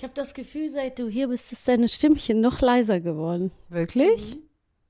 Ich 0.00 0.04
habe 0.04 0.14
das 0.14 0.32
Gefühl, 0.32 0.70
seit 0.70 0.98
du 0.98 1.10
hier 1.10 1.28
bist, 1.28 1.52
ist 1.52 1.68
deine 1.68 1.86
Stimmchen 1.86 2.40
noch 2.40 2.62
leiser 2.62 3.00
geworden. 3.00 3.50
Wirklich? 3.68 4.34
Mhm. 4.34 4.42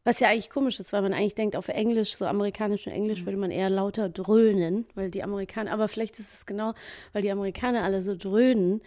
Was 0.05 0.21
ja 0.21 0.29
eigentlich 0.29 0.51
komisch 0.51 0.79
ist, 0.79 0.93
weil 0.93 1.03
man 1.03 1.13
eigentlich 1.13 1.35
denkt, 1.35 1.57
auf 1.57 1.67
Englisch, 1.67 2.15
so 2.15 2.27
amerikanisch 2.27 2.87
und 2.87 2.93
Englisch, 2.93 3.23
mhm. 3.23 3.27
würde 3.27 3.39
man 3.39 3.51
eher 3.51 3.71
lauter 3.71 4.09
dröhnen, 4.09 4.87
weil 4.95 5.11
die 5.11 5.25
Amerikaner, 5.25 5.73
aber 5.73 5.89
vielleicht 5.89 6.21
ist 6.21 6.33
es 6.33 6.47
genau, 6.47 6.75
weil 7.13 7.23
die 7.23 7.33
Amerikaner 7.33 7.83
alle 7.83 8.03
so 8.03 8.15
dröhnen, 8.15 8.83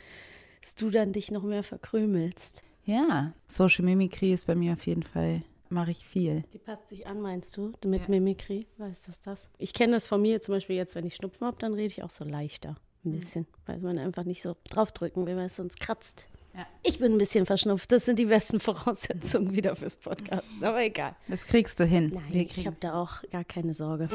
dass 0.61 0.75
du 0.75 0.89
dann 0.89 1.11
dich 1.11 1.29
noch 1.29 1.43
mehr 1.43 1.61
verkrümelst. 1.61 2.63
Ja, 2.85 3.33
Social 3.49 3.83
Mimicry 3.83 4.31
ist 4.31 4.47
bei 4.47 4.55
mir 4.55 4.71
auf 4.71 4.87
jeden 4.87 5.03
Fall, 5.03 5.41
mache 5.67 5.91
ich 5.91 6.05
viel. 6.05 6.45
Die 6.53 6.57
passt 6.57 6.87
sich 6.87 7.05
an, 7.05 7.19
meinst 7.19 7.57
du, 7.57 7.73
mit 7.83 8.03
ja. 8.03 8.07
Mimikry? 8.07 8.65
Weißt 8.77 9.09
du 9.09 9.11
das? 9.25 9.49
Ich 9.57 9.73
kenne 9.73 9.91
das 9.91 10.07
von 10.07 10.21
mir 10.21 10.41
zum 10.41 10.55
Beispiel 10.55 10.77
jetzt, 10.77 10.95
wenn 10.95 11.05
ich 11.05 11.15
Schnupfen 11.15 11.45
habe, 11.45 11.57
dann 11.59 11.73
rede 11.73 11.87
ich 11.87 12.01
auch 12.01 12.11
so 12.11 12.23
leichter. 12.23 12.77
Ein 13.05 13.13
hm. 13.13 13.19
bisschen, 13.19 13.47
weil 13.65 13.79
man 13.79 13.97
einfach 13.97 14.23
nicht 14.23 14.41
so 14.41 14.55
draufdrücken 14.69 15.25
will, 15.25 15.35
weil 15.35 15.47
es 15.47 15.55
sonst 15.55 15.79
kratzt. 15.79 16.27
Ja. 16.55 16.67
Ich 16.83 16.99
bin 16.99 17.13
ein 17.13 17.17
bisschen 17.17 17.45
verschnupft. 17.45 17.91
Das 17.91 18.05
sind 18.05 18.19
die 18.19 18.25
besten 18.25 18.59
Voraussetzungen 18.59 19.55
wieder 19.55 19.75
fürs 19.75 19.95
Podcast. 19.95 20.47
Aber 20.61 20.81
egal. 20.81 21.15
Das 21.27 21.45
kriegst 21.45 21.79
du 21.79 21.85
hin. 21.85 22.11
Nein, 22.13 22.47
ich 22.55 22.67
habe 22.67 22.77
da 22.79 22.93
auch 22.93 23.23
gar 23.31 23.43
keine 23.43 23.73
Sorge. 23.73 24.07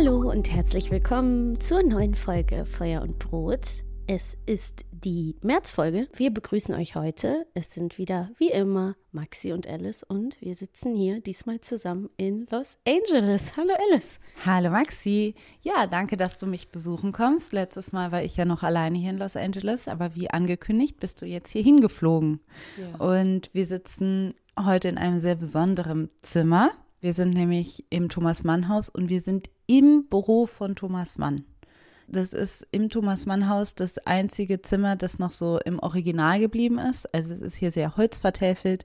Hallo 0.00 0.30
und 0.30 0.50
herzlich 0.50 0.90
willkommen 0.90 1.60
zur 1.60 1.82
neuen 1.82 2.14
Folge 2.14 2.64
Feuer 2.64 3.02
und 3.02 3.18
Brot. 3.18 3.66
Es 4.06 4.34
ist 4.46 4.86
die 4.92 5.36
Märzfolge. 5.42 6.08
Wir 6.14 6.32
begrüßen 6.32 6.74
euch 6.74 6.94
heute. 6.94 7.46
Es 7.52 7.74
sind 7.74 7.98
wieder 7.98 8.30
wie 8.38 8.48
immer 8.48 8.96
Maxi 9.12 9.52
und 9.52 9.66
Alice 9.66 10.02
und 10.02 10.40
wir 10.40 10.54
sitzen 10.54 10.94
hier 10.94 11.20
diesmal 11.20 11.60
zusammen 11.60 12.08
in 12.16 12.46
Los 12.50 12.78
Angeles. 12.88 13.52
Hallo 13.58 13.74
Alice. 13.90 14.20
Hallo 14.46 14.70
Maxi. 14.70 15.34
Ja, 15.60 15.86
danke, 15.86 16.16
dass 16.16 16.38
du 16.38 16.46
mich 16.46 16.70
besuchen 16.70 17.12
kommst. 17.12 17.52
Letztes 17.52 17.92
Mal 17.92 18.10
war 18.10 18.22
ich 18.22 18.38
ja 18.38 18.46
noch 18.46 18.62
alleine 18.62 18.96
hier 18.96 19.10
in 19.10 19.18
Los 19.18 19.36
Angeles, 19.36 19.86
aber 19.86 20.14
wie 20.14 20.30
angekündigt 20.30 20.98
bist 20.98 21.20
du 21.20 21.26
jetzt 21.26 21.50
hier 21.50 21.62
hingeflogen. 21.62 22.40
Ja. 22.78 23.04
Und 23.04 23.50
wir 23.52 23.66
sitzen 23.66 24.32
heute 24.58 24.88
in 24.88 24.96
einem 24.96 25.20
sehr 25.20 25.34
besonderen 25.34 26.08
Zimmer. 26.22 26.70
Wir 27.00 27.14
sind 27.14 27.30
nämlich 27.30 27.84
im 27.88 28.10
Thomas 28.10 28.44
Mann 28.44 28.68
Haus 28.68 28.90
und 28.90 29.08
wir 29.08 29.22
sind 29.22 29.48
im 29.66 30.06
Büro 30.08 30.46
von 30.46 30.76
Thomas 30.76 31.16
Mann. 31.16 31.44
Das 32.08 32.32
ist 32.34 32.66
im 32.72 32.90
Thomas 32.90 33.24
Mann 33.24 33.48
Haus 33.48 33.74
das 33.74 33.98
einzige 33.98 34.60
Zimmer, 34.60 34.96
das 34.96 35.18
noch 35.18 35.32
so 35.32 35.58
im 35.64 35.78
Original 35.78 36.40
geblieben 36.40 36.78
ist. 36.78 37.12
Also 37.14 37.32
es 37.32 37.40
ist 37.40 37.56
hier 37.56 37.70
sehr 37.70 37.96
holzvertäfelt. 37.96 38.84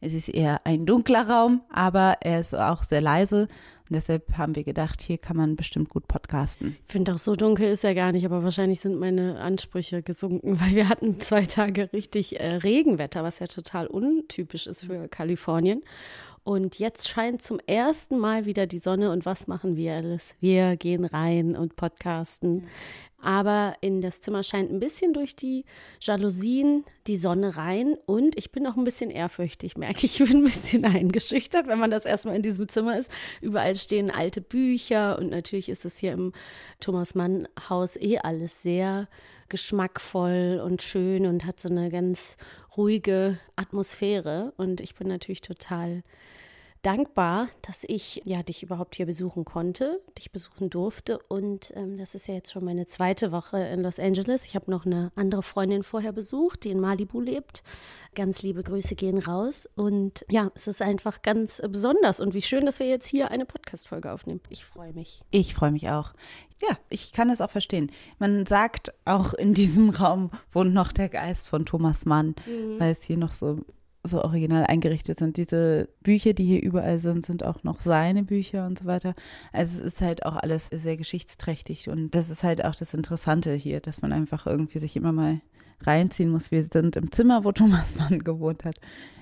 Es 0.00 0.14
ist 0.14 0.30
eher 0.30 0.64
ein 0.64 0.86
dunkler 0.86 1.28
Raum, 1.28 1.60
aber 1.68 2.16
er 2.22 2.40
ist 2.40 2.54
auch 2.54 2.82
sehr 2.82 3.02
leise. 3.02 3.48
Und 3.90 3.94
deshalb 3.96 4.38
haben 4.38 4.54
wir 4.54 4.62
gedacht, 4.62 5.02
hier 5.02 5.18
kann 5.18 5.36
man 5.36 5.56
bestimmt 5.56 5.88
gut 5.88 6.06
podcasten. 6.06 6.76
Ich 6.86 6.92
finde 6.92 7.12
auch 7.12 7.18
so 7.18 7.34
dunkel 7.34 7.68
ist 7.68 7.82
er 7.82 7.96
gar 7.96 8.12
nicht, 8.12 8.24
aber 8.24 8.44
wahrscheinlich 8.44 8.78
sind 8.78 9.00
meine 9.00 9.40
Ansprüche 9.40 10.00
gesunken, 10.00 10.60
weil 10.60 10.76
wir 10.76 10.88
hatten 10.88 11.18
zwei 11.18 11.44
Tage 11.44 11.92
richtig 11.92 12.38
äh, 12.38 12.54
Regenwetter, 12.54 13.24
was 13.24 13.40
ja 13.40 13.48
total 13.48 13.88
untypisch 13.88 14.68
ist 14.68 14.84
für 14.84 15.08
Kalifornien. 15.08 15.82
Und 16.42 16.78
jetzt 16.78 17.08
scheint 17.08 17.42
zum 17.42 17.60
ersten 17.66 18.18
Mal 18.18 18.46
wieder 18.46 18.66
die 18.66 18.78
Sonne. 18.78 19.10
Und 19.10 19.26
was 19.26 19.46
machen 19.46 19.76
wir 19.76 19.94
alles? 19.94 20.34
Wir 20.40 20.76
gehen 20.76 21.04
rein 21.04 21.56
und 21.56 21.76
podcasten. 21.76 22.66
Aber 23.22 23.74
in 23.82 24.00
das 24.00 24.20
Zimmer 24.20 24.42
scheint 24.42 24.72
ein 24.72 24.80
bisschen 24.80 25.12
durch 25.12 25.36
die 25.36 25.66
Jalousien 26.00 26.84
die 27.06 27.18
Sonne 27.18 27.56
rein. 27.56 27.96
Und 28.06 28.36
ich 28.38 28.50
bin 28.50 28.66
auch 28.66 28.76
ein 28.76 28.84
bisschen 28.84 29.10
ehrfürchtig, 29.10 29.76
merke 29.76 30.06
ich. 30.06 30.20
Ich 30.20 30.28
bin 30.28 30.38
ein 30.38 30.44
bisschen 30.44 30.84
eingeschüchtert, 30.86 31.66
wenn 31.66 31.78
man 31.78 31.90
das 31.90 32.06
erstmal 32.06 32.36
in 32.36 32.42
diesem 32.42 32.68
Zimmer 32.68 32.98
ist. 32.98 33.10
Überall 33.42 33.76
stehen 33.76 34.10
alte 34.10 34.40
Bücher. 34.40 35.18
Und 35.18 35.30
natürlich 35.30 35.68
ist 35.68 35.84
es 35.84 35.98
hier 35.98 36.12
im 36.12 36.32
Thomas 36.80 37.14
Mann 37.14 37.46
Haus 37.68 37.96
eh 37.96 38.18
alles 38.18 38.62
sehr 38.62 39.08
geschmackvoll 39.50 40.62
und 40.64 40.80
schön 40.80 41.26
und 41.26 41.44
hat 41.44 41.60
so 41.60 41.68
eine 41.68 41.90
ganz 41.90 42.36
ruhige 42.76 43.38
Atmosphäre. 43.56 44.52
Und 44.56 44.80
ich 44.80 44.94
bin 44.94 45.08
natürlich 45.08 45.40
total 45.40 46.02
dankbar, 46.82 47.48
dass 47.62 47.84
ich 47.86 48.22
ja 48.24 48.42
dich 48.42 48.62
überhaupt 48.62 48.96
hier 48.96 49.06
besuchen 49.06 49.44
konnte, 49.44 50.00
dich 50.18 50.32
besuchen 50.32 50.70
durfte. 50.70 51.18
Und 51.28 51.72
ähm, 51.76 51.98
das 51.98 52.14
ist 52.14 52.28
ja 52.28 52.34
jetzt 52.34 52.52
schon 52.52 52.64
meine 52.64 52.86
zweite 52.86 53.32
Woche 53.32 53.58
in 53.58 53.82
Los 53.82 53.98
Angeles. 53.98 54.46
Ich 54.46 54.54
habe 54.54 54.70
noch 54.70 54.86
eine 54.86 55.12
andere 55.14 55.42
Freundin 55.42 55.82
vorher 55.82 56.12
besucht, 56.12 56.64
die 56.64 56.70
in 56.70 56.80
Malibu 56.80 57.20
lebt. 57.20 57.62
Ganz 58.14 58.42
liebe 58.42 58.62
Grüße 58.62 58.94
gehen 58.94 59.18
raus. 59.18 59.68
Und 59.74 60.24
ja, 60.30 60.50
es 60.54 60.66
ist 60.66 60.82
einfach 60.82 61.22
ganz 61.22 61.60
besonders. 61.68 62.20
Und 62.20 62.34
wie 62.34 62.42
schön, 62.42 62.66
dass 62.66 62.78
wir 62.78 62.88
jetzt 62.88 63.06
hier 63.06 63.30
eine 63.30 63.46
Podcast-Folge 63.46 64.12
aufnehmen. 64.12 64.40
Ich 64.48 64.64
freue 64.64 64.92
mich. 64.92 65.22
Ich 65.30 65.54
freue 65.54 65.72
mich 65.72 65.88
auch. 65.88 66.12
Ja, 66.62 66.78
ich 66.90 67.12
kann 67.12 67.30
es 67.30 67.40
auch 67.40 67.50
verstehen. 67.50 67.90
Man 68.18 68.44
sagt 68.46 68.92
auch 69.04 69.32
in 69.32 69.54
diesem 69.54 69.90
Raum 69.90 70.30
wohnt 70.52 70.74
noch 70.74 70.92
der 70.92 71.08
Geist 71.08 71.48
von 71.48 71.64
Thomas 71.64 72.04
Mann, 72.04 72.34
mhm. 72.46 72.78
weil 72.78 72.92
es 72.92 73.02
hier 73.02 73.16
noch 73.16 73.32
so 73.32 73.60
so 74.02 74.22
original 74.22 74.64
eingerichtet 74.64 75.18
sind. 75.18 75.36
Diese 75.36 75.88
Bücher, 76.02 76.32
die 76.32 76.44
hier 76.44 76.62
überall 76.62 76.98
sind, 76.98 77.24
sind 77.24 77.44
auch 77.44 77.62
noch 77.64 77.80
seine 77.80 78.22
Bücher 78.22 78.66
und 78.66 78.78
so 78.78 78.86
weiter. 78.86 79.14
Also 79.52 79.80
es 79.80 79.94
ist 79.94 80.00
halt 80.00 80.24
auch 80.24 80.36
alles 80.36 80.68
sehr 80.72 80.96
geschichtsträchtig 80.96 81.88
und 81.88 82.14
das 82.14 82.30
ist 82.30 82.42
halt 82.42 82.64
auch 82.64 82.74
das 82.74 82.94
Interessante 82.94 83.52
hier, 83.54 83.80
dass 83.80 84.02
man 84.02 84.12
einfach 84.12 84.46
irgendwie 84.46 84.78
sich 84.78 84.96
immer 84.96 85.12
mal 85.12 85.40
reinziehen 85.82 86.30
muss. 86.30 86.50
Wir 86.50 86.64
sind 86.64 86.96
im 86.96 87.12
Zimmer, 87.12 87.44
wo 87.44 87.52
Thomas 87.60 87.96
Mann 87.96 88.24
gewohnt 88.24 88.64
hat. 88.64 88.76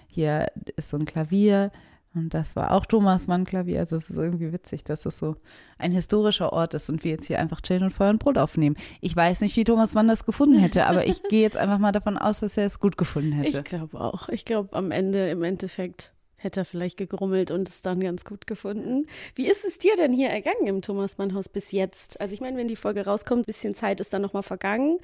Hier 0.07 0.51
ist 0.77 0.91
so 0.91 0.97
ein 0.97 1.05
Klavier, 1.05 1.73
und 2.15 2.33
das 2.33 2.57
war 2.57 2.73
auch 2.73 2.87
Thomas 2.87 3.27
Mann 3.27 3.45
Klavier. 3.45 3.81
Also 3.81 3.97
es 3.97 4.11
ist 4.11 4.17
irgendwie 4.17 4.53
witzig, 4.53 4.85
dass 4.85 5.05
es 5.07 5.19
so 5.19 5.37
ein 5.79 5.93
historischer 5.93 6.53
Ort 6.53 6.75
ist 6.75 6.89
und 6.89 7.05
wir 7.05 7.13
jetzt 7.13 7.27
hier 7.27 7.39
einfach 7.39 7.61
chillen 7.61 7.85
und 7.85 7.93
Feuer 7.93 8.11
und 8.11 8.19
Brot 8.19 8.39
aufnehmen. 8.39 8.77
Ich 9.01 9.15
weiß 9.15 9.43
nicht, 9.43 9.57
wie 9.57 9.65
Thomas 9.65 9.95
Mann 9.95 10.09
das 10.09 10.25
gefunden 10.25 10.59
hätte, 10.59 10.87
aber 10.87 11.07
ich 11.07 11.23
gehe 11.29 11.43
jetzt 11.43 11.57
einfach 11.57 11.79
mal 11.79 11.93
davon 11.93 12.17
aus, 12.17 12.41
dass 12.41 12.57
er 12.57 12.67
es 12.67 12.81
gut 12.81 12.97
gefunden 12.97 13.33
hätte. 13.33 13.59
Ich 13.59 13.65
glaube 13.65 14.01
auch. 14.01 14.29
Ich 14.31 14.45
glaube, 14.45 14.75
am 14.77 14.91
Ende, 14.91 15.31
im 15.31 15.43
Endeffekt 15.43 16.13
hätte 16.39 16.61
er 16.61 16.65
vielleicht 16.65 16.97
gegrummelt 16.97 17.51
und 17.51 17.69
es 17.69 17.83
dann 17.83 18.01
ganz 18.01 18.25
gut 18.25 18.47
gefunden. 18.47 19.07
Wie 19.35 19.49
ist 19.49 19.65
es 19.65 19.79
dir 19.79 19.97
denn 19.97 20.13
hier 20.13 20.29
ergangen 20.29 20.67
im 20.67 20.83
Thomas 20.83 21.19
Mann 21.19 21.35
Haus 21.35 21.49
bis 21.49 21.73
jetzt? 21.73 22.21
Also 22.21 22.33
ich 22.33 22.41
meine, 22.41 22.57
wenn 22.57 22.69
die 22.69 22.77
Folge 22.77 23.05
rauskommt, 23.05 23.43
ein 23.43 23.47
bisschen 23.47 23.75
Zeit 23.75 24.01
ist 24.01 24.13
dann 24.15 24.23
nochmal 24.23 24.45
vergangen. 24.45 24.99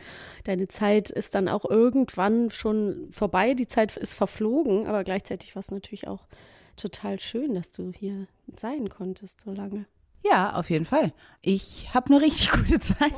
Deine 0.45 0.69
Zeit 0.69 1.11
ist 1.11 1.35
dann 1.35 1.49
auch 1.49 1.69
irgendwann 1.69 2.51
schon 2.51 3.09
vorbei. 3.11 3.55
Die 3.55 3.67
Zeit 3.67 3.97
ist 3.97 4.15
verflogen, 4.15 4.87
aber 4.87 5.03
gleichzeitig 5.03 5.57
war 5.57 5.61
es 5.61 5.73
natürlich 5.73 6.07
auch 6.07 6.27
total 6.77 7.21
schön, 7.21 7.55
dass 7.55 7.71
du 7.71 7.93
hier 7.93 8.27
sein 8.57 8.89
konntest 8.89 9.41
so 9.41 9.53
lange. 9.53 9.87
Ja, 10.27 10.55
auf 10.55 10.71
jeden 10.71 10.87
Fall. 10.87 11.13
Ich 11.43 11.93
habe 11.93 12.07
eine 12.07 12.25
richtig 12.25 12.51
gute 12.53 12.81
Zeit. 12.81 13.13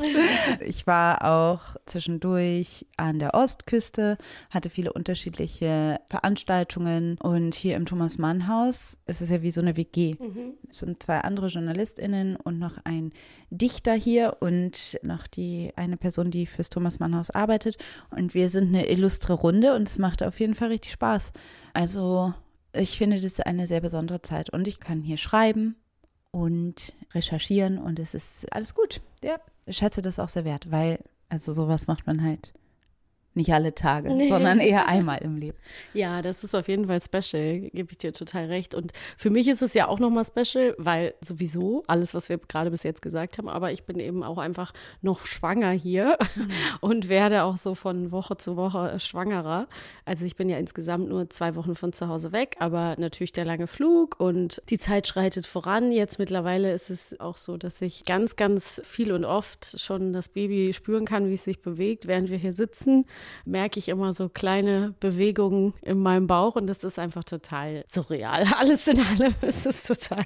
Ich 0.60 0.88
war 0.88 1.24
auch 1.24 1.76
zwischendurch 1.86 2.84
an 2.96 3.20
der 3.20 3.34
Ostküste, 3.34 4.18
hatte 4.50 4.70
viele 4.70 4.92
unterschiedliche 4.92 6.00
Veranstaltungen 6.06 7.16
und 7.22 7.54
hier 7.54 7.76
im 7.76 7.86
Thomas 7.86 8.18
Mann 8.18 8.48
Haus 8.48 8.98
ist 9.06 9.20
es 9.20 9.30
ja 9.30 9.40
wie 9.42 9.52
so 9.52 9.60
eine 9.60 9.76
WG. 9.76 10.16
Mhm. 10.18 10.54
Es 10.68 10.78
sind 10.78 11.00
zwei 11.00 11.20
andere 11.20 11.46
JournalistInnen 11.46 12.34
und 12.34 12.58
noch 12.58 12.78
ein 12.82 13.12
Dichter 13.50 13.94
hier 13.94 14.38
und 14.40 14.98
noch 15.02 15.28
die 15.28 15.72
eine 15.76 15.96
Person, 15.96 16.32
die 16.32 16.46
fürs 16.46 16.70
Thomas 16.70 16.98
Mann 16.98 17.14
Haus 17.14 17.30
arbeitet. 17.30 17.76
Und 18.10 18.34
wir 18.34 18.48
sind 18.48 18.74
eine 18.74 18.88
illustre 18.88 19.34
Runde 19.34 19.76
und 19.76 19.88
es 19.88 19.98
macht 19.98 20.24
auf 20.24 20.40
jeden 20.40 20.56
Fall 20.56 20.68
richtig 20.68 20.90
Spaß. 20.90 21.32
Also 21.72 22.34
ich 22.76 22.96
finde, 22.96 23.16
das 23.16 23.24
ist 23.24 23.46
eine 23.46 23.66
sehr 23.66 23.80
besondere 23.80 24.22
Zeit 24.22 24.50
und 24.50 24.68
ich 24.68 24.80
kann 24.80 25.02
hier 25.02 25.16
schreiben 25.16 25.76
und 26.30 26.94
recherchieren 27.14 27.78
und 27.78 27.98
es 27.98 28.14
ist 28.14 28.52
alles 28.52 28.74
gut. 28.74 29.00
Ja, 29.22 29.38
ich 29.64 29.78
schätze 29.78 30.02
das 30.02 30.18
auch 30.18 30.28
sehr 30.28 30.44
wert, 30.44 30.70
weil 30.70 30.98
also 31.28 31.52
sowas 31.52 31.86
macht 31.86 32.06
man 32.06 32.22
halt 32.22 32.52
nicht 33.36 33.52
alle 33.52 33.74
Tage, 33.74 34.12
nee. 34.12 34.28
sondern 34.28 34.58
eher 34.58 34.88
einmal 34.88 35.18
im 35.18 35.36
Leben. 35.36 35.56
Ja, 35.92 36.22
das 36.22 36.42
ist 36.42 36.54
auf 36.54 36.68
jeden 36.68 36.86
Fall 36.86 37.00
special, 37.00 37.60
gebe 37.70 37.92
ich 37.92 37.98
dir 37.98 38.12
total 38.12 38.46
recht. 38.46 38.74
Und 38.74 38.92
für 39.16 39.30
mich 39.30 39.46
ist 39.48 39.62
es 39.62 39.74
ja 39.74 39.88
auch 39.88 39.98
nochmal 39.98 40.24
special, 40.24 40.74
weil 40.78 41.14
sowieso 41.20 41.84
alles, 41.86 42.14
was 42.14 42.28
wir 42.28 42.38
gerade 42.38 42.70
bis 42.70 42.82
jetzt 42.82 43.02
gesagt 43.02 43.38
haben, 43.38 43.48
aber 43.48 43.72
ich 43.72 43.84
bin 43.84 44.00
eben 44.00 44.22
auch 44.22 44.38
einfach 44.38 44.72
noch 45.02 45.26
schwanger 45.26 45.70
hier 45.70 46.18
mhm. 46.34 46.50
und 46.80 47.08
werde 47.08 47.44
auch 47.44 47.56
so 47.56 47.74
von 47.74 48.10
Woche 48.10 48.36
zu 48.36 48.56
Woche 48.56 48.98
schwangerer. 48.98 49.68
Also 50.04 50.24
ich 50.24 50.36
bin 50.36 50.48
ja 50.48 50.56
insgesamt 50.56 51.08
nur 51.08 51.28
zwei 51.30 51.54
Wochen 51.54 51.74
von 51.74 51.92
zu 51.92 52.08
Hause 52.08 52.32
weg, 52.32 52.56
aber 52.58 52.96
natürlich 52.98 53.32
der 53.32 53.44
lange 53.44 53.66
Flug 53.66 54.18
und 54.18 54.62
die 54.70 54.78
Zeit 54.78 55.06
schreitet 55.06 55.46
voran. 55.46 55.92
Jetzt 55.92 56.18
mittlerweile 56.18 56.72
ist 56.72 56.90
es 56.90 57.20
auch 57.20 57.36
so, 57.36 57.56
dass 57.56 57.82
ich 57.82 58.04
ganz, 58.04 58.36
ganz 58.36 58.80
viel 58.84 59.12
und 59.12 59.24
oft 59.24 59.78
schon 59.78 60.12
das 60.12 60.28
Baby 60.28 60.72
spüren 60.72 61.04
kann, 61.04 61.28
wie 61.28 61.34
es 61.34 61.44
sich 61.44 61.60
bewegt, 61.60 62.06
während 62.06 62.30
wir 62.30 62.38
hier 62.38 62.52
sitzen 62.52 63.04
merke 63.44 63.78
ich 63.78 63.88
immer 63.88 64.12
so 64.12 64.28
kleine 64.28 64.94
Bewegungen 65.00 65.74
in 65.82 66.00
meinem 66.00 66.26
Bauch 66.26 66.56
und 66.56 66.66
das 66.66 66.84
ist 66.84 66.98
einfach 66.98 67.24
total 67.24 67.84
surreal. 67.86 68.44
Alles 68.58 68.88
in 68.88 69.00
allem 69.00 69.34
ist 69.42 69.66
es 69.66 69.84
total, 69.84 70.24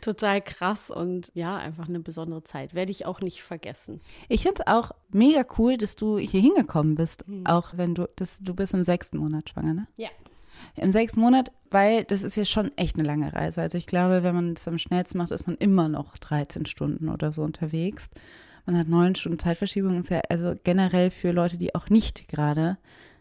total 0.00 0.40
krass 0.40 0.90
und 0.90 1.30
ja, 1.34 1.56
einfach 1.56 1.88
eine 1.88 2.00
besondere 2.00 2.42
Zeit. 2.44 2.74
Werde 2.74 2.90
ich 2.90 3.06
auch 3.06 3.20
nicht 3.20 3.42
vergessen. 3.42 4.00
Ich 4.28 4.42
finde 4.42 4.62
es 4.62 4.66
auch 4.66 4.92
mega 5.10 5.44
cool, 5.58 5.76
dass 5.76 5.96
du 5.96 6.18
hier 6.18 6.40
hingekommen 6.40 6.94
bist, 6.94 7.28
mhm. 7.28 7.46
auch 7.46 7.76
wenn 7.76 7.94
du, 7.94 8.08
das, 8.16 8.38
du 8.40 8.54
bist 8.54 8.74
im 8.74 8.84
sechsten 8.84 9.18
Monat 9.18 9.50
schwanger, 9.50 9.74
ne? 9.74 9.86
Ja. 9.96 10.08
Im 10.76 10.92
sechsten 10.92 11.20
Monat, 11.20 11.50
weil 11.70 12.04
das 12.04 12.22
ist 12.22 12.36
ja 12.36 12.44
schon 12.44 12.70
echt 12.76 12.96
eine 12.96 13.04
lange 13.04 13.32
Reise. 13.32 13.60
Also 13.60 13.76
ich 13.76 13.86
glaube, 13.86 14.22
wenn 14.22 14.34
man 14.34 14.52
es 14.52 14.66
am 14.68 14.78
schnellsten 14.78 15.18
macht, 15.18 15.30
ist 15.30 15.46
man 15.46 15.56
immer 15.56 15.88
noch 15.88 16.16
13 16.16 16.66
Stunden 16.66 17.08
oder 17.08 17.32
so 17.32 17.42
unterwegs 17.42 18.10
man 18.66 18.78
hat 18.78 18.88
neun 18.88 19.14
Stunden 19.14 19.38
Zeitverschiebung, 19.38 19.98
ist 19.98 20.10
ja 20.10 20.20
also 20.28 20.54
generell 20.64 21.10
für 21.10 21.32
Leute, 21.32 21.58
die 21.58 21.74
auch 21.74 21.88
nicht 21.88 22.28
gerade 22.28 22.78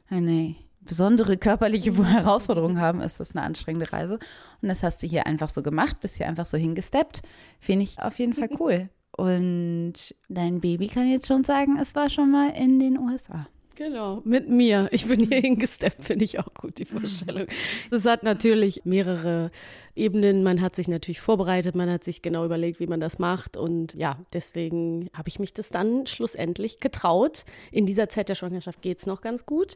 eine 0.09 0.55
besondere 0.81 1.37
körperliche 1.37 1.91
Herausforderung 2.05 2.79
haben, 2.79 3.01
ist 3.01 3.19
das 3.19 3.35
eine 3.35 3.43
anstrengende 3.43 3.91
Reise. 3.91 4.19
Und 4.61 4.69
das 4.69 4.83
hast 4.83 5.01
du 5.01 5.07
hier 5.07 5.27
einfach 5.27 5.49
so 5.49 5.61
gemacht, 5.61 5.99
bist 5.99 6.17
hier 6.17 6.27
einfach 6.27 6.45
so 6.45 6.57
hingesteppt. 6.57 7.21
Finde 7.59 7.83
ich 7.83 7.99
auf 7.99 8.19
jeden 8.19 8.33
Fall 8.33 8.49
cool. 8.59 8.89
Und 9.15 9.93
dein 10.29 10.61
Baby 10.61 10.87
kann 10.87 11.07
jetzt 11.07 11.27
schon 11.27 11.43
sagen, 11.43 11.77
es 11.79 11.95
war 11.95 12.09
schon 12.09 12.31
mal 12.31 12.49
in 12.51 12.79
den 12.79 12.97
USA. 12.97 13.47
Genau, 13.83 14.21
mit 14.25 14.47
mir. 14.47 14.89
Ich 14.91 15.07
bin 15.07 15.27
hier 15.27 15.41
hingesteppt, 15.41 16.03
finde 16.03 16.23
ich 16.23 16.37
auch 16.37 16.53
gut, 16.53 16.77
die 16.77 16.85
Vorstellung. 16.85 17.47
Das 17.89 18.05
hat 18.05 18.21
natürlich 18.21 18.81
mehrere 18.85 19.49
Ebenen. 19.95 20.43
Man 20.43 20.61
hat 20.61 20.75
sich 20.75 20.87
natürlich 20.87 21.19
vorbereitet, 21.19 21.73
man 21.73 21.89
hat 21.89 22.03
sich 22.03 22.21
genau 22.21 22.45
überlegt, 22.45 22.79
wie 22.79 22.85
man 22.85 22.99
das 22.99 23.17
macht. 23.17 23.57
Und 23.57 23.95
ja, 23.95 24.19
deswegen 24.33 25.09
habe 25.15 25.29
ich 25.29 25.39
mich 25.39 25.55
das 25.55 25.69
dann 25.69 26.05
schlussendlich 26.05 26.79
getraut. 26.79 27.43
In 27.71 27.87
dieser 27.87 28.07
Zeit 28.07 28.29
der 28.29 28.35
Schwangerschaft 28.35 28.83
geht 28.83 28.99
es 28.99 29.07
noch 29.07 29.21
ganz 29.21 29.47
gut. 29.47 29.75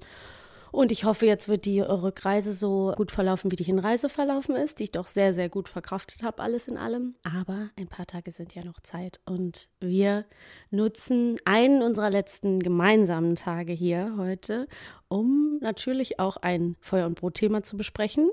Und 0.76 0.92
ich 0.92 1.06
hoffe, 1.06 1.26
jetzt 1.26 1.48
wird 1.48 1.64
die 1.64 1.80
Rückreise 1.80 2.52
so 2.52 2.94
gut 2.98 3.10
verlaufen, 3.10 3.50
wie 3.50 3.56
die 3.56 3.64
Hinreise 3.64 4.10
verlaufen 4.10 4.58
ist, 4.58 4.80
die 4.80 4.84
ich 4.84 4.92
doch 4.92 5.08
sehr, 5.08 5.34
sehr 5.34 5.48
gut 5.48 5.70
verkraftet 5.70 6.22
habe, 6.22 6.44
alles 6.44 6.68
in 6.68 6.76
allem. 6.76 7.16
Aber 7.24 7.70
ein 7.80 7.88
paar 7.88 8.06
Tage 8.06 8.30
sind 8.32 8.54
ja 8.56 8.64
noch 8.66 8.82
Zeit 8.82 9.22
und 9.26 9.70
wir 9.80 10.26
nutzen 10.72 11.38
einen 11.46 11.82
unserer 11.82 12.10
letzten 12.10 12.60
gemeinsamen 12.60 13.36
Tage 13.36 13.72
hier 13.72 14.16
heute, 14.18 14.68
um 15.08 15.60
natürlich 15.62 16.20
auch 16.20 16.36
ein 16.36 16.76
Feuer- 16.82 17.08
und 17.08 17.18
Brot-Thema 17.18 17.64
zu 17.64 17.78
besprechen 17.78 18.30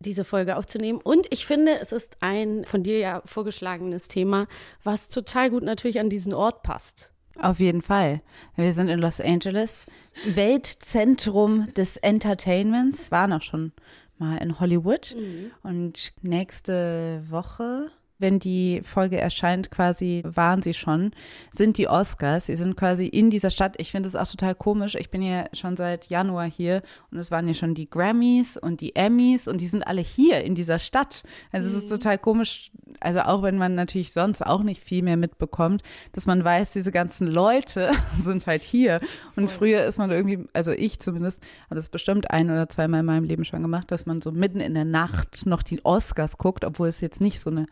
diese 0.00 0.24
Folge 0.24 0.56
aufzunehmen. 0.56 1.00
Und 1.02 1.26
ich 1.32 1.46
finde, 1.46 1.78
es 1.80 1.90
ist 1.90 2.16
ein 2.20 2.66
von 2.66 2.82
dir 2.82 2.98
ja 2.98 3.22
vorgeschlagenes 3.24 4.08
Thema, 4.08 4.46
was 4.84 5.08
total 5.08 5.48
gut 5.50 5.62
natürlich 5.62 6.00
an 6.00 6.10
diesen 6.10 6.34
Ort 6.34 6.62
passt. 6.62 7.12
Auf 7.40 7.60
jeden 7.60 7.82
Fall. 7.82 8.20
Wir 8.56 8.72
sind 8.72 8.88
in 8.88 8.98
Los 8.98 9.20
Angeles, 9.20 9.86
Weltzentrum 10.26 11.72
des 11.74 11.96
Entertainments, 11.98 13.10
waren 13.10 13.32
auch 13.32 13.42
schon 13.42 13.72
mal 14.18 14.38
in 14.38 14.58
Hollywood. 14.58 15.14
Mhm. 15.16 15.50
Und 15.62 16.12
nächste 16.22 17.24
Woche 17.28 17.90
wenn 18.18 18.38
die 18.38 18.80
Folge 18.82 19.18
erscheint, 19.18 19.70
quasi 19.70 20.22
waren 20.24 20.62
sie 20.62 20.74
schon, 20.74 21.10
sind 21.50 21.76
die 21.76 21.88
Oscars. 21.88 22.46
Sie 22.46 22.56
sind 22.56 22.76
quasi 22.76 23.06
in 23.06 23.30
dieser 23.30 23.50
Stadt. 23.50 23.74
Ich 23.78 23.90
finde 23.90 24.08
es 24.08 24.16
auch 24.16 24.26
total 24.26 24.54
komisch. 24.54 24.94
Ich 24.94 25.10
bin 25.10 25.22
ja 25.22 25.46
schon 25.52 25.76
seit 25.76 26.06
Januar 26.08 26.46
hier 26.50 26.82
und 27.10 27.18
es 27.18 27.30
waren 27.30 27.46
ja 27.46 27.54
schon 27.54 27.74
die 27.74 27.90
Grammys 27.90 28.56
und 28.56 28.80
die 28.80 28.96
Emmys 28.96 29.48
und 29.48 29.60
die 29.60 29.66
sind 29.66 29.86
alle 29.86 30.00
hier 30.00 30.44
in 30.44 30.54
dieser 30.54 30.78
Stadt. 30.78 31.24
Also 31.52 31.68
mhm. 31.68 31.76
es 31.76 31.84
ist 31.84 31.90
mhm. 31.90 31.94
total 31.94 32.18
komisch. 32.18 32.70
Also 33.00 33.20
auch 33.20 33.42
wenn 33.42 33.58
man 33.58 33.74
natürlich 33.74 34.12
sonst 34.12 34.44
auch 34.44 34.62
nicht 34.62 34.82
viel 34.82 35.02
mehr 35.02 35.18
mitbekommt, 35.18 35.82
dass 36.12 36.26
man 36.26 36.42
weiß, 36.42 36.72
diese 36.72 36.92
ganzen 36.92 37.26
Leute 37.26 37.90
sind 38.18 38.46
halt 38.46 38.62
hier. 38.62 39.00
Und 39.36 39.50
Voll. 39.50 39.58
früher 39.58 39.84
ist 39.84 39.98
man 39.98 40.10
irgendwie, 40.10 40.46
also 40.54 40.72
ich 40.72 41.00
zumindest, 41.00 41.42
habe 41.66 41.76
das 41.76 41.90
bestimmt 41.90 42.30
ein 42.30 42.50
oder 42.50 42.68
zweimal 42.70 43.00
in 43.00 43.06
meinem 43.06 43.24
Leben 43.24 43.44
schon 43.44 43.62
gemacht, 43.62 43.90
dass 43.90 44.06
man 44.06 44.22
so 44.22 44.32
mitten 44.32 44.60
in 44.60 44.72
der 44.72 44.86
Nacht 44.86 45.44
noch 45.44 45.62
die 45.62 45.84
Oscars 45.84 46.38
guckt, 46.38 46.64
obwohl 46.64 46.88
es 46.88 47.00
jetzt 47.02 47.20
nicht 47.20 47.40
so 47.40 47.50
eine 47.50 47.66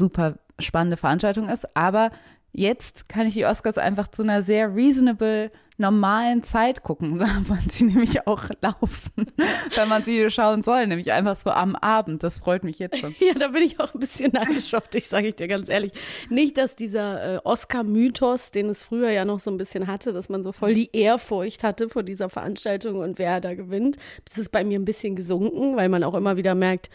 super 0.00 0.38
spannende 0.58 0.96
Veranstaltung 0.96 1.48
ist. 1.48 1.76
Aber 1.76 2.10
jetzt 2.52 3.08
kann 3.08 3.26
ich 3.26 3.34
die 3.34 3.46
Oscars 3.46 3.78
einfach 3.78 4.08
zu 4.08 4.22
einer 4.22 4.42
sehr 4.42 4.74
reasonable, 4.74 5.52
normalen 5.78 6.42
Zeit 6.42 6.82
gucken. 6.82 7.20
Wollen 7.48 7.68
sie 7.68 7.84
nämlich 7.84 8.26
auch 8.26 8.44
laufen, 8.60 9.26
wenn 9.76 9.88
man 9.88 10.04
sie 10.04 10.28
schauen 10.30 10.62
soll, 10.62 10.86
nämlich 10.86 11.12
einfach 11.12 11.36
so 11.36 11.50
am 11.50 11.76
Abend. 11.76 12.22
Das 12.22 12.40
freut 12.40 12.64
mich 12.64 12.78
jetzt 12.78 12.98
schon. 12.98 13.14
Ja, 13.20 13.34
da 13.34 13.48
bin 13.48 13.62
ich 13.62 13.78
auch 13.78 13.94
ein 13.94 14.00
bisschen 14.00 14.32
neidisch 14.32 14.74
auf 14.74 14.88
dich, 14.88 15.06
sage 15.06 15.28
ich 15.28 15.36
dir 15.36 15.46
ganz 15.46 15.68
ehrlich. 15.68 15.92
Nicht, 16.28 16.58
dass 16.58 16.74
dieser 16.74 17.36
äh, 17.36 17.40
Oscar-Mythos, 17.44 18.50
den 18.50 18.68
es 18.68 18.82
früher 18.82 19.10
ja 19.10 19.24
noch 19.24 19.40
so 19.40 19.50
ein 19.50 19.58
bisschen 19.58 19.86
hatte, 19.86 20.12
dass 20.12 20.28
man 20.28 20.42
so 20.42 20.52
voll 20.52 20.74
die 20.74 20.90
Ehrfurcht 20.92 21.62
hatte 21.62 21.88
vor 21.88 22.02
dieser 22.02 22.28
Veranstaltung 22.28 22.98
und 22.98 23.18
wer 23.18 23.40
da 23.40 23.54
gewinnt. 23.54 23.96
Das 24.24 24.38
ist 24.38 24.50
bei 24.50 24.64
mir 24.64 24.78
ein 24.78 24.84
bisschen 24.84 25.16
gesunken, 25.16 25.76
weil 25.76 25.88
man 25.88 26.02
auch 26.02 26.14
immer 26.14 26.36
wieder 26.36 26.54
merkt, 26.54 26.90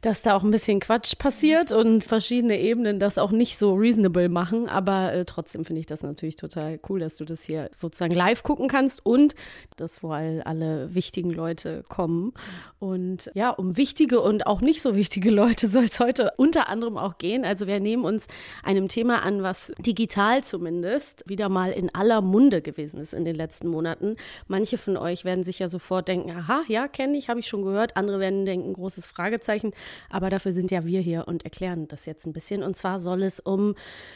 dass 0.00 0.22
da 0.22 0.36
auch 0.36 0.42
ein 0.42 0.50
bisschen 0.50 0.80
Quatsch 0.80 1.18
passiert 1.18 1.72
und 1.72 2.04
verschiedene 2.04 2.58
Ebenen 2.58 2.98
das 2.98 3.18
auch 3.18 3.30
nicht 3.30 3.58
so 3.58 3.74
reasonable 3.74 4.28
machen. 4.28 4.68
Aber 4.68 5.12
äh, 5.12 5.24
trotzdem 5.24 5.64
finde 5.64 5.80
ich 5.80 5.86
das 5.86 6.02
natürlich 6.02 6.36
total 6.36 6.78
cool, 6.88 7.00
dass 7.00 7.16
du 7.16 7.24
das 7.24 7.42
hier 7.42 7.70
sozusagen 7.72 8.14
live 8.14 8.42
gucken 8.42 8.68
kannst 8.68 9.04
und 9.04 9.34
dass 9.76 9.98
vor 9.98 10.14
allem 10.14 10.42
alle 10.44 10.94
wichtigen 10.94 11.30
Leute 11.30 11.84
kommen. 11.88 12.32
Und 12.78 13.30
ja, 13.34 13.50
um 13.50 13.76
wichtige 13.76 14.20
und 14.20 14.46
auch 14.46 14.60
nicht 14.60 14.82
so 14.82 14.94
wichtige 14.94 15.30
Leute 15.30 15.66
soll 15.68 15.84
es 15.84 16.00
heute 16.00 16.32
unter 16.36 16.68
anderem 16.68 16.96
auch 16.96 17.18
gehen. 17.18 17.44
Also 17.44 17.66
wir 17.66 17.80
nehmen 17.80 18.04
uns 18.04 18.28
einem 18.62 18.88
Thema 18.88 19.22
an, 19.22 19.42
was 19.42 19.72
digital 19.78 20.44
zumindest 20.44 21.24
wieder 21.28 21.48
mal 21.48 21.72
in 21.72 21.94
aller 21.94 22.20
Munde 22.20 22.62
gewesen 22.62 23.00
ist 23.00 23.14
in 23.14 23.24
den 23.24 23.34
letzten 23.34 23.68
Monaten. 23.68 24.16
Manche 24.46 24.78
von 24.78 24.96
euch 24.96 25.24
werden 25.24 25.44
sich 25.44 25.58
ja 25.58 25.68
sofort 25.68 26.08
denken, 26.08 26.30
aha, 26.30 26.62
ja, 26.68 26.88
kenne 26.88 27.16
ich, 27.16 27.28
habe 27.28 27.40
ich 27.40 27.48
schon 27.48 27.62
gehört. 27.62 27.96
Andere 27.96 28.20
werden 28.20 28.44
denken, 28.44 28.72
großes 28.72 29.06
Fragezeichen. 29.06 29.72
Aber 30.10 30.30
dafür 30.30 30.52
sind 30.52 30.70
ja 30.70 30.84
wir 30.84 31.00
hier 31.00 31.26
und 31.28 31.44
erklären 31.44 31.88
das 31.88 32.06
jetzt 32.06 32.26
ein 32.26 32.32
bisschen. 32.32 32.62
Und 32.62 32.76
zwar 32.76 33.00
soll 33.00 33.22
es 33.22 33.40
um 33.40 33.74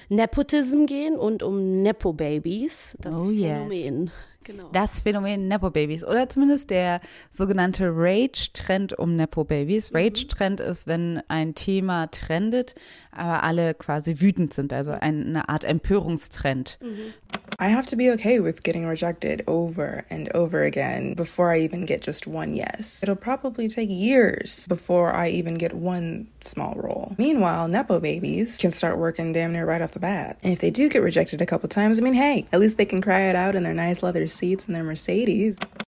Nepotism 0.08 0.86
gehen 0.86 1.16
und 1.16 1.42
um 1.42 1.82
Nepo-Babies, 1.82 2.96
das 3.00 3.14
oh, 3.14 3.30
Phänomen. 3.30 4.10
Genau. 4.44 4.68
Das 4.72 5.00
Phänomen 5.00 5.48
Nepo-Babys 5.48 6.04
oder 6.04 6.28
zumindest 6.28 6.70
der 6.70 7.00
sogenannte 7.30 7.90
Rage-Trend 7.94 8.98
um 8.98 9.16
Nepo-Babys. 9.16 9.92
Mhm. 9.92 9.96
Rage-Trend 9.96 10.60
ist, 10.60 10.86
wenn 10.86 11.22
ein 11.28 11.54
Thema 11.54 12.08
trendet, 12.10 12.74
aber 13.12 13.42
alle 13.42 13.74
quasi 13.74 14.20
wütend 14.20 14.54
sind, 14.54 14.72
also 14.72 14.92
eine 14.92 15.48
Art 15.48 15.64
Empörungstrend. 15.64 16.78
Mhm. 16.80 17.14
I 17.60 17.68
have 17.68 17.86
to 17.86 17.96
be 17.96 18.10
okay 18.10 18.40
with 18.40 18.62
getting 18.62 18.86
rejected 18.86 19.46
over 19.46 20.04
and 20.10 20.34
over 20.34 20.62
again 20.62 21.14
before 21.14 21.54
I 21.54 21.60
even 21.60 21.84
get 21.84 22.04
just 22.04 22.26
one 22.26 22.54
yes. 22.54 23.02
It'll 23.02 23.14
probably 23.14 23.68
take 23.68 23.90
years 23.90 24.66
before 24.68 25.14
I 25.14 25.28
even 25.30 25.58
get 25.58 25.74
one 25.74 26.28
small 26.40 26.74
role. 26.74 27.14
Meanwhile, 27.18 27.68
Nepo 27.68 28.00
babies 28.00 28.56
can 28.58 28.70
start 28.70 28.98
working 28.98 29.32
damn 29.32 29.52
near 29.52 29.66
right 29.66 29.82
off 29.82 29.92
the 29.92 30.00
bat. 30.00 30.38
And 30.42 30.52
if 30.52 30.60
they 30.60 30.70
do 30.70 30.88
get 30.88 31.02
rejected 31.02 31.40
a 31.40 31.46
couple 31.46 31.68
times, 31.68 31.98
I 31.98 32.02
mean, 32.02 32.14
hey, 32.14 32.46
at 32.52 32.60
least 32.60 32.78
they 32.78 32.86
can 32.86 33.00
cry 33.00 33.20
it 33.22 33.36
out 33.36 33.54
in 33.54 33.62
their 33.62 33.74
nice 33.74 34.02
leather 34.02 34.26
seats 34.32 34.66
in 34.68 34.74
their 34.74 34.84
Mercedes. 34.84 35.56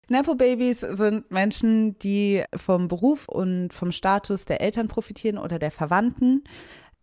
Nepo-Babys 0.09 0.81
sind 0.81 1.31
Menschen, 1.31 1.99
die 1.99 2.45
vom 2.55 2.88
Beruf 2.88 3.29
und 3.29 3.73
vom 3.73 3.91
Status 3.91 4.45
der 4.45 4.61
Eltern 4.61 4.88
profitieren 4.88 5.38
oder 5.38 5.59
der 5.59 5.71
Verwandten, 5.71 6.45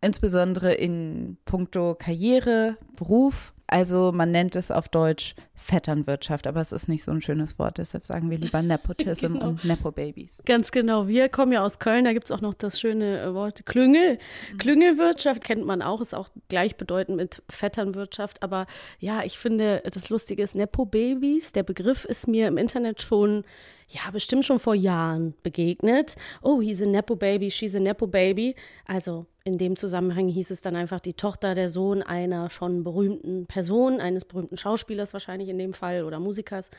insbesondere 0.01 0.73
in 0.73 1.37
puncto 1.45 1.95
Karriere, 1.95 2.77
Beruf 2.95 3.53
also 3.71 4.11
man 4.13 4.31
nennt 4.31 4.57
es 4.57 4.69
auf 4.69 4.89
Deutsch 4.89 5.33
Vetternwirtschaft, 5.61 6.47
aber 6.47 6.59
es 6.59 6.71
ist 6.71 6.87
nicht 6.87 7.03
so 7.03 7.11
ein 7.11 7.21
schönes 7.21 7.59
Wort, 7.59 7.77
deshalb 7.77 8.07
sagen 8.07 8.29
wir 8.29 8.37
lieber 8.37 8.61
Nepotism 8.61 9.33
genau. 9.33 9.49
und 9.49 9.63
Nepo-Babys. 9.63 10.41
Ganz 10.45 10.71
genau. 10.71 11.07
Wir 11.07 11.29
kommen 11.29 11.51
ja 11.51 11.63
aus 11.63 11.79
Köln, 11.79 12.03
da 12.03 12.13
gibt 12.13 12.25
es 12.25 12.31
auch 12.31 12.41
noch 12.41 12.53
das 12.53 12.79
schöne 12.79 13.21
äh, 13.21 13.33
Wort 13.33 13.65
Klüngel. 13.65 14.17
Mhm. 14.53 14.57
Klüngelwirtschaft 14.57 15.43
kennt 15.43 15.65
man 15.65 15.81
auch, 15.81 16.01
ist 16.01 16.15
auch 16.15 16.29
gleichbedeutend 16.49 17.17
mit 17.17 17.43
Vetternwirtschaft. 17.49 18.41
Aber 18.41 18.65
ja, 18.99 19.23
ich 19.23 19.37
finde, 19.37 19.83
das 19.85 20.09
Lustige 20.09 20.41
ist 20.43 20.55
Nepo-Babys. 20.55 21.51
Der 21.51 21.63
Begriff 21.63 22.05
ist 22.05 22.27
mir 22.27 22.47
im 22.47 22.57
Internet 22.57 23.01
schon 23.01 23.43
ja, 23.91 24.09
bestimmt 24.11 24.45
schon 24.45 24.59
vor 24.59 24.75
Jahren 24.75 25.33
begegnet. 25.43 26.15
Oh, 26.41 26.61
he's 26.61 26.81
a 26.81 26.85
Nepo 26.85 27.15
Baby, 27.15 27.51
she's 27.51 27.75
a 27.75 27.79
Nepo 27.79 28.07
Baby. 28.07 28.55
Also 28.85 29.25
in 29.43 29.57
dem 29.57 29.75
Zusammenhang 29.75 30.27
hieß 30.27 30.51
es 30.51 30.61
dann 30.61 30.75
einfach 30.75 30.99
die 30.99 31.13
Tochter, 31.13 31.55
der 31.55 31.69
Sohn 31.69 32.01
einer 32.01 32.49
schon 32.49 32.83
berühmten 32.83 33.47
Person, 33.47 33.99
eines 33.99 34.23
berühmten 34.23 34.55
Schauspielers 34.55 35.13
wahrscheinlich 35.13 35.49
in 35.51 35.59
dem 35.59 35.73
Fall 35.73 36.03
oder 36.03 36.19
Musikers. 36.19 36.71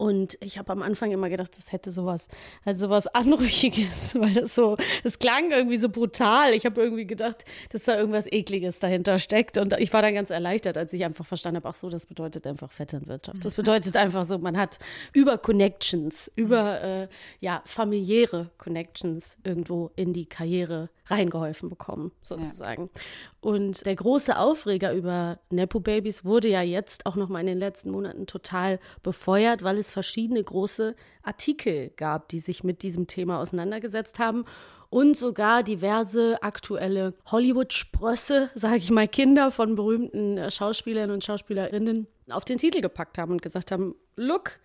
Und 0.00 0.38
ich 0.40 0.56
habe 0.56 0.72
am 0.72 0.80
Anfang 0.80 1.10
immer 1.10 1.28
gedacht, 1.28 1.50
das 1.58 1.72
hätte 1.72 1.90
sowas, 1.90 2.28
also 2.64 2.86
sowas 2.86 3.06
Anrüchiges, 3.06 4.14
weil 4.18 4.32
das 4.32 4.54
so, 4.54 4.78
es 5.04 5.18
klang 5.18 5.50
irgendwie 5.50 5.76
so 5.76 5.90
brutal. 5.90 6.54
Ich 6.54 6.64
habe 6.64 6.80
irgendwie 6.80 7.06
gedacht, 7.06 7.44
dass 7.68 7.82
da 7.82 7.98
irgendwas 7.98 8.26
Ekliges 8.26 8.78
dahinter 8.78 9.18
steckt. 9.18 9.58
Und 9.58 9.78
ich 9.78 9.92
war 9.92 10.00
dann 10.00 10.14
ganz 10.14 10.30
erleichtert, 10.30 10.78
als 10.78 10.94
ich 10.94 11.04
einfach 11.04 11.26
verstanden 11.26 11.56
habe, 11.56 11.68
ach 11.68 11.74
so, 11.74 11.90
das 11.90 12.06
bedeutet 12.06 12.46
einfach 12.46 12.72
Vetternwirtschaft. 12.72 13.44
Das 13.44 13.52
bedeutet 13.52 13.94
einfach 13.98 14.24
so, 14.24 14.38
man 14.38 14.56
hat 14.56 14.78
über 15.12 15.36
Connections, 15.36 16.32
über 16.34 16.80
äh, 16.80 17.08
ja, 17.40 17.60
familiäre 17.66 18.48
Connections 18.56 19.36
irgendwo 19.44 19.90
in 19.96 20.14
die 20.14 20.24
Karriere 20.24 20.88
reingeholfen 21.08 21.68
bekommen, 21.68 22.12
sozusagen. 22.22 22.88
Ja. 22.94 23.00
Und 23.40 23.86
der 23.86 23.96
große 23.96 24.38
Aufreger 24.38 24.92
über 24.92 25.38
Nepo-Babys 25.48 26.24
wurde 26.24 26.48
ja 26.48 26.60
jetzt 26.60 27.06
auch 27.06 27.16
noch 27.16 27.28
mal 27.28 27.40
in 27.40 27.46
den 27.46 27.58
letzten 27.58 27.90
Monaten 27.90 28.26
total 28.26 28.78
befeuert, 29.02 29.62
weil 29.62 29.78
es 29.78 29.90
verschiedene 29.90 30.44
große 30.44 30.94
Artikel 31.22 31.90
gab, 31.96 32.28
die 32.28 32.40
sich 32.40 32.64
mit 32.64 32.82
diesem 32.82 33.06
Thema 33.06 33.40
auseinandergesetzt 33.40 34.18
haben 34.18 34.44
und 34.90 35.16
sogar 35.16 35.62
diverse 35.62 36.42
aktuelle 36.42 37.14
Hollywood-Sprösse, 37.30 38.50
sage 38.54 38.76
ich 38.76 38.90
mal, 38.90 39.08
Kinder 39.08 39.50
von 39.50 39.76
berühmten 39.76 40.36
äh, 40.36 40.50
Schauspielern 40.50 41.10
und 41.10 41.24
Schauspielerinnen 41.24 42.08
auf 42.28 42.44
den 42.44 42.58
Titel 42.58 42.80
gepackt 42.80 43.16
haben 43.16 43.32
und 43.32 43.42
gesagt 43.42 43.72
haben, 43.72 43.94
look, 44.16 44.58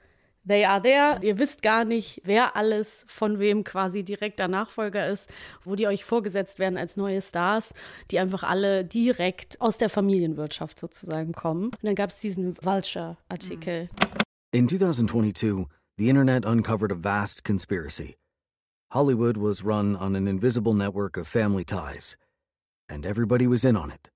They 0.47 0.63
are 0.63 0.81
there. 0.81 1.19
Ihr 1.23 1.39
wisst 1.39 1.63
gar 1.63 1.85
nicht, 1.85 2.21
wer 2.23 2.55
alles 2.55 3.05
von 3.07 3.39
wem 3.39 3.63
quasi 3.63 4.03
direkter 4.03 4.47
Nachfolger 4.47 5.07
ist, 5.07 5.29
wo 5.63 5.75
die 5.75 5.87
euch 5.87 6.05
vorgesetzt 6.05 6.59
werden 6.59 6.77
als 6.77 6.97
neue 6.97 7.21
Stars, 7.21 7.73
die 8.11 8.19
einfach 8.19 8.43
alle 8.43 8.85
direkt 8.85 9.59
aus 9.59 9.79
der 9.79 9.89
Familienwirtschaft 9.89 10.79
sozusagen 10.79 11.33
kommen. 11.33 11.65
Und 11.65 11.83
dann 11.83 11.95
gab 11.95 12.11
es 12.11 12.19
diesen 12.19 12.55
Vulture-Artikel. 12.61 13.89
In 14.51 14.67
2022, 14.69 15.65
the 15.97 16.09
internet 16.09 16.45
uncovered 16.45 16.91
a 16.91 16.95
vast 16.95 17.43
conspiracy. 17.43 18.15
Hollywood 18.93 19.37
was 19.37 19.63
run 19.65 19.95
on 19.95 20.15
an 20.15 20.27
invisible 20.27 20.73
network 20.73 21.17
of 21.17 21.27
family 21.27 21.65
ties, 21.65 22.17
and 22.87 23.05
everybody 23.05 23.47
was 23.47 23.65
in 23.65 23.75
on 23.75 23.89
it. 23.91 24.09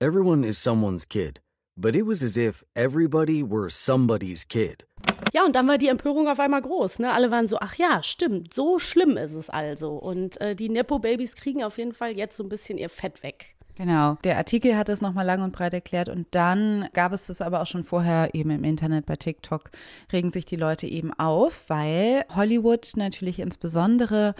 Everyone 0.00 0.44
is 0.44 0.58
someone's 0.58 1.06
kid, 1.06 1.40
but 1.76 1.94
it 1.94 2.04
was 2.04 2.22
as 2.22 2.36
if 2.36 2.64
everybody 2.74 3.42
were 3.42 3.70
somebody's 3.70 4.44
kid. 4.44 4.84
Ja, 5.32 5.44
und 5.44 5.56
dann 5.56 5.66
war 5.66 5.78
die 5.78 5.88
Empörung 5.88 6.28
auf 6.28 6.38
einmal 6.38 6.62
groß. 6.62 6.98
Ne? 6.98 7.10
Alle 7.10 7.30
waren 7.30 7.48
so, 7.48 7.58
ach 7.60 7.74
ja, 7.76 8.02
stimmt, 8.02 8.52
so 8.52 8.78
schlimm 8.78 9.16
ist 9.16 9.34
es 9.34 9.48
also. 9.48 9.92
Und 9.92 10.40
äh, 10.40 10.54
die 10.54 10.68
Nepo-Babys 10.68 11.36
kriegen 11.36 11.64
auf 11.64 11.78
jeden 11.78 11.94
Fall 11.94 12.16
jetzt 12.16 12.36
so 12.36 12.42
ein 12.42 12.48
bisschen 12.48 12.78
ihr 12.78 12.90
Fett 12.90 13.22
weg. 13.22 13.54
Genau. 13.74 14.18
Der 14.22 14.36
Artikel 14.36 14.76
hat 14.76 14.88
es 14.90 15.00
nochmal 15.00 15.24
lang 15.24 15.42
und 15.42 15.52
breit 15.52 15.72
erklärt 15.72 16.10
und 16.10 16.26
dann 16.32 16.88
gab 16.92 17.12
es 17.12 17.26
das 17.26 17.40
aber 17.40 17.62
auch 17.62 17.66
schon 17.66 17.84
vorher 17.84 18.34
eben 18.34 18.50
im 18.50 18.64
Internet 18.64 19.06
bei 19.06 19.16
TikTok, 19.16 19.70
regen 20.12 20.30
sich 20.30 20.44
die 20.44 20.56
Leute 20.56 20.86
eben 20.86 21.12
auf, 21.14 21.64
weil 21.68 22.24
Hollywood 22.34 22.92
natürlich 22.96 23.38
insbesondere 23.38 24.34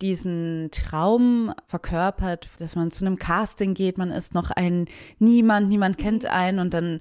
diesen 0.00 0.70
Traum 0.72 1.52
verkörpert, 1.66 2.48
dass 2.58 2.74
man 2.74 2.90
zu 2.90 3.04
einem 3.04 3.18
Casting 3.18 3.74
geht, 3.74 3.98
man 3.98 4.10
ist 4.10 4.32
noch 4.32 4.50
ein 4.50 4.86
Niemand, 5.18 5.68
niemand 5.68 5.98
kennt 5.98 6.24
einen 6.24 6.58
und 6.58 6.72
dann 6.72 7.00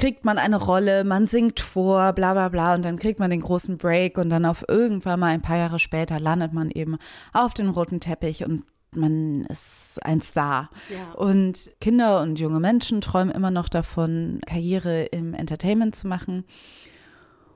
kriegt 0.00 0.24
man 0.24 0.38
eine 0.38 0.56
Rolle, 0.56 1.04
man 1.04 1.26
singt 1.26 1.60
vor, 1.60 2.14
bla 2.14 2.32
bla 2.32 2.48
bla 2.48 2.74
und 2.74 2.82
dann 2.86 2.98
kriegt 2.98 3.20
man 3.20 3.28
den 3.28 3.42
großen 3.42 3.76
Break 3.76 4.16
und 4.16 4.30
dann 4.30 4.46
auf 4.46 4.64
irgendwann 4.66 5.20
mal 5.20 5.26
ein 5.26 5.42
paar 5.42 5.58
Jahre 5.58 5.78
später 5.78 6.18
landet 6.18 6.54
man 6.54 6.70
eben 6.70 6.96
auf 7.34 7.52
den 7.52 7.68
roten 7.68 8.00
Teppich 8.00 8.42
und 8.46 8.64
man 8.96 9.44
ist 9.44 9.98
ein 10.02 10.22
Star. 10.22 10.70
Ja. 10.88 11.12
Und 11.12 11.70
Kinder 11.82 12.22
und 12.22 12.40
junge 12.40 12.60
Menschen 12.60 13.02
träumen 13.02 13.34
immer 13.34 13.50
noch 13.50 13.68
davon, 13.68 14.40
Karriere 14.46 15.04
im 15.04 15.34
Entertainment 15.34 15.94
zu 15.94 16.08
machen. 16.08 16.44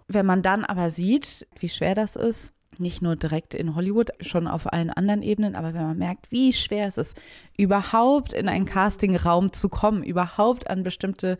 Wenn 0.06 0.26
man 0.26 0.42
dann 0.42 0.66
aber 0.66 0.90
sieht, 0.90 1.46
wie 1.58 1.70
schwer 1.70 1.94
das 1.94 2.14
ist, 2.14 2.53
nicht 2.80 3.02
nur 3.02 3.16
direkt 3.16 3.54
in 3.54 3.74
Hollywood, 3.74 4.10
schon 4.20 4.46
auf 4.46 4.72
allen 4.72 4.90
anderen 4.90 5.22
Ebenen, 5.22 5.54
aber 5.54 5.74
wenn 5.74 5.82
man 5.82 5.98
merkt, 5.98 6.30
wie 6.30 6.52
schwer 6.52 6.86
es 6.86 6.98
ist, 6.98 7.20
überhaupt 7.56 8.32
in 8.32 8.48
einen 8.48 8.64
Castingraum 8.64 9.52
zu 9.52 9.68
kommen, 9.68 10.02
überhaupt 10.02 10.68
an 10.70 10.82
bestimmte 10.82 11.38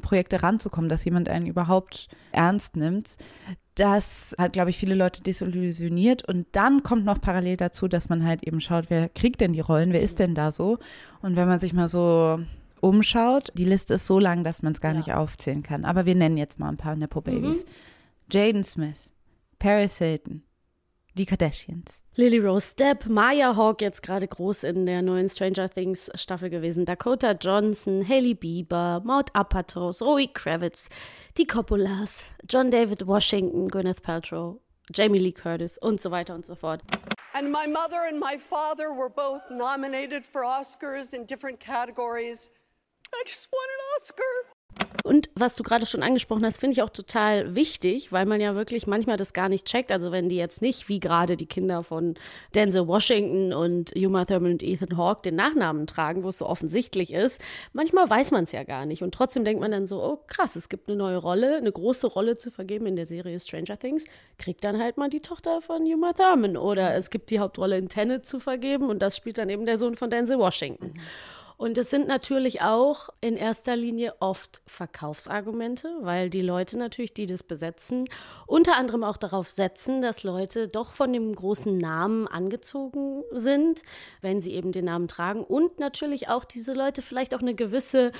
Projekte 0.00 0.42
ranzukommen, 0.42 0.88
dass 0.88 1.04
jemand 1.04 1.28
einen 1.28 1.46
überhaupt 1.46 2.08
ernst 2.32 2.76
nimmt, 2.76 3.16
das 3.78 4.34
hat, 4.38 4.54
glaube 4.54 4.70
ich, 4.70 4.78
viele 4.78 4.94
Leute 4.94 5.22
desillusioniert. 5.22 6.26
Und 6.26 6.46
dann 6.52 6.82
kommt 6.82 7.04
noch 7.04 7.20
parallel 7.20 7.56
dazu, 7.56 7.86
dass 7.86 8.08
man 8.08 8.24
halt 8.24 8.42
eben 8.42 8.60
schaut, 8.60 8.86
wer 8.88 9.08
kriegt 9.08 9.40
denn 9.40 9.52
die 9.52 9.60
Rollen, 9.60 9.92
wer 9.92 10.02
ist 10.02 10.18
denn 10.18 10.34
da 10.34 10.50
so? 10.50 10.78
Und 11.22 11.36
wenn 11.36 11.46
man 11.46 11.60
sich 11.60 11.72
mal 11.72 11.86
so 11.86 12.40
umschaut, 12.80 13.52
die 13.54 13.64
Liste 13.64 13.94
ist 13.94 14.06
so 14.06 14.18
lang, 14.18 14.44
dass 14.44 14.62
man 14.62 14.72
es 14.72 14.80
gar 14.80 14.92
ja. 14.92 14.98
nicht 14.98 15.12
aufzählen 15.12 15.62
kann. 15.62 15.84
Aber 15.84 16.06
wir 16.06 16.14
nennen 16.14 16.36
jetzt 16.36 16.58
mal 16.58 16.68
ein 16.68 16.76
paar 16.76 16.96
Nepo-Babys. 16.96 17.64
Mhm. 17.64 17.68
Jaden 18.30 18.64
Smith, 18.64 19.10
Paris 19.58 19.98
Hilton, 19.98 20.42
die 21.18 21.26
Kardashians. 21.26 22.02
Lily 22.14 22.38
Rose 22.38 22.74
Depp, 22.74 23.06
Maya 23.06 23.56
Hawke 23.56 23.84
jetzt 23.84 24.02
gerade 24.02 24.26
groß 24.26 24.64
in 24.64 24.86
der 24.86 25.02
neuen 25.02 25.28
Stranger 25.28 25.68
Things 25.68 26.10
Staffel 26.14 26.50
gewesen, 26.50 26.84
Dakota 26.84 27.32
Johnson, 27.32 28.06
Hailey 28.06 28.34
Bieber, 28.34 29.00
Maud 29.04 29.30
Apatow, 29.34 29.92
Zoe 29.92 30.28
Kravitz, 30.28 30.88
die 31.36 31.46
Coppolas, 31.46 32.26
John 32.48 32.70
David 32.70 33.06
Washington, 33.06 33.68
Gwyneth 33.68 34.02
Paltrow, 34.02 34.60
Jamie 34.92 35.18
Lee 35.18 35.32
Curtis 35.32 35.78
und 35.78 36.00
so 36.00 36.10
weiter 36.10 36.34
und 36.34 36.46
so 36.46 36.54
fort. 36.54 36.82
And 37.34 37.52
my 37.52 37.66
mother 37.66 38.06
and 38.08 38.18
my 38.18 38.38
father 38.38 38.92
were 38.92 39.10
both 39.10 39.42
nominated 39.50 40.24
for 40.24 40.44
Oscars 40.44 41.12
in 41.12 41.26
different 41.26 41.60
categories. 41.60 42.50
I 43.14 43.22
just 43.24 43.48
want 43.52 43.68
an 43.70 44.02
Oscar. 44.02 44.57
Und 45.04 45.30
was 45.34 45.54
du 45.54 45.62
gerade 45.62 45.86
schon 45.86 46.02
angesprochen 46.02 46.44
hast, 46.44 46.60
finde 46.60 46.74
ich 46.74 46.82
auch 46.82 46.90
total 46.90 47.54
wichtig, 47.54 48.12
weil 48.12 48.26
man 48.26 48.40
ja 48.40 48.54
wirklich 48.54 48.86
manchmal 48.86 49.16
das 49.16 49.32
gar 49.32 49.48
nicht 49.48 49.66
checkt. 49.66 49.90
Also 49.90 50.12
wenn 50.12 50.28
die 50.28 50.36
jetzt 50.36 50.60
nicht, 50.60 50.88
wie 50.88 51.00
gerade 51.00 51.36
die 51.36 51.46
Kinder 51.46 51.82
von 51.82 52.14
Denzel 52.54 52.86
Washington 52.86 53.52
und 53.52 53.96
Uma 53.96 54.26
Thurman 54.26 54.52
und 54.52 54.62
Ethan 54.62 54.98
Hawke 54.98 55.22
den 55.22 55.36
Nachnamen 55.36 55.86
tragen, 55.86 56.24
wo 56.24 56.28
es 56.28 56.38
so 56.38 56.46
offensichtlich 56.46 57.12
ist, 57.12 57.40
manchmal 57.72 58.10
weiß 58.10 58.32
man 58.32 58.44
es 58.44 58.52
ja 58.52 58.64
gar 58.64 58.84
nicht. 58.84 59.02
Und 59.02 59.14
trotzdem 59.14 59.44
denkt 59.44 59.60
man 59.60 59.70
dann 59.70 59.86
so, 59.86 60.02
oh 60.02 60.18
krass, 60.26 60.56
es 60.56 60.68
gibt 60.68 60.88
eine 60.88 60.98
neue 60.98 61.16
Rolle, 61.16 61.56
eine 61.56 61.72
große 61.72 62.06
Rolle 62.06 62.36
zu 62.36 62.50
vergeben 62.50 62.86
in 62.86 62.96
der 62.96 63.06
Serie 63.06 63.40
Stranger 63.40 63.78
Things, 63.78 64.04
kriegt 64.36 64.62
dann 64.62 64.78
halt 64.78 64.98
mal 64.98 65.08
die 65.08 65.20
Tochter 65.20 65.62
von 65.62 65.82
Uma 65.82 66.12
Thurman. 66.12 66.56
Oder 66.56 66.94
es 66.96 67.08
gibt 67.08 67.30
die 67.30 67.38
Hauptrolle 67.38 67.78
in 67.78 67.88
Tenet 67.88 68.26
zu 68.26 68.40
vergeben 68.40 68.90
und 68.90 69.00
das 69.00 69.16
spielt 69.16 69.38
dann 69.38 69.48
eben 69.48 69.64
der 69.64 69.78
Sohn 69.78 69.96
von 69.96 70.10
Denzel 70.10 70.38
Washington. 70.38 70.92
Mhm. 70.94 71.00
Und 71.58 71.76
es 71.76 71.90
sind 71.90 72.06
natürlich 72.06 72.62
auch 72.62 73.08
in 73.20 73.36
erster 73.36 73.74
Linie 73.74 74.14
oft 74.20 74.62
Verkaufsargumente, 74.68 75.92
weil 76.02 76.30
die 76.30 76.40
Leute 76.40 76.78
natürlich, 76.78 77.12
die 77.12 77.26
das 77.26 77.42
besetzen, 77.42 78.04
unter 78.46 78.76
anderem 78.76 79.02
auch 79.02 79.16
darauf 79.16 79.48
setzen, 79.48 80.00
dass 80.00 80.22
Leute 80.22 80.68
doch 80.68 80.92
von 80.92 81.12
dem 81.12 81.34
großen 81.34 81.76
Namen 81.76 82.28
angezogen 82.28 83.24
sind, 83.32 83.82
wenn 84.20 84.40
sie 84.40 84.54
eben 84.54 84.70
den 84.70 84.84
Namen 84.84 85.08
tragen. 85.08 85.42
Und 85.42 85.80
natürlich 85.80 86.28
auch 86.28 86.44
diese 86.44 86.74
Leute 86.74 87.02
vielleicht 87.02 87.34
auch 87.34 87.42
eine 87.42 87.56
gewisse 87.56 88.12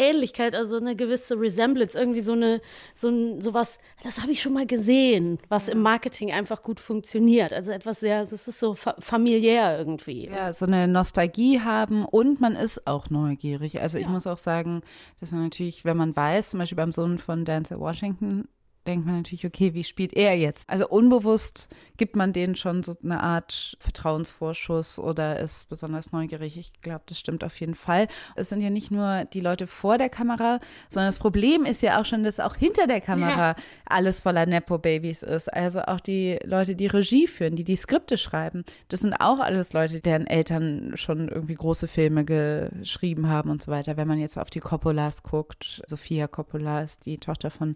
Ähnlichkeit, 0.00 0.54
also 0.54 0.76
eine 0.76 0.96
gewisse 0.96 1.38
Resemblance, 1.38 1.98
irgendwie 1.98 2.20
so 2.20 2.32
eine, 2.32 2.60
so 2.94 3.08
ein, 3.08 3.40
sowas, 3.40 3.78
das 4.02 4.20
habe 4.20 4.32
ich 4.32 4.40
schon 4.40 4.52
mal 4.54 4.66
gesehen, 4.66 5.38
was 5.48 5.68
im 5.68 5.82
Marketing 5.82 6.32
einfach 6.32 6.62
gut 6.62 6.80
funktioniert. 6.80 7.52
Also 7.52 7.70
etwas 7.70 8.00
sehr, 8.00 8.20
das 8.24 8.48
ist 8.48 8.58
so 8.58 8.74
fa 8.74 8.96
familiär 8.98 9.78
irgendwie. 9.78 10.28
Ja, 10.28 10.52
so 10.52 10.66
eine 10.66 10.88
Nostalgie 10.88 11.60
haben 11.60 12.04
und 12.04 12.40
man 12.40 12.56
ist 12.56 12.86
auch 12.86 13.10
neugierig. 13.10 13.80
Also 13.80 13.98
ich 13.98 14.08
muss 14.08 14.26
auch 14.26 14.38
sagen, 14.38 14.82
dass 15.20 15.32
man 15.32 15.44
natürlich, 15.44 15.84
wenn 15.84 15.96
man 15.96 16.16
weiß, 16.16 16.50
zum 16.50 16.60
Beispiel 16.60 16.76
beim 16.76 16.92
Sohn 16.92 17.18
von 17.18 17.44
Dancer 17.44 17.78
Washington, 17.78 18.48
denkt 18.86 19.06
man 19.06 19.18
natürlich, 19.18 19.46
okay, 19.46 19.74
wie 19.74 19.84
spielt 19.84 20.14
er 20.14 20.36
jetzt? 20.36 20.68
Also 20.68 20.88
unbewusst 20.88 21.68
gibt 21.96 22.16
man 22.16 22.32
denen 22.32 22.56
schon 22.56 22.82
so 22.82 22.94
eine 23.02 23.22
Art 23.22 23.76
Vertrauensvorschuss 23.78 24.98
oder 24.98 25.38
ist 25.38 25.68
besonders 25.68 26.12
neugierig. 26.12 26.58
Ich 26.58 26.72
glaube, 26.80 27.02
das 27.06 27.18
stimmt 27.18 27.44
auf 27.44 27.60
jeden 27.60 27.74
Fall. 27.74 28.08
Es 28.36 28.48
sind 28.48 28.62
ja 28.62 28.70
nicht 28.70 28.90
nur 28.90 29.26
die 29.26 29.40
Leute 29.40 29.66
vor 29.66 29.98
der 29.98 30.08
Kamera, 30.08 30.60
sondern 30.88 31.08
das 31.08 31.18
Problem 31.18 31.64
ist 31.64 31.82
ja 31.82 32.00
auch 32.00 32.06
schon, 32.06 32.24
dass 32.24 32.40
auch 32.40 32.56
hinter 32.56 32.86
der 32.86 33.02
Kamera 33.02 33.50
ja. 33.50 33.56
alles 33.86 34.20
voller 34.20 34.46
Nepo-Babys 34.46 35.22
ist. 35.22 35.52
Also 35.52 35.82
auch 35.82 36.00
die 36.00 36.38
Leute, 36.44 36.74
die 36.74 36.86
Regie 36.86 37.26
führen, 37.26 37.56
die 37.56 37.64
die 37.64 37.76
Skripte 37.76 38.16
schreiben. 38.16 38.64
Das 38.88 39.00
sind 39.00 39.14
auch 39.14 39.40
alles 39.40 39.74
Leute, 39.74 40.00
deren 40.00 40.26
Eltern 40.26 40.92
schon 40.94 41.28
irgendwie 41.28 41.54
große 41.54 41.86
Filme 41.86 42.24
geschrieben 42.24 43.28
haben 43.28 43.50
und 43.50 43.62
so 43.62 43.70
weiter. 43.70 43.98
Wenn 43.98 44.08
man 44.08 44.18
jetzt 44.18 44.38
auf 44.38 44.48
die 44.48 44.60
Coppolas 44.60 45.22
guckt, 45.22 45.82
Sophia 45.86 46.28
Coppola 46.28 46.82
ist 46.82 47.04
die 47.04 47.18
Tochter 47.18 47.50
von 47.50 47.74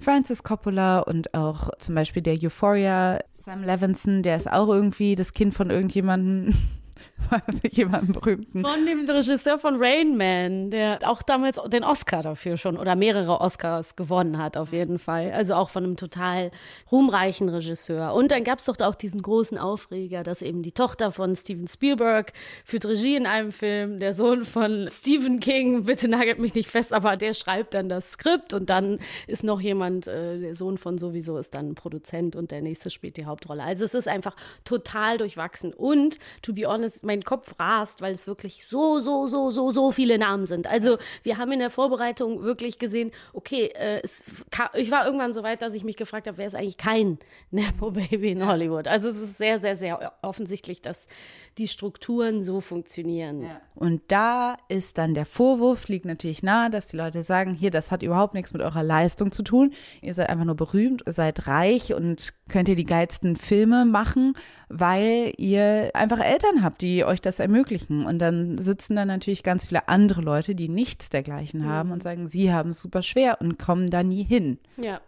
Francis 0.00 0.42
Coppola 0.42 1.00
und 1.00 1.34
auch 1.34 1.70
zum 1.78 1.94
Beispiel 1.94 2.22
der 2.22 2.36
Euphoria 2.42 3.20
Sam 3.32 3.62
Levinson, 3.62 4.22
der 4.22 4.36
ist 4.36 4.50
auch 4.50 4.68
irgendwie 4.68 5.14
das 5.14 5.32
Kind 5.32 5.54
von 5.54 5.70
irgendjemandem. 5.70 6.54
jemanden 7.70 8.12
berühmten. 8.12 8.60
Von 8.60 8.86
dem 8.86 9.08
Regisseur 9.08 9.58
von 9.58 9.76
Rain 9.78 10.16
Man, 10.16 10.70
der 10.70 10.98
auch 11.04 11.22
damals 11.22 11.60
den 11.68 11.84
Oscar 11.84 12.22
dafür 12.22 12.56
schon 12.56 12.76
oder 12.76 12.96
mehrere 12.96 13.40
Oscars 13.40 13.96
gewonnen 13.96 14.38
hat, 14.38 14.56
auf 14.56 14.72
jeden 14.72 14.98
Fall. 14.98 15.32
Also 15.32 15.54
auch 15.54 15.70
von 15.70 15.84
einem 15.84 15.96
total 15.96 16.50
ruhmreichen 16.90 17.48
Regisseur. 17.48 18.14
Und 18.14 18.30
dann 18.30 18.44
gab 18.44 18.58
es 18.58 18.64
doch 18.64 18.78
auch 18.80 18.94
diesen 18.94 19.22
großen 19.22 19.58
Aufreger, 19.58 20.22
dass 20.22 20.42
eben 20.42 20.62
die 20.62 20.72
Tochter 20.72 21.12
von 21.12 21.36
Steven 21.36 21.68
Spielberg 21.68 22.32
führt 22.64 22.84
Regie 22.86 23.16
in 23.16 23.26
einem 23.26 23.52
Film, 23.52 24.00
der 24.00 24.14
Sohn 24.14 24.44
von 24.44 24.88
Stephen 24.90 25.40
King, 25.40 25.84
bitte 25.84 26.08
nagelt 26.08 26.38
mich 26.38 26.54
nicht 26.54 26.70
fest, 26.70 26.92
aber 26.92 27.16
der 27.16 27.34
schreibt 27.34 27.74
dann 27.74 27.88
das 27.88 28.12
Skript 28.12 28.52
und 28.52 28.70
dann 28.70 28.98
ist 29.26 29.44
noch 29.44 29.60
jemand, 29.60 30.06
äh, 30.06 30.38
der 30.38 30.54
Sohn 30.54 30.78
von 30.78 30.98
sowieso 30.98 31.38
ist 31.38 31.54
dann 31.54 31.74
Produzent 31.74 32.36
und 32.36 32.50
der 32.50 32.62
nächste 32.62 32.90
spielt 32.90 33.16
die 33.16 33.26
Hauptrolle. 33.26 33.62
Also 33.62 33.84
es 33.84 33.94
ist 33.94 34.08
einfach 34.08 34.36
total 34.64 35.18
durchwachsen. 35.18 35.72
Und, 35.72 36.18
to 36.42 36.52
be 36.52 36.66
honest, 36.66 36.89
mein 37.02 37.22
Kopf 37.24 37.54
rast, 37.58 38.00
weil 38.00 38.12
es 38.12 38.26
wirklich 38.26 38.66
so, 38.66 39.00
so, 39.00 39.26
so, 39.26 39.50
so, 39.50 39.70
so 39.70 39.92
viele 39.92 40.18
Namen 40.18 40.46
sind. 40.46 40.66
Also 40.66 40.98
wir 41.22 41.38
haben 41.38 41.52
in 41.52 41.58
der 41.58 41.70
Vorbereitung 41.70 42.42
wirklich 42.42 42.78
gesehen, 42.78 43.10
okay, 43.32 43.66
äh, 43.74 44.00
es, 44.02 44.24
ich 44.74 44.90
war 44.90 45.06
irgendwann 45.06 45.32
so 45.32 45.42
weit, 45.42 45.62
dass 45.62 45.74
ich 45.74 45.84
mich 45.84 45.96
gefragt 45.96 46.26
habe, 46.26 46.38
wer 46.38 46.46
ist 46.46 46.54
eigentlich 46.54 46.78
kein 46.78 47.18
Nepo-Baby 47.50 48.32
in 48.32 48.46
Hollywood? 48.46 48.88
Also 48.88 49.08
es 49.08 49.20
ist 49.20 49.38
sehr, 49.38 49.58
sehr, 49.58 49.76
sehr 49.76 50.12
offensichtlich, 50.22 50.82
dass 50.82 51.06
die 51.58 51.68
Strukturen 51.68 52.42
so 52.42 52.60
funktionieren. 52.60 53.42
Ja. 53.42 53.60
Und 53.74 54.02
da 54.08 54.56
ist 54.68 54.98
dann 54.98 55.14
der 55.14 55.26
Vorwurf, 55.26 55.88
liegt 55.88 56.04
natürlich 56.04 56.42
nahe, 56.42 56.70
dass 56.70 56.88
die 56.88 56.96
Leute 56.96 57.22
sagen, 57.22 57.54
hier, 57.54 57.70
das 57.70 57.90
hat 57.90 58.02
überhaupt 58.02 58.34
nichts 58.34 58.52
mit 58.52 58.62
eurer 58.62 58.82
Leistung 58.82 59.32
zu 59.32 59.42
tun. 59.42 59.72
Ihr 60.00 60.14
seid 60.14 60.28
einfach 60.28 60.44
nur 60.44 60.54
berühmt, 60.54 61.02
seid 61.06 61.46
reich 61.46 61.92
und 61.94 62.32
könnt 62.48 62.68
ihr 62.68 62.76
die 62.76 62.84
geilsten 62.84 63.36
Filme 63.36 63.84
machen, 63.84 64.34
weil 64.68 65.32
ihr 65.36 65.90
einfach 65.94 66.20
Eltern 66.20 66.62
habt, 66.62 66.79
die 66.80 67.04
euch 67.04 67.20
das 67.20 67.38
ermöglichen. 67.38 68.06
Und 68.06 68.18
dann 68.18 68.58
sitzen 68.58 68.96
da 68.96 69.04
natürlich 69.04 69.42
ganz 69.42 69.66
viele 69.66 69.88
andere 69.88 70.20
Leute, 70.20 70.54
die 70.54 70.68
nichts 70.68 71.08
dergleichen 71.10 71.66
haben 71.66 71.88
mhm. 71.88 71.92
und 71.94 72.02
sagen, 72.02 72.26
sie 72.26 72.52
haben 72.52 72.70
es 72.70 72.80
super 72.80 73.02
schwer 73.02 73.40
und 73.40 73.58
kommen 73.58 73.88
da 73.88 74.02
nie 74.02 74.24
hin. 74.24 74.58
Ja. 74.76 75.00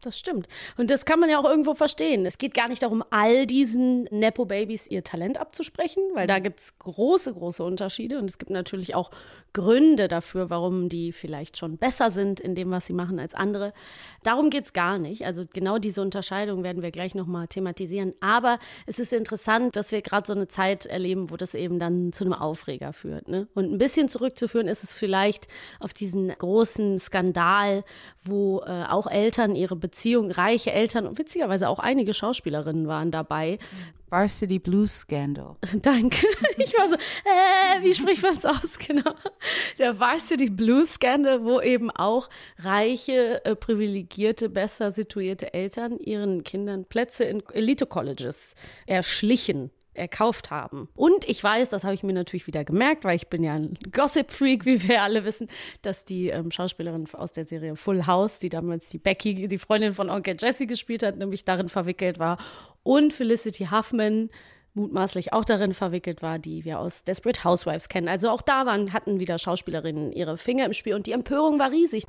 Das 0.00 0.16
stimmt. 0.16 0.46
Und 0.76 0.90
das 0.90 1.04
kann 1.04 1.18
man 1.18 1.28
ja 1.28 1.40
auch 1.40 1.44
irgendwo 1.44 1.74
verstehen. 1.74 2.24
Es 2.24 2.38
geht 2.38 2.54
gar 2.54 2.68
nicht 2.68 2.82
darum, 2.82 3.02
all 3.10 3.46
diesen 3.46 4.04
Nepo-Babys 4.04 4.86
ihr 4.86 5.02
Talent 5.02 5.38
abzusprechen, 5.38 6.02
weil 6.14 6.28
da 6.28 6.38
mhm. 6.38 6.44
gibt 6.44 6.60
es 6.60 6.78
große, 6.78 7.34
große 7.34 7.64
Unterschiede. 7.64 8.18
Und 8.18 8.26
es 8.26 8.38
gibt 8.38 8.50
natürlich 8.50 8.94
auch 8.94 9.10
Gründe 9.52 10.06
dafür, 10.06 10.50
warum 10.50 10.88
die 10.88 11.10
vielleicht 11.10 11.58
schon 11.58 11.78
besser 11.78 12.12
sind 12.12 12.38
in 12.38 12.54
dem, 12.54 12.70
was 12.70 12.86
sie 12.86 12.92
machen 12.92 13.18
als 13.18 13.34
andere. 13.34 13.72
Darum 14.22 14.50
geht 14.50 14.66
es 14.66 14.72
gar 14.72 14.98
nicht. 14.98 15.26
Also 15.26 15.42
genau 15.52 15.78
diese 15.78 16.00
Unterscheidung 16.00 16.62
werden 16.62 16.80
wir 16.80 16.92
gleich 16.92 17.16
nochmal 17.16 17.48
thematisieren. 17.48 18.14
Aber 18.20 18.60
es 18.86 19.00
ist 19.00 19.12
interessant, 19.12 19.74
dass 19.74 19.90
wir 19.90 20.00
gerade 20.02 20.28
so 20.28 20.32
eine 20.32 20.46
Zeit 20.46 20.86
erleben, 20.86 21.32
wo 21.32 21.36
das 21.36 21.54
eben 21.54 21.80
dann 21.80 22.12
zu 22.12 22.22
einem 22.22 22.34
Aufreger 22.34 22.92
führt. 22.92 23.26
Ne? 23.26 23.48
Und 23.54 23.72
ein 23.72 23.78
bisschen 23.78 24.08
zurückzuführen 24.08 24.68
ist 24.68 24.84
es 24.84 24.92
vielleicht 24.92 25.48
auf 25.80 25.92
diesen 25.92 26.28
großen 26.28 27.00
Skandal, 27.00 27.82
wo 28.22 28.60
äh, 28.60 28.84
auch 28.84 29.08
Eltern 29.08 29.56
ihre 29.56 29.87
Beziehung, 29.88 30.30
reiche 30.30 30.70
Eltern 30.70 31.06
und 31.06 31.18
witzigerweise 31.18 31.68
auch 31.68 31.78
einige 31.78 32.12
Schauspielerinnen 32.12 32.86
waren 32.88 33.10
dabei. 33.10 33.58
Varsity 34.10 34.58
Blues 34.58 35.00
Scandal. 35.00 35.56
Danke. 35.82 36.26
Ich 36.58 36.76
war 36.76 36.88
so, 36.88 36.94
äh, 36.94 37.82
wie 37.82 37.94
spricht 37.94 38.22
man 38.22 38.36
es 38.36 38.44
aus? 38.44 38.78
Genau. 38.88 39.12
Der 39.78 39.98
Varsity 39.98 40.50
Blues 40.50 40.94
Scandal, 40.94 41.44
wo 41.44 41.60
eben 41.60 41.90
auch 41.90 42.28
reiche, 42.58 43.44
äh, 43.44 43.54
privilegierte, 43.54 44.48
besser 44.48 44.90
situierte 44.90 45.52
Eltern 45.52 45.98
ihren 45.98 46.44
Kindern 46.44 46.84
Plätze 46.84 47.24
in 47.24 47.42
Elite-Colleges 47.52 48.54
erschlichen 48.86 49.70
erkauft 49.98 50.50
haben. 50.50 50.88
Und 50.94 51.28
ich 51.28 51.42
weiß, 51.42 51.70
das 51.70 51.84
habe 51.84 51.94
ich 51.94 52.02
mir 52.02 52.12
natürlich 52.12 52.46
wieder 52.46 52.64
gemerkt, 52.64 53.04
weil 53.04 53.16
ich 53.16 53.28
bin 53.28 53.42
ja 53.42 53.54
ein 53.54 53.78
Gossip-Freak, 53.92 54.64
wie 54.64 54.88
wir 54.88 55.02
alle 55.02 55.24
wissen, 55.24 55.48
dass 55.82 56.04
die 56.04 56.28
ähm, 56.28 56.50
Schauspielerin 56.50 57.06
aus 57.12 57.32
der 57.32 57.44
Serie 57.44 57.76
Full 57.76 58.06
House, 58.06 58.38
die 58.38 58.48
damals 58.48 58.88
die 58.88 58.98
Becky, 58.98 59.48
die 59.48 59.58
Freundin 59.58 59.92
von 59.92 60.10
Onkel 60.10 60.36
Jesse 60.38 60.66
gespielt 60.66 61.02
hat, 61.02 61.16
nämlich 61.16 61.44
darin 61.44 61.68
verwickelt 61.68 62.18
war. 62.18 62.38
Und 62.82 63.12
Felicity 63.12 63.66
Huffman 63.66 64.30
mutmaßlich 64.78 65.32
auch 65.32 65.44
darin 65.44 65.74
verwickelt 65.74 66.22
war, 66.22 66.38
die 66.38 66.64
wir 66.64 66.78
aus 66.78 67.04
Desperate 67.04 67.44
Housewives 67.44 67.88
kennen. 67.88 68.08
Also 68.08 68.30
auch 68.30 68.42
da 68.42 68.64
waren, 68.64 68.92
hatten 68.92 69.20
wieder 69.20 69.38
Schauspielerinnen 69.38 70.12
ihre 70.12 70.38
Finger 70.38 70.64
im 70.64 70.72
Spiel 70.72 70.94
und 70.94 71.06
die 71.06 71.12
Empörung 71.12 71.58
war 71.58 71.70
riesig. 71.70 72.04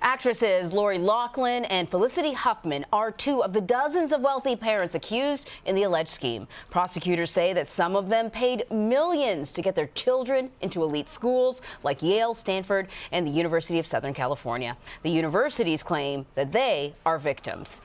Actresses 0.00 0.72
Lori 0.72 0.98
Loughlin 0.98 1.64
and 1.66 1.88
Felicity 1.88 2.34
Huffman 2.34 2.84
are 2.92 3.10
two 3.10 3.42
of 3.42 3.52
the 3.52 3.60
dozens 3.60 4.12
of 4.12 4.22
wealthy 4.22 4.56
parents 4.56 4.94
accused 4.94 5.48
in 5.64 5.74
the 5.74 5.84
alleged 5.84 6.08
scheme. 6.08 6.46
Prosecutors 6.70 7.30
say 7.30 7.52
that 7.54 7.68
some 7.68 7.96
of 7.96 8.08
them 8.08 8.30
paid 8.30 8.64
millions 8.70 9.52
to 9.52 9.62
get 9.62 9.74
their 9.74 9.88
children 9.94 10.50
into 10.60 10.82
elite 10.82 11.08
schools 11.08 11.62
like 11.82 12.02
Yale, 12.02 12.34
Stanford, 12.34 12.88
and 13.12 13.26
the 13.26 13.30
University 13.30 13.78
of 13.78 13.86
Southern 13.86 14.14
California. 14.14 14.76
The 15.02 15.10
universities 15.10 15.82
claim 15.82 16.26
that 16.34 16.52
they 16.52 16.94
are 17.04 17.18
victims. 17.18 17.80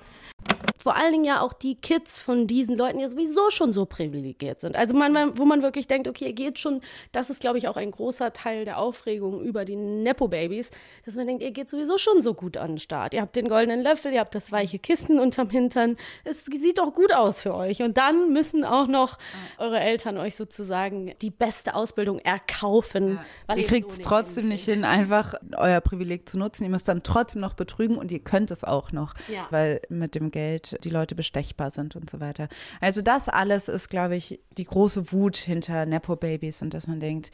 Vor 0.78 0.96
allen 0.96 1.12
Dingen 1.12 1.26
ja 1.26 1.42
auch 1.42 1.54
die 1.54 1.76
Kids 1.76 2.20
von 2.20 2.48
diesen 2.48 2.78
Leuten, 2.78 3.00
die 3.00 3.08
sowieso 3.08 3.50
schon 3.50 3.74
so 3.74 3.86
privilegiert 3.86 4.62
sind. 4.62 4.76
Also 4.76 4.96
man, 4.96 5.38
wo 5.38 5.46
man 5.46 5.62
wirklich 5.62 5.88
denkt, 5.88 6.08
okay, 6.08 6.28
ihr 6.28 6.34
geht 6.34 6.60
schon, 6.60 6.82
das 7.12 7.30
ist, 7.30 7.42
glaube 7.42 7.58
ich, 7.58 7.68
auch 7.68 7.78
ein 7.78 7.92
großer 7.92 8.34
Teil 8.34 8.66
der 8.66 8.78
Aufregung 8.78 9.42
über 9.42 9.66
die 9.66 9.76
Nepo-Babys, 9.76 10.72
dass 11.06 11.16
man 11.16 11.28
denkt, 11.28 11.44
ihr 11.44 11.52
geht 11.52 11.70
sowieso 11.70 11.98
schon 11.98 12.22
so 12.22 12.34
gut 12.34 12.58
an 12.58 12.74
den 12.74 12.78
Start. 12.80 13.13
Ihr 13.13 13.22
habt 13.22 13.36
den 13.36 13.50
goldenen 13.50 13.82
Löffel, 13.82 14.13
ihr 14.13 14.20
habt 14.20 14.36
das 14.36 14.52
weiche 14.52 14.80
Kissen 14.80 15.20
unterm 15.20 15.50
Hintern. 15.50 15.98
Es 16.24 16.46
sieht 16.46 16.78
doch 16.78 16.94
gut 16.94 17.13
aus 17.13 17.42
für 17.42 17.56
euch. 17.56 17.82
Und 17.82 17.98
dann 17.98 18.32
müssen 18.32 18.63
auch 18.63 18.88
noch 18.88 19.18
eure 19.58 19.80
Eltern 19.80 20.18
euch 20.18 20.36
sozusagen 20.36 21.13
die 21.22 21.32
beste 21.32 21.76
Ausbildung 21.76 22.20
erkaufen. 22.20 23.20
Ja. 23.48 23.56
ihr 23.56 23.66
kriegt 23.66 23.90
es 23.90 23.98
so 23.98 24.04
trotzdem 24.04 24.48
nicht 24.48 24.66
hin, 24.66 24.86
einfach 24.86 25.34
euer 25.56 25.82
Privileg 25.82 26.30
zu 26.30 26.38
nutzen. 26.38 26.63
Ihr 26.63 26.70
müsst 26.70 26.88
dann 26.88 27.04
trotzdem 27.04 27.42
noch 27.42 27.54
betrügen 27.54 27.98
und 27.98 28.12
ihr 28.12 28.20
könnt 28.20 28.52
es 28.52 28.63
auch 28.63 28.92
noch, 28.92 29.13
ja. 29.28 29.48
weil 29.50 29.82
mit 29.90 30.16
dem 30.16 30.32
Geld 30.32 30.77
die 30.84 30.90
Leute 30.90 31.16
bestechbar 31.16 31.72
sind 31.72 31.96
und 31.96 32.10
so 32.10 32.20
weiter. 32.20 32.48
Also 32.82 33.02
das 33.02 33.30
alles 33.30 33.68
ist, 33.68 33.90
glaube 33.90 34.16
ich, 34.16 34.40
die 34.58 34.66
große 34.66 35.12
Wut 35.12 35.38
hinter 35.38 35.86
Nepo-Babys 35.86 36.62
und 36.62 36.74
dass 36.74 36.88
man 36.88 37.00
denkt, 37.00 37.32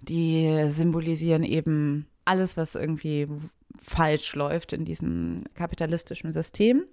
die 0.00 0.66
symbolisieren 0.68 1.44
eben 1.44 2.06
alles, 2.24 2.56
was 2.56 2.74
irgendwie 2.74 3.28
falsch 3.80 4.34
läuft 4.34 4.72
in 4.72 4.84
diesem 4.84 5.44
kapitalistischen 5.54 6.32
System. 6.32 6.84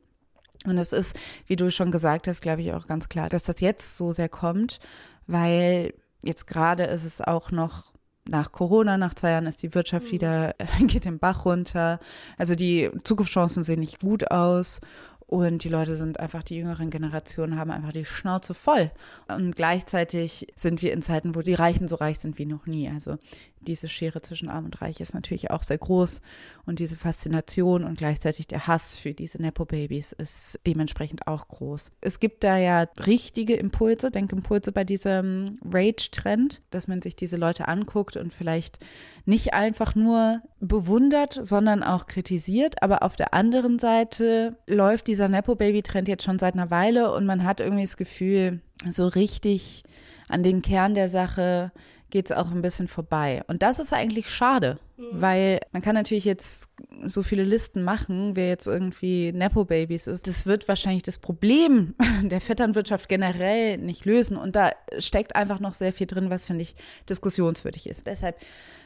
Und 0.65 0.78
es 0.78 0.92
ist, 0.92 1.18
wie 1.48 1.56
du 1.56 1.72
schon 1.72 1.92
gesagt 1.92 2.28
hast, 2.28 2.42
glaube 2.42 2.62
ich 2.62 2.74
auch 2.74 2.88
ganz 2.88 3.10
klar, 3.10 3.30
dass 3.30 3.44
das 3.44 3.62
jetzt 3.62 3.98
so 3.98 4.12
sehr 4.12 4.30
kommt, 4.30 4.80
weil 5.28 5.94
jetzt 6.22 6.48
gerade 6.48 6.84
ist 6.84 7.06
es 7.06 7.22
auch 7.22 7.52
noch 7.52 7.94
nach 8.28 8.52
Corona, 8.52 8.98
nach 8.98 9.15
zwei 9.15 9.32
Jahren 9.32 9.48
ist 9.48 9.63
die 9.63 9.74
Wirtschaft 9.74 10.08
mhm. 10.08 10.12
wieder, 10.12 10.56
geht 10.82 11.06
den 11.06 11.20
Bach 11.20 11.46
runter. 11.46 12.00
Also 12.38 12.56
die 12.56 12.89
Zukunftschancen 13.04 13.63
sehen 13.63 13.80
nicht 13.80 14.00
gut 14.02 14.30
aus. 14.32 14.82
Und 15.30 15.63
die 15.63 15.70
Leute 15.70 15.96
sind 15.96 16.20
einfach, 16.20 16.42
die 16.42 16.56
jüngeren 16.56 16.89
Generationen 16.89 17.56
haben 17.56 17.70
einfach 17.70 17.92
die 17.92 18.04
Schnauze 18.04 18.56
voll. 18.56 18.89
Und 19.28 19.56
gleichzeitig 19.56 20.48
sind 20.56 20.82
wir 20.82 20.92
in 20.92 21.04
Zeiten, 21.04 21.36
wo 21.36 21.44
die 21.44 21.54
Reichen 21.54 21.88
so 21.88 21.98
reich 21.98 22.18
sind 22.18 22.39
wie 22.39 22.48
noch 22.48 22.65
nie. 22.65 22.89
Also 22.89 23.18
diese 23.62 23.89
Schere 23.89 24.22
zwischen 24.22 24.50
Arm 24.50 24.65
und 24.65 24.82
Reich 24.82 25.00
ist 25.00 25.13
natürlich 25.13 25.52
auch 25.52 25.63
sehr 25.63 25.78
groß. 25.78 26.22
Und 26.65 26.80
diese 26.80 26.95
Faszination 26.95 27.84
und 27.84 27.98
gleichzeitig 27.98 28.48
der 28.48 28.67
Hass 28.67 28.98
für 28.98 29.13
diese 29.13 29.41
Nepo-Babys 29.41 30.13
ist 30.13 30.60
dementsprechend 30.65 31.28
auch 31.28 31.48
groß. 31.48 31.91
Es 32.02 32.19
gibt 32.19 32.43
da 32.43 32.58
ja 32.58 32.88
richtige 33.06 33.56
Impulse, 33.56 34.12
Denkimpulse 34.12 34.72
bei 34.72 34.84
diesem 34.84 35.58
Rage-Trend, 35.65 36.62
dass 36.69 36.88
man 36.88 37.02
sich 37.02 37.15
diese 37.15 37.38
Leute 37.38 37.67
anguckt 37.67 38.17
und 38.17 38.34
vielleicht 38.34 38.80
nicht 39.26 39.54
einfach 39.54 39.95
nur 39.95 40.41
bewundert, 40.60 41.39
sondern 41.43 41.84
auch 41.84 42.08
kritisiert. 42.08 42.82
Aber 42.82 43.04
auf 43.04 43.15
der 43.15 43.34
anderen 43.34 43.80
Seite 43.80 44.58
läuft 44.67 45.08
dieser 45.08 45.28
Nepo-Baby-Trend 45.28 46.08
jetzt 46.08 46.24
schon 46.24 46.39
seit 46.39 46.54
einer 46.54 46.72
Weile 46.72 47.13
und 47.13 47.26
man 47.26 47.43
hat 47.43 47.60
irgendwie 47.60 47.86
das 47.86 47.98
Gefühl, 47.98 48.62
so 48.88 49.08
richtig 49.08 49.84
an 50.30 50.43
den 50.43 50.62
Kern 50.62 50.95
der 50.95 51.10
Sache 51.10 51.72
geht 52.10 52.30
es 52.30 52.36
auch 52.36 52.52
ein 52.52 52.62
bisschen 52.62 52.88
vorbei. 52.88 53.43
Und 53.48 53.62
das 53.62 53.80
ist 53.80 53.93
eigentlich 53.93 54.30
schade, 54.30 54.80
mhm. 54.98 55.22
weil 55.22 55.60
man 55.72 55.82
kann 55.82 55.95
natürlich 55.95 56.26
jetzt 56.26 56.69
so 57.06 57.24
viele 57.24 57.43
Listen 57.43 57.84
machen, 57.84 58.36
wer 58.36 58.50
jetzt 58.50 58.67
irgendwie 58.67 59.32
Nepo-Babys 59.32 60.08
ist. 60.08 60.28
Das 60.28 60.45
wird 60.45 60.67
wahrscheinlich 60.67 61.04
das 61.04 61.17
Problem 61.17 61.95
der 62.24 62.41
Vetternwirtschaft 62.41 63.10
generell 63.10 63.78
nicht 63.78 64.06
lösen. 64.06 64.38
Und 64.38 64.56
da 64.56 64.72
steckt 64.98 65.36
einfach 65.36 65.60
noch 65.60 65.74
sehr 65.74 65.93
viel 65.93 66.08
drin, 66.08 66.30
was, 66.30 66.48
finde 66.48 66.63
ich, 66.63 66.76
diskussionswürdig 67.10 67.88
ist. 67.88 68.08
Deshalb 68.08 68.38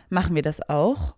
machen 0.09 0.36
wir 0.36 0.41
das 0.41 0.67
auch. 0.69 1.15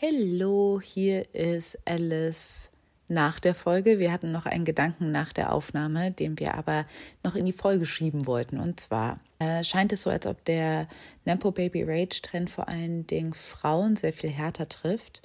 Hallo, 0.00 0.80
hier 0.82 1.34
ist 1.34 1.78
Alice 1.86 2.70
nach 3.08 3.38
der 3.38 3.54
Folge. 3.54 3.98
Wir 3.98 4.12
hatten 4.12 4.32
noch 4.32 4.46
einen 4.46 4.64
Gedanken 4.64 5.12
nach 5.12 5.32
der 5.32 5.52
Aufnahme, 5.52 6.10
den 6.10 6.38
wir 6.38 6.54
aber 6.54 6.86
noch 7.22 7.34
in 7.34 7.46
die 7.46 7.52
Folge 7.52 7.86
schieben 7.86 8.26
wollten. 8.26 8.58
Und 8.58 8.80
zwar 8.80 9.18
äh, 9.44 9.64
scheint 9.64 9.92
es 9.92 10.02
so, 10.02 10.10
als 10.10 10.26
ob 10.26 10.44
der 10.44 10.88
Nempo 11.24 11.50
Baby 11.50 11.82
Rage 11.82 12.22
Trend 12.22 12.50
vor 12.50 12.68
allen 12.68 13.06
Dingen 13.06 13.34
Frauen 13.34 13.96
sehr 13.96 14.12
viel 14.12 14.30
härter 14.30 14.68
trifft. 14.68 15.22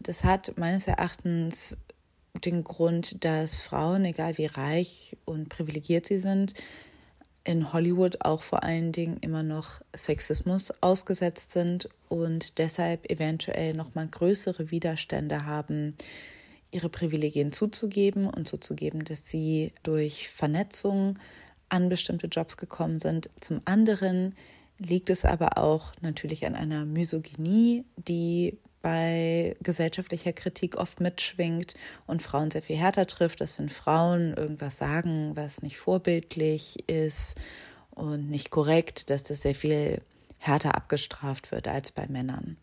Das 0.00 0.24
hat 0.24 0.56
meines 0.56 0.86
Erachtens 0.86 1.76
den 2.44 2.64
Grund, 2.64 3.24
dass 3.24 3.60
Frauen, 3.60 4.04
egal 4.04 4.38
wie 4.38 4.46
reich 4.46 5.16
und 5.24 5.48
privilegiert 5.48 6.06
sie 6.06 6.18
sind, 6.18 6.54
in 7.44 7.72
Hollywood 7.72 8.24
auch 8.24 8.42
vor 8.42 8.62
allen 8.62 8.90
Dingen 8.90 9.18
immer 9.20 9.42
noch 9.42 9.82
Sexismus 9.94 10.72
ausgesetzt 10.82 11.52
sind 11.52 11.88
und 12.08 12.58
deshalb 12.58 13.10
eventuell 13.10 13.74
noch 13.74 13.94
mal 13.94 14.08
größere 14.08 14.70
Widerstände 14.70 15.44
haben, 15.44 15.94
ihre 16.70 16.88
Privilegien 16.88 17.52
zuzugeben 17.52 18.28
und 18.28 18.48
zuzugeben, 18.48 19.04
dass 19.04 19.28
sie 19.28 19.72
durch 19.82 20.28
Vernetzung 20.28 21.18
an 21.74 21.88
bestimmte 21.88 22.28
Jobs 22.28 22.56
gekommen 22.56 23.00
sind. 23.00 23.28
Zum 23.40 23.60
anderen 23.64 24.34
liegt 24.78 25.10
es 25.10 25.24
aber 25.24 25.58
auch 25.58 25.92
natürlich 26.00 26.46
an 26.46 26.54
einer 26.54 26.84
Misogynie, 26.84 27.84
die 27.96 28.58
bei 28.80 29.56
gesellschaftlicher 29.62 30.32
Kritik 30.32 30.76
oft 30.76 31.00
mitschwingt 31.00 31.74
und 32.06 32.22
Frauen 32.22 32.50
sehr 32.50 32.62
viel 32.62 32.76
härter 32.76 33.06
trifft, 33.06 33.40
dass 33.40 33.58
wenn 33.58 33.70
Frauen 33.70 34.34
irgendwas 34.34 34.76
sagen, 34.76 35.32
was 35.34 35.62
nicht 35.62 35.78
vorbildlich 35.78 36.88
ist 36.88 37.40
und 37.90 38.30
nicht 38.30 38.50
korrekt, 38.50 39.10
dass 39.10 39.22
das 39.22 39.42
sehr 39.42 39.54
viel 39.54 40.00
härter 40.38 40.74
abgestraft 40.76 41.50
wird 41.50 41.66
als 41.66 41.92
bei 41.92 42.06
Männern. 42.06 42.56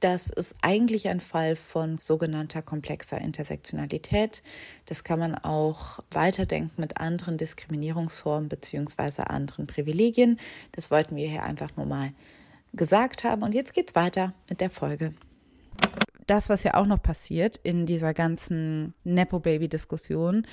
Das 0.00 0.30
ist 0.30 0.54
eigentlich 0.62 1.08
ein 1.08 1.18
Fall 1.18 1.56
von 1.56 1.98
sogenannter 1.98 2.62
komplexer 2.62 3.18
Intersektionalität. 3.18 4.44
Das 4.86 5.02
kann 5.02 5.18
man 5.18 5.34
auch 5.34 5.98
weiterdenken 6.12 6.80
mit 6.80 7.00
anderen 7.00 7.36
Diskriminierungsformen 7.36 8.48
beziehungsweise 8.48 9.28
anderen 9.28 9.66
Privilegien. 9.66 10.38
Das 10.72 10.92
wollten 10.92 11.16
wir 11.16 11.28
hier 11.28 11.42
einfach 11.42 11.76
nur 11.76 11.86
mal 11.86 12.12
gesagt 12.74 13.24
haben. 13.24 13.42
Und 13.42 13.54
jetzt 13.54 13.74
geht's 13.74 13.96
weiter 13.96 14.34
mit 14.48 14.60
der 14.60 14.70
Folge. 14.70 15.14
Das, 16.28 16.48
was 16.48 16.62
ja 16.62 16.74
auch 16.74 16.86
noch 16.86 17.02
passiert 17.02 17.56
in 17.56 17.84
dieser 17.86 18.14
ganzen 18.14 18.94
Nepo-Baby-Diskussion, 19.02 20.46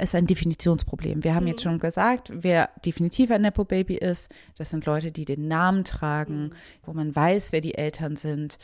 ist 0.00 0.14
ein 0.14 0.26
Definitionsproblem. 0.26 1.24
Wir 1.24 1.34
haben 1.34 1.44
mhm. 1.44 1.50
jetzt 1.50 1.62
schon 1.62 1.78
gesagt, 1.78 2.32
wer 2.34 2.70
definitiv 2.84 3.30
ein 3.30 3.42
Nepo-Baby 3.42 3.96
ist, 3.96 4.28
das 4.56 4.70
sind 4.70 4.86
Leute, 4.86 5.12
die 5.12 5.24
den 5.24 5.48
Namen 5.48 5.84
tragen, 5.84 6.44
mhm. 6.44 6.52
wo 6.84 6.92
man 6.92 7.14
weiß, 7.14 7.52
wer 7.52 7.60
die 7.60 7.74
Eltern 7.74 8.16
sind. 8.16 8.58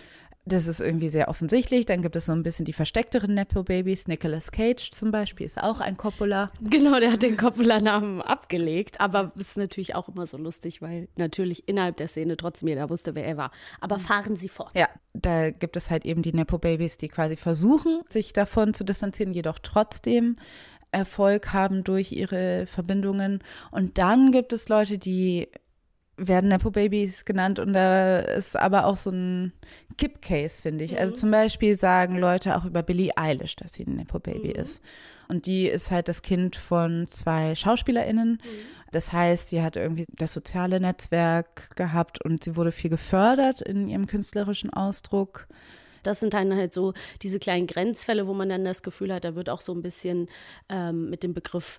Das 0.48 0.68
ist 0.68 0.78
irgendwie 0.78 1.08
sehr 1.08 1.26
offensichtlich. 1.26 1.86
Dann 1.86 2.02
gibt 2.02 2.14
es 2.14 2.26
so 2.26 2.32
ein 2.32 2.44
bisschen 2.44 2.64
die 2.64 2.72
versteckteren 2.72 3.34
Nepo-Babys. 3.34 4.06
Nicolas 4.06 4.52
Cage 4.52 4.90
zum 4.92 5.10
Beispiel 5.10 5.44
ist 5.44 5.60
auch 5.60 5.80
ein 5.80 5.96
Coppola. 5.96 6.52
Genau, 6.60 7.00
der 7.00 7.10
hat 7.10 7.22
den 7.22 7.36
Coppola-Namen 7.36 8.22
abgelegt. 8.22 9.00
Aber 9.00 9.32
es 9.34 9.48
ist 9.48 9.56
natürlich 9.56 9.96
auch 9.96 10.08
immer 10.08 10.24
so 10.24 10.36
lustig, 10.36 10.80
weil 10.80 11.08
natürlich 11.16 11.68
innerhalb 11.68 11.96
der 11.96 12.06
Szene 12.06 12.36
trotzdem 12.36 12.68
jeder 12.68 12.88
wusste, 12.90 13.16
wer 13.16 13.26
er 13.26 13.36
war. 13.36 13.50
Aber 13.80 13.98
fahren 13.98 14.36
Sie 14.36 14.48
fort. 14.48 14.70
Ja, 14.76 14.88
da 15.14 15.50
gibt 15.50 15.76
es 15.76 15.90
halt 15.90 16.04
eben 16.04 16.22
die 16.22 16.32
Nepo-Babys, 16.32 16.96
die 16.96 17.08
quasi 17.08 17.36
versuchen, 17.36 18.02
sich 18.08 18.32
davon 18.32 18.72
zu 18.72 18.84
distanzieren, 18.84 19.32
jedoch 19.32 19.58
trotzdem 19.58 20.36
Erfolg 20.92 21.52
haben 21.52 21.84
durch 21.84 22.12
ihre 22.12 22.66
Verbindungen. 22.66 23.40
Und 23.70 23.98
dann 23.98 24.32
gibt 24.32 24.52
es 24.52 24.68
Leute, 24.68 24.98
die 24.98 25.48
werden 26.16 26.48
Nepo-Babys 26.48 27.24
genannt 27.24 27.58
und 27.58 27.74
da 27.74 28.20
ist 28.20 28.56
aber 28.56 28.86
auch 28.86 28.96
so 28.96 29.10
ein 29.10 29.52
Kipp-Case, 29.98 30.62
finde 30.62 30.84
ich. 30.84 30.92
Also 30.92 31.00
mhm. 31.00 31.06
Also 31.06 31.16
zum 31.20 31.30
Beispiel 31.30 31.76
sagen 31.76 32.18
Leute 32.18 32.56
auch 32.56 32.64
über 32.64 32.82
Billie 32.82 33.12
Eilish, 33.16 33.56
dass 33.56 33.74
sie 33.74 33.84
ein 33.84 33.96
Nepo-Baby 33.96 34.48
mhm. 34.48 34.62
ist. 34.62 34.82
Und 35.28 35.46
die 35.46 35.66
ist 35.66 35.90
halt 35.90 36.08
das 36.08 36.22
Kind 36.22 36.56
von 36.56 37.06
zwei 37.08 37.54
SchauspielerInnen. 37.54 38.32
Mhm. 38.32 38.86
Das 38.92 39.12
heißt, 39.12 39.48
sie 39.48 39.62
hat 39.62 39.76
irgendwie 39.76 40.06
das 40.16 40.32
soziale 40.32 40.80
Netzwerk 40.80 41.76
gehabt 41.76 42.24
und 42.24 42.44
sie 42.44 42.56
wurde 42.56 42.72
viel 42.72 42.90
gefördert 42.90 43.60
in 43.60 43.88
ihrem 43.88 44.06
künstlerischen 44.06 44.70
Ausdruck. 44.70 45.48
Das 46.06 46.20
sind 46.20 46.34
dann 46.34 46.54
halt 46.54 46.72
so 46.72 46.92
diese 47.22 47.38
kleinen 47.38 47.66
Grenzfälle, 47.66 48.26
wo 48.26 48.34
man 48.34 48.48
dann 48.48 48.64
das 48.64 48.82
Gefühl 48.82 49.12
hat, 49.12 49.24
da 49.24 49.34
wird 49.34 49.50
auch 49.50 49.60
so 49.60 49.72
ein 49.72 49.82
bisschen 49.82 50.28
ähm, 50.68 51.10
mit 51.10 51.22
dem 51.22 51.34
Begriff 51.34 51.78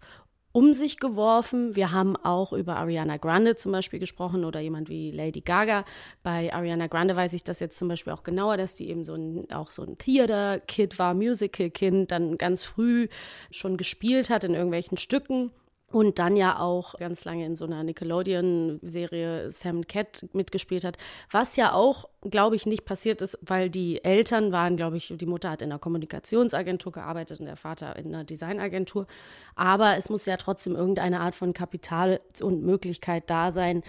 um 0.57 0.73
sich 0.73 0.97
geworfen. 0.97 1.75
Wir 1.75 1.91
haben 1.91 2.15
auch 2.15 2.51
über 2.51 2.77
Ariana 2.77 3.17
Grande 3.17 3.55
zum 3.55 3.71
Beispiel 3.71 3.99
gesprochen 3.99 4.43
oder 4.43 4.59
jemand 4.59 4.89
wie 4.89 5.11
Lady 5.11 5.41
Gaga. 5.41 5.85
Bei 6.23 6.51
Ariana 6.51 6.87
Grande 6.87 7.15
weiß 7.15 7.33
ich 7.33 7.43
das 7.43 7.59
jetzt 7.59 7.77
zum 7.77 7.87
Beispiel 7.87 8.11
auch 8.11 8.23
genauer, 8.23 8.57
dass 8.57 8.73
die 8.73 8.89
eben 8.89 9.05
so 9.05 9.13
ein, 9.13 9.51
auch 9.51 9.69
so 9.69 9.83
ein 9.83 9.99
Theater-Kid 9.99 10.97
war, 10.97 11.13
Musical-Kind, 11.13 12.11
dann 12.11 12.39
ganz 12.39 12.63
früh 12.63 13.07
schon 13.51 13.77
gespielt 13.77 14.31
hat 14.31 14.43
in 14.43 14.55
irgendwelchen 14.55 14.97
Stücken 14.97 15.51
und 15.89 16.19
dann 16.19 16.35
ja 16.35 16.59
auch 16.59 16.95
ganz 16.97 17.23
lange 17.23 17.45
in 17.45 17.55
so 17.55 17.65
einer 17.65 17.83
Nickelodeon-Serie 17.83 19.51
Sam 19.51 19.87
Cat 19.87 20.25
mitgespielt 20.33 20.83
hat, 20.83 20.97
was 21.31 21.55
ja 21.55 21.71
auch, 21.71 22.09
glaube 22.21 22.57
ich, 22.57 22.65
nicht 22.65 22.83
passiert 22.83 23.21
ist, 23.21 23.39
weil 23.41 23.69
die 23.69 24.03
Eltern 24.03 24.51
waren, 24.51 24.75
glaube 24.75 24.97
ich, 24.97 25.13
die 25.15 25.25
Mutter 25.25 25.49
hat 25.49 25.61
in 25.61 25.71
einer 25.71 25.79
Kommunikationsagentur 25.79 26.91
gearbeitet 26.91 27.39
und 27.39 27.45
der 27.45 27.55
Vater 27.55 27.95
in 27.95 28.13
einer 28.13 28.25
Designagentur, 28.25 29.07
aber 29.55 29.97
es 29.97 30.09
muss 30.09 30.25
ja 30.25 30.35
trotzdem 30.35 30.75
irgendeine 30.75 31.21
Art 31.21 31.35
von 31.35 31.53
Kapital 31.53 32.19
und 32.41 32.63
Möglichkeit 32.63 33.29
da 33.29 33.51
sein, 33.51 33.81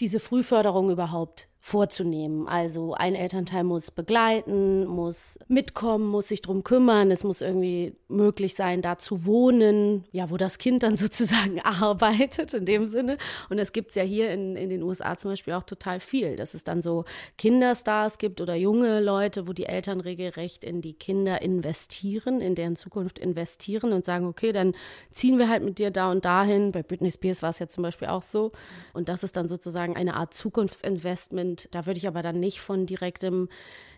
diese 0.00 0.20
Frühförderung 0.20 0.90
überhaupt 0.90 1.48
vorzunehmen. 1.60 2.48
Also 2.48 2.94
ein 2.94 3.14
Elternteil 3.14 3.64
muss 3.64 3.90
begleiten, 3.90 4.86
muss 4.86 5.38
mitkommen, 5.48 6.06
muss 6.06 6.28
sich 6.28 6.40
drum 6.40 6.64
kümmern. 6.64 7.10
Es 7.10 7.24
muss 7.24 7.42
irgendwie 7.42 7.94
möglich 8.08 8.54
sein, 8.54 8.80
da 8.80 8.96
zu 8.96 9.26
wohnen, 9.26 10.04
ja, 10.12 10.30
wo 10.30 10.36
das 10.36 10.58
Kind 10.58 10.82
dann 10.82 10.96
sozusagen 10.96 11.60
arbeitet 11.60 12.54
in 12.54 12.64
dem 12.64 12.86
Sinne. 12.86 13.18
Und 13.50 13.58
das 13.58 13.72
gibt 13.72 13.90
es 13.90 13.96
ja 13.96 14.02
hier 14.02 14.30
in, 14.30 14.56
in 14.56 14.70
den 14.70 14.82
USA 14.82 15.18
zum 15.18 15.32
Beispiel 15.32 15.54
auch 15.54 15.64
total 15.64 16.00
viel, 16.00 16.36
dass 16.36 16.54
es 16.54 16.64
dann 16.64 16.80
so 16.80 17.04
Kinderstars 17.36 18.18
gibt 18.18 18.40
oder 18.40 18.54
junge 18.54 19.00
Leute, 19.00 19.46
wo 19.46 19.52
die 19.52 19.66
Eltern 19.66 20.00
regelrecht 20.00 20.64
in 20.64 20.80
die 20.80 20.94
Kinder 20.94 21.42
investieren, 21.42 22.40
in 22.40 22.54
deren 22.54 22.76
Zukunft 22.76 23.18
investieren 23.18 23.92
und 23.92 24.04
sagen, 24.04 24.26
okay, 24.26 24.52
dann 24.52 24.74
ziehen 25.10 25.38
wir 25.38 25.48
halt 25.48 25.64
mit 25.64 25.78
dir 25.78 25.90
da 25.90 26.10
und 26.10 26.24
dahin. 26.24 26.72
Bei 26.72 26.82
Britney 26.82 27.10
Spears 27.10 27.42
war 27.42 27.50
es 27.50 27.58
ja 27.58 27.68
zum 27.68 27.82
Beispiel 27.82 28.08
auch 28.08 28.22
so. 28.22 28.52
Und 28.94 29.08
das 29.08 29.22
ist 29.22 29.36
dann 29.36 29.48
sozusagen 29.48 29.96
eine 29.96 30.14
Art 30.14 30.32
Zukunftsinvestment 30.32 31.57
da 31.72 31.86
würde 31.86 31.98
ich 31.98 32.06
aber 32.06 32.22
dann 32.22 32.38
nicht 32.40 32.60
von 32.60 32.86
direktem 32.86 33.48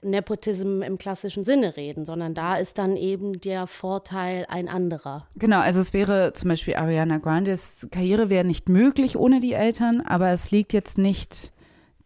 Nepotism 0.02 0.82
im 0.82 0.98
klassischen 0.98 1.44
Sinne 1.44 1.76
reden, 1.76 2.06
sondern 2.06 2.34
da 2.34 2.56
ist 2.56 2.78
dann 2.78 2.96
eben 2.96 3.40
der 3.40 3.66
Vorteil 3.66 4.46
ein 4.48 4.68
anderer. 4.68 5.26
Genau, 5.36 5.60
also 5.60 5.80
es 5.80 5.92
wäre 5.92 6.32
zum 6.32 6.48
Beispiel 6.48 6.76
Ariana 6.76 7.18
Grandes 7.18 7.86
Karriere 7.90 8.30
wäre 8.30 8.44
nicht 8.44 8.68
möglich 8.68 9.16
ohne 9.16 9.40
die 9.40 9.52
Eltern, 9.52 10.00
aber 10.00 10.30
es 10.30 10.50
liegt 10.50 10.72
jetzt 10.72 10.98
nicht 10.98 11.52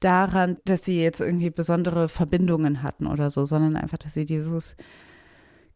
daran, 0.00 0.58
dass 0.64 0.84
sie 0.84 1.02
jetzt 1.02 1.20
irgendwie 1.20 1.50
besondere 1.50 2.08
Verbindungen 2.08 2.82
hatten 2.82 3.06
oder 3.06 3.30
so, 3.30 3.44
sondern 3.44 3.76
einfach, 3.76 3.98
dass 3.98 4.14
sie 4.14 4.24
dieses 4.24 4.76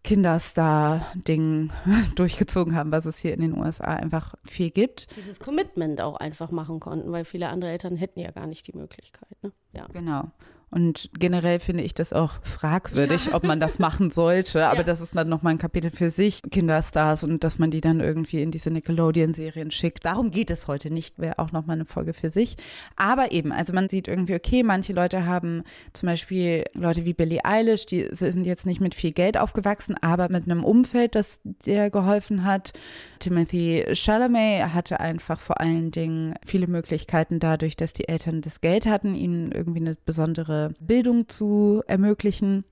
Kinderstar-Ding 0.08 1.70
durchgezogen 2.14 2.74
haben, 2.74 2.90
was 2.90 3.04
es 3.04 3.18
hier 3.18 3.34
in 3.34 3.42
den 3.42 3.58
USA 3.58 3.84
einfach 3.84 4.36
viel 4.42 4.70
gibt. 4.70 5.14
Dieses 5.16 5.38
Commitment 5.38 6.00
auch 6.00 6.16
einfach 6.16 6.50
machen 6.50 6.80
konnten, 6.80 7.12
weil 7.12 7.26
viele 7.26 7.50
andere 7.50 7.72
Eltern 7.72 7.94
hätten 7.96 8.20
ja 8.20 8.30
gar 8.30 8.46
nicht 8.46 8.66
die 8.66 8.72
Möglichkeit. 8.74 9.36
Ne? 9.42 9.52
Ja. 9.74 9.86
Genau. 9.92 10.30
Und 10.70 11.08
generell 11.18 11.60
finde 11.60 11.82
ich 11.82 11.94
das 11.94 12.12
auch 12.12 12.34
fragwürdig, 12.42 13.26
ja. 13.26 13.34
ob 13.34 13.42
man 13.42 13.58
das 13.58 13.78
machen 13.78 14.10
sollte. 14.10 14.66
Aber 14.68 14.78
ja. 14.78 14.82
das 14.82 15.00
ist 15.00 15.16
dann 15.16 15.28
nochmal 15.28 15.54
ein 15.54 15.58
Kapitel 15.58 15.90
für 15.90 16.10
sich, 16.10 16.42
Kinderstars 16.50 17.24
und 17.24 17.42
dass 17.42 17.58
man 17.58 17.70
die 17.70 17.80
dann 17.80 18.00
irgendwie 18.00 18.42
in 18.42 18.50
diese 18.50 18.70
Nickelodeon-Serien 18.70 19.70
schickt. 19.70 20.04
Darum 20.04 20.30
geht 20.30 20.50
es 20.50 20.68
heute 20.68 20.92
nicht, 20.92 21.18
wäre 21.18 21.38
auch 21.38 21.52
nochmal 21.52 21.76
eine 21.76 21.86
Folge 21.86 22.12
für 22.12 22.28
sich. 22.28 22.56
Aber 22.96 23.32
eben, 23.32 23.50
also 23.50 23.72
man 23.72 23.88
sieht 23.88 24.08
irgendwie, 24.08 24.34
okay, 24.34 24.62
manche 24.62 24.92
Leute 24.92 25.24
haben 25.24 25.62
zum 25.94 26.08
Beispiel 26.08 26.64
Leute 26.74 27.04
wie 27.06 27.14
Billie 27.14 27.44
Eilish, 27.44 27.86
die 27.86 28.06
sind 28.10 28.44
jetzt 28.44 28.66
nicht 28.66 28.80
mit 28.80 28.94
viel 28.94 29.12
Geld 29.12 29.38
aufgewachsen, 29.38 29.96
aber 30.02 30.28
mit 30.28 30.44
einem 30.44 30.64
Umfeld, 30.64 31.14
das 31.14 31.40
dir 31.44 31.88
geholfen 31.88 32.44
hat. 32.44 32.72
Timothy 33.20 33.84
Chalamet 33.92 34.74
hatte 34.74 35.00
einfach 35.00 35.40
vor 35.40 35.60
allen 35.60 35.90
Dingen 35.90 36.34
viele 36.44 36.66
Möglichkeiten 36.66 37.38
dadurch, 37.40 37.76
dass 37.76 37.94
die 37.94 38.08
Eltern 38.08 38.42
das 38.42 38.60
Geld 38.60 38.86
hatten, 38.86 39.14
ihnen 39.14 39.50
irgendwie 39.50 39.80
eine 39.80 39.96
besondere 40.04 40.57
Bildung 40.80 41.28
zu 41.28 41.82
ermöglichen 41.86 42.64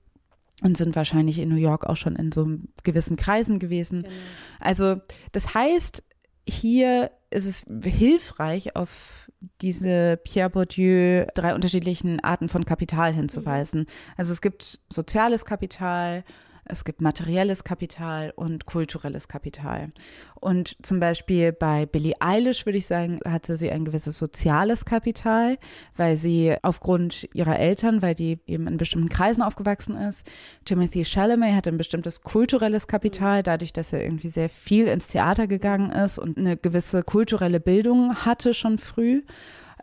und 0.63 0.77
sind 0.77 0.95
wahrscheinlich 0.95 1.39
in 1.39 1.49
New 1.49 1.55
York 1.55 1.85
auch 1.85 1.97
schon 1.97 2.15
in 2.15 2.31
so 2.31 2.47
gewissen 2.83 3.15
Kreisen 3.15 3.59
gewesen. 3.59 4.03
Genau. 4.03 4.15
Also 4.59 4.97
das 5.31 5.53
heißt, 5.53 6.03
hier 6.47 7.11
ist 7.29 7.45
es 7.45 7.65
hilfreich, 7.83 8.75
auf 8.75 9.29
diese 9.61 10.17
Pierre 10.23 10.49
Bourdieu 10.49 11.25
drei 11.35 11.53
unterschiedlichen 11.53 12.19
Arten 12.21 12.49
von 12.49 12.65
Kapital 12.65 13.13
hinzuweisen. 13.13 13.81
Mhm. 13.81 13.87
Also 14.15 14.31
es 14.31 14.41
gibt 14.41 14.79
soziales 14.89 15.45
Kapital, 15.45 16.23
es 16.69 16.85
gibt 16.85 17.01
materielles 17.01 17.63
Kapital 17.63 18.31
und 18.35 18.65
kulturelles 18.65 19.27
Kapital. 19.27 19.91
Und 20.35 20.77
zum 20.81 20.99
Beispiel 20.99 21.51
bei 21.51 21.85
Billie 21.85 22.15
Eilish 22.19 22.65
würde 22.65 22.77
ich 22.77 22.85
sagen, 22.85 23.19
hatte 23.25 23.57
sie 23.57 23.71
ein 23.71 23.85
gewisses 23.85 24.17
soziales 24.17 24.85
Kapital, 24.85 25.57
weil 25.95 26.17
sie 26.17 26.55
aufgrund 26.61 27.27
ihrer 27.33 27.59
Eltern, 27.59 28.01
weil 28.01 28.15
die 28.15 28.39
eben 28.45 28.67
in 28.67 28.77
bestimmten 28.77 29.09
Kreisen 29.09 29.41
aufgewachsen 29.41 29.95
ist. 29.95 30.29
Timothy 30.65 31.03
Chalamet 31.05 31.55
hatte 31.55 31.71
ein 31.71 31.77
bestimmtes 31.77 32.21
kulturelles 32.21 32.87
Kapital, 32.87 33.43
dadurch, 33.43 33.73
dass 33.73 33.93
er 33.93 34.03
irgendwie 34.03 34.29
sehr 34.29 34.49
viel 34.49 34.87
ins 34.87 35.07
Theater 35.07 35.47
gegangen 35.47 35.91
ist 35.91 36.19
und 36.19 36.37
eine 36.37 36.57
gewisse 36.57 37.03
kulturelle 37.03 37.59
Bildung 37.59 38.15
hatte 38.25 38.53
schon 38.53 38.77
früh. 38.77 39.23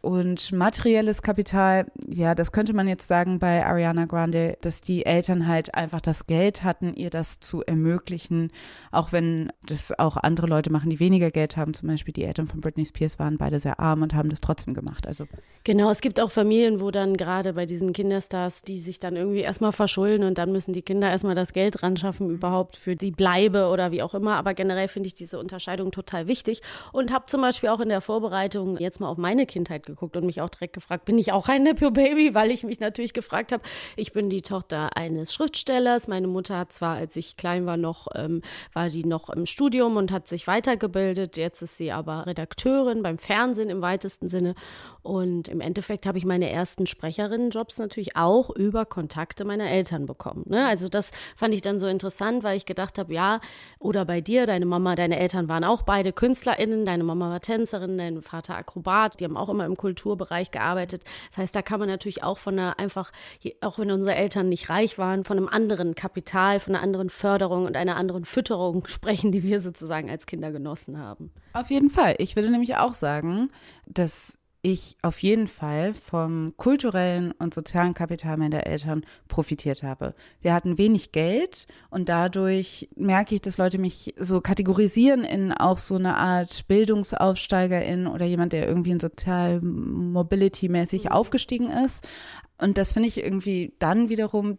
Und 0.05 0.53
materielles 0.53 1.23
Kapital, 1.23 1.87
ja, 2.07 2.35
das 2.35 2.53
könnte 2.53 2.75
man 2.75 2.87
jetzt 2.89 3.09
sagen 3.09 3.39
bei 3.39 3.65
Ariana 3.65 4.05
Grande, 4.05 4.59
dass 4.61 4.83
die 4.83 5.07
Eltern 5.07 5.49
halt 5.49 5.75
einfach 5.75 6.03
das 6.03 6.27
Geld 6.27 6.63
hatten, 6.63 6.93
ihr 6.93 7.09
das 7.09 7.41
zu 7.41 7.63
ermöglichen, 7.63 8.53
auch 8.93 9.13
wenn 9.13 9.51
das 9.67 9.99
auch 9.99 10.19
andere 10.19 10.47
Leute 10.47 10.71
machen, 10.71 10.91
die 10.91 11.01
weniger 11.01 11.31
Geld 11.31 11.57
haben. 11.57 11.73
Zum 11.73 11.89
Beispiel 11.89 12.13
die 12.13 12.25
Eltern 12.25 12.49
von 12.49 12.61
Britney 12.61 12.85
Spears 12.85 13.19
waren 13.19 13.39
beide 13.39 13.59
sehr 13.59 13.81
arm 13.81 14.03
und 14.03 14.13
haben 14.13 14.29
das 14.29 14.43
trotzdem 14.43 14.75
gemacht. 14.75 15.07
Also 15.07 15.25
genau, 15.65 15.89
es 15.89 16.03
gibt 16.03 16.21
auch 16.21 16.31
Familien, 16.31 16.81
wo 16.81 16.91
dann 16.91 17.17
gerade 17.17 17.55
bei 17.55 17.65
diesen 17.65 17.95
Kinderstars, 17.95 18.61
die 18.61 18.81
sich 18.81 19.01
dann 19.01 19.17
irgendwie 19.17 19.41
erstmal 19.41 19.73
verschulden 19.73 20.27
und 20.27 20.37
dann 20.37 20.53
müssen 20.53 20.75
die 20.75 20.83
Kinder 20.83 21.09
erstmal 21.09 21.35
das 21.35 21.55
Geld 21.55 21.83
ran 21.83 21.97
schaffen 21.97 22.29
überhaupt 22.29 22.77
für 22.77 22.95
die 22.95 23.11
Bleibe 23.11 23.69
oder 23.69 23.91
wie 23.91 24.03
auch 24.03 24.13
immer. 24.13 24.37
Aber 24.37 24.53
generell 24.53 24.89
finde 24.89 25.07
ich 25.07 25.15
diese 25.15 25.39
Unterscheidung 25.39 25.93
total 25.93 26.29
wichtig 26.29 26.61
und 26.93 27.11
habe 27.11 27.25
zum 27.25 27.41
Beispiel 27.41 27.71
auch 27.71 27.81
in 27.81 27.89
der 27.89 28.03
Vorbereitung 28.03 28.77
jetzt 28.77 29.01
mal 29.01 29.09
auf 29.09 29.17
meine 29.17 29.47
Kindheit 29.47 29.87
geguckt 29.87 29.94
geguckt 29.95 30.17
und 30.17 30.27
mich 30.27 30.41
auch 30.41 30.51
direkt 30.51 30.75
gefragt, 30.75 31.05
bin 31.05 31.19
ich 31.19 31.33
auch 31.33 31.49
ein 31.49 31.63
Nepo-Baby? 31.63 32.35
Weil 32.35 32.51
ich 32.51 32.65
mich 32.65 32.81
natürlich 32.81 33.13
gefragt 33.13 33.53
habe, 33.53 33.63
ich 33.97 34.13
bin 34.13 34.31
die 34.31 34.43
Tochter 34.43 34.97
eines 34.97 35.33
Schriftstellers. 35.33 36.09
Meine 36.09 36.27
Mutter 36.27 36.59
hat 36.59 36.73
zwar, 36.73 36.97
als 36.97 37.17
ich 37.17 37.37
klein 37.37 37.67
war, 37.67 37.77
noch, 37.77 38.09
ähm, 38.15 38.43
war 38.73 38.89
die 38.89 39.05
noch 39.05 39.31
im 39.31 39.47
Studium 39.47 39.97
und 39.97 40.13
hat 40.13 40.29
sich 40.29 40.47
weitergebildet. 40.47 41.37
Jetzt 41.37 41.63
ist 41.63 41.77
sie 41.77 41.93
aber 41.93 42.27
Redakteurin 42.27 43.03
beim 43.03 43.19
Fernsehen 43.19 43.71
im 43.71 43.83
weitesten 43.83 44.29
Sinne. 44.29 44.55
Und 45.03 45.49
im 45.49 45.61
Endeffekt 45.61 46.07
habe 46.07 46.19
ich 46.19 46.25
meine 46.25 46.51
ersten 46.51 46.87
Sprecherinnenjobs 46.87 47.79
natürlich 47.79 48.17
auch 48.17 48.51
über 48.51 48.87
Kontakte 48.87 49.45
meiner 49.45 49.69
Eltern 49.69 50.07
bekommen. 50.07 50.45
Ne? 50.49 50.67
Also 50.67 50.89
das 50.89 51.11
fand 51.37 51.55
ich 51.55 51.61
dann 51.61 51.79
so 51.79 51.87
interessant, 51.87 52.43
weil 52.43 52.57
ich 52.57 52.67
gedacht 52.67 52.99
habe, 52.99 53.13
ja, 53.13 53.41
oder 53.79 54.05
bei 54.05 54.21
dir, 54.21 54.47
deine 54.47 54.67
Mama, 54.67 54.95
deine 54.95 55.19
Eltern 55.19 55.49
waren 55.49 55.65
auch 55.65 55.83
beide 55.83 56.13
KünstlerInnen, 56.13 56.85
deine 56.85 57.05
Mama 57.05 57.31
war 57.31 57.41
Tänzerin, 57.41 57.99
dein 57.99 58.23
Vater 58.23 58.57
Akrobat, 58.57 59.21
die 59.21 59.25
haben 59.25 59.37
auch 59.37 59.49
immer 59.49 59.67
im 59.67 59.77
Kulturbereich 59.85 60.51
gearbeitet. 60.51 61.05
Das 61.29 61.37
heißt, 61.37 61.55
da 61.55 61.61
kann 61.61 61.79
man 61.79 61.91
natürlich 61.91 62.23
auch 62.23 62.39
von 62.39 62.59
einer 62.59 62.79
einfach, 62.79 63.13
auch 63.61 63.79
wenn 63.79 63.91
unsere 63.91 64.15
Eltern 64.15 64.49
nicht 64.49 64.71
reich 64.71 64.97
waren, 64.97 65.25
von 65.25 65.37
einem 65.37 65.49
anderen 65.49 65.95
Kapital, 65.95 66.59
von 66.59 66.75
einer 66.75 66.83
anderen 66.83 67.11
Förderung 67.11 67.67
und 67.67 67.77
einer 67.77 67.97
anderen 67.97 68.25
Fütterung 68.25 68.87
sprechen, 68.89 69.31
die 69.31 69.43
wir 69.43 69.61
sozusagen 69.61 70.09
als 70.09 70.25
Kinder 70.25 70.53
genossen 70.53 70.99
haben. 70.99 71.31
Auf 71.53 71.69
jeden 71.69 71.91
Fall. 71.91 72.15
Ich 72.17 72.35
würde 72.35 72.51
nämlich 72.51 72.77
auch 72.77 72.95
sagen, 72.95 73.51
dass 73.85 74.39
ich 74.65 74.97
auf 75.03 75.23
jeden 75.23 75.47
Fall 75.47 75.93
vom 75.93 76.57
kulturellen 76.57 77.33
und 77.33 77.53
sozialen 77.53 77.93
Kapital 77.93 78.39
meiner 78.39 78.67
Eltern 78.67 79.05
profitiert 79.29 79.83
habe. 79.83 80.15
Wir 80.41 80.55
hatten 80.55 80.79
wenig 80.79 81.13
Geld 81.13 81.67
und 81.91 82.09
dadurch 82.09 82.89
merke 82.97 83.35
ich, 83.35 83.43
dass 83.43 83.59
Leute 83.59 83.77
mich 83.77 84.15
so 84.19 84.41
kategorisieren 84.41 85.23
in 85.23 85.53
auch 85.53 85.77
so 85.77 85.97
eine 85.97 86.17
Art 86.17 86.67
Bildungsaufsteigerin 86.67 88.07
oder 88.07 88.25
jemand, 88.25 88.55
der 88.55 88.67
irgendwie 88.67 88.93
in 88.93 89.01
sozial 89.01 89.61
mobility-mäßig 89.61 91.11
aufgestiegen 91.11 91.69
ist. 91.69 92.09
Und 92.57 92.79
das 92.79 92.95
finde 92.95 93.09
ich 93.09 93.23
irgendwie 93.23 93.75
dann 93.79 94.09
wiederum 94.09 94.59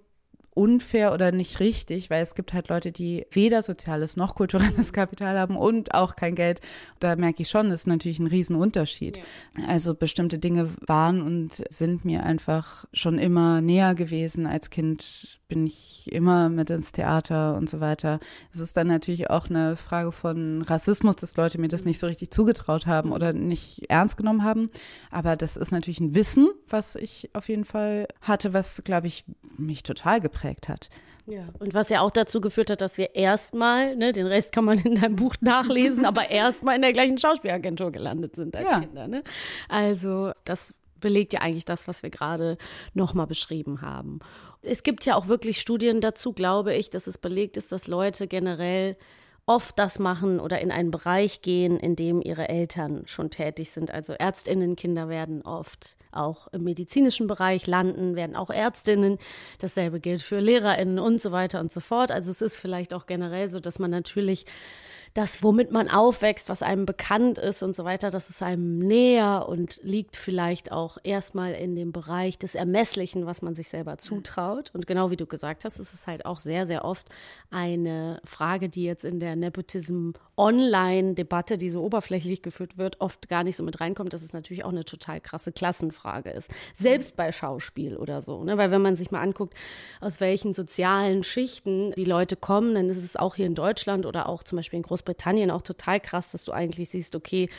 unfair 0.55 1.13
oder 1.13 1.33
nicht 1.33 1.59
richtig, 1.59 2.09
weil 2.09 2.23
es 2.23 2.33
gibt 2.33 2.53
halt 2.53 2.69
Leute, 2.69 2.93
die 2.93 3.27
weder 3.29 3.61
soziales 3.61 4.15
noch 4.15 4.35
kulturelles 4.35 4.93
Kapital 4.93 5.37
haben 5.37 5.57
und 5.57 5.93
auch 5.93 6.15
kein 6.15 6.33
Geld. 6.33 6.61
Da 6.99 7.15
merke 7.17 7.43
ich 7.43 7.49
schon, 7.49 7.69
das 7.69 7.81
ist 7.81 7.87
natürlich 7.87 8.19
ein 8.19 8.27
Riesenunterschied. 8.27 9.17
Ja. 9.17 9.23
Also 9.67 9.93
bestimmte 9.93 10.39
Dinge 10.39 10.69
waren 10.79 11.21
und 11.21 11.61
sind 11.69 12.05
mir 12.05 12.23
einfach 12.23 12.85
schon 12.93 13.19
immer 13.19 13.59
näher 13.59 13.95
gewesen. 13.95 14.47
Als 14.47 14.69
Kind 14.69 15.39
bin 15.49 15.67
ich 15.67 16.09
immer 16.11 16.47
mit 16.47 16.69
ins 16.69 16.93
Theater 16.93 17.55
und 17.57 17.69
so 17.69 17.81
weiter. 17.81 18.19
Es 18.53 18.61
ist 18.61 18.77
dann 18.77 18.87
natürlich 18.87 19.29
auch 19.29 19.49
eine 19.49 19.75
Frage 19.75 20.13
von 20.13 20.61
Rassismus, 20.61 21.17
dass 21.17 21.35
Leute 21.35 21.59
mir 21.59 21.67
das 21.67 21.83
nicht 21.83 21.99
so 21.99 22.07
richtig 22.07 22.31
zugetraut 22.31 22.87
haben 22.87 23.11
oder 23.11 23.33
nicht 23.33 23.89
ernst 23.89 24.15
genommen 24.15 24.45
haben. 24.45 24.69
Aber 25.11 25.35
das 25.35 25.57
ist 25.57 25.71
natürlich 25.71 25.99
ein 25.99 26.15
Wissen, 26.15 26.47
was 26.69 26.95
ich 26.95 27.29
auf 27.33 27.49
jeden 27.49 27.65
Fall 27.65 28.07
hatte, 28.21 28.53
was, 28.53 28.81
glaube 28.85 29.07
ich, 29.07 29.25
mich 29.57 29.83
total 29.83 30.21
geprägt 30.21 30.44
geprägt 30.45 30.69
hat. 30.69 30.89
Ja, 31.27 31.47
und 31.57 31.73
was 31.73 31.89
ja 31.89 32.01
auch 32.01 32.11
dazu 32.11 32.39
geführt 32.39 32.69
hat, 32.69 32.81
dass 32.81 32.99
wir 32.99 33.15
erstmal, 33.15 33.95
ne, 33.95 34.11
den 34.13 34.27
Rest 34.27 34.51
kann 34.51 34.63
man 34.63 34.77
in 34.77 34.95
deinem 34.95 35.15
Buch 35.15 35.35
nachlesen, 35.41 36.05
aber 36.05 36.29
erstmal 36.29 36.75
in 36.75 36.83
der 36.83 36.93
gleichen 36.93 37.17
Schauspielagentur 37.17 37.91
gelandet 37.91 38.35
sind 38.35 38.55
als 38.55 38.65
ja. 38.65 38.79
Kinder. 38.79 39.07
Ne? 39.07 39.23
Also 39.67 40.33
das 40.43 40.73
belegt 40.99 41.33
ja 41.33 41.41
eigentlich 41.41 41.65
das, 41.65 41.87
was 41.87 42.03
wir 42.03 42.11
gerade 42.11 42.57
nochmal 42.93 43.25
beschrieben 43.25 43.81
haben. 43.81 44.19
Es 44.61 44.83
gibt 44.83 45.05
ja 45.05 45.15
auch 45.15 45.27
wirklich 45.27 45.59
Studien 45.59 45.99
dazu, 45.99 46.31
glaube 46.31 46.75
ich, 46.75 46.91
dass 46.91 47.07
es 47.07 47.17
belegt 47.17 47.57
ist, 47.57 47.71
dass 47.71 47.87
Leute 47.87 48.27
generell 48.27 48.95
oft 49.47 49.77
das 49.77 49.99
machen 49.99 50.39
oder 50.39 50.59
in 50.59 50.71
einen 50.71 50.89
Bereich 50.89 51.41
gehen, 51.41 51.77
in 51.77 51.95
dem 51.95 52.21
ihre 52.21 52.49
Eltern 52.49 53.03
schon 53.05 53.29
tätig 53.29 53.71
sind. 53.71 53.91
Also 53.91 54.13
Ärztinnenkinder 54.13 55.07
werden 55.07 55.43
oft 55.43 55.97
auch 56.11 56.47
im 56.47 56.63
medizinischen 56.63 57.27
Bereich 57.27 57.67
landen, 57.67 58.15
werden 58.15 58.35
auch 58.35 58.49
Ärztinnen. 58.49 59.19
Dasselbe 59.59 59.99
gilt 59.99 60.23
für 60.23 60.39
Lehrerinnen 60.39 60.97
und 60.97 61.21
so 61.21 61.31
weiter 61.31 61.59
und 61.59 61.71
so 61.71 61.79
fort. 61.79 62.09
Also 62.11 62.31
es 62.31 62.41
ist 62.41 62.57
vielleicht 62.57 62.93
auch 62.93 63.05
generell 63.05 63.49
so, 63.49 63.59
dass 63.59 63.77
man 63.77 63.91
natürlich 63.91 64.45
das, 65.15 65.41
womit 65.41 65.71
man 65.71 65.89
aufwächst, 65.89 66.49
was 66.49 66.61
einem 66.61 66.85
bekannt 66.85 67.37
ist 67.37 67.63
und 67.63 67.73
so 67.73 67.85
weiter, 67.85 68.11
das 68.11 68.29
ist 68.29 68.43
einem 68.43 68.77
näher 68.77 69.45
und 69.47 69.79
liegt 69.81 70.17
vielleicht 70.17 70.73
auch 70.73 70.97
erstmal 71.05 71.53
in 71.53 71.73
dem 71.73 71.93
Bereich 71.93 72.37
des 72.37 72.53
Ermesslichen, 72.53 73.25
was 73.25 73.41
man 73.41 73.55
sich 73.55 73.69
selber 73.69 73.97
zutraut. 73.97 74.71
Und 74.73 74.87
genau 74.87 75.11
wie 75.11 75.15
du 75.15 75.25
gesagt 75.25 75.63
hast, 75.63 75.79
ist 75.79 75.93
es 75.93 76.05
halt 76.05 76.25
auch 76.25 76.41
sehr, 76.41 76.65
sehr 76.65 76.83
oft 76.83 77.07
eine 77.49 78.19
Frage, 78.25 78.67
die 78.67 78.83
jetzt 78.83 79.05
in 79.05 79.21
der 79.21 79.37
Nepotism-Online-Debatte, 79.37 81.57
die 81.57 81.69
so 81.69 81.81
oberflächlich 81.81 82.41
geführt 82.41 82.77
wird, 82.77 82.99
oft 82.99 83.29
gar 83.29 83.45
nicht 83.45 83.55
so 83.55 83.63
mit 83.63 83.79
reinkommt, 83.79 84.11
dass 84.11 84.21
es 84.21 84.33
natürlich 84.33 84.65
auch 84.65 84.71
eine 84.71 84.83
total 84.83 85.21
krasse 85.21 85.53
Klassenfrage 85.53 86.31
ist. 86.31 86.51
Selbst 86.73 87.15
bei 87.15 87.31
Schauspiel 87.31 87.95
oder 87.95 88.21
so. 88.21 88.43
Ne? 88.43 88.57
Weil 88.57 88.69
wenn 88.69 88.81
man 88.81 88.97
sich 88.97 89.11
mal 89.11 89.21
anguckt, 89.21 89.53
aus 90.01 90.19
welchen 90.19 90.53
sozialen 90.53 91.23
Schichten 91.23 91.93
die 91.93 92.03
Leute 92.03 92.35
kommen, 92.35 92.75
dann 92.75 92.89
ist 92.89 92.97
es 92.97 93.15
auch 93.15 93.35
hier 93.35 93.45
in 93.45 93.55
Deutschland 93.55 94.05
oder 94.05 94.27
auch 94.27 94.43
zum 94.43 94.57
Beispiel 94.57 94.75
in 94.75 94.83
Großbritannien 94.83 95.04
Großbritannien 95.05 95.51
auch 95.51 95.61
total 95.61 95.99
krass, 95.99 96.31
dass 96.31 96.45
du 96.45 96.51
eigentlich 96.51 96.89
siehst, 96.89 97.15
okay, 97.15 97.49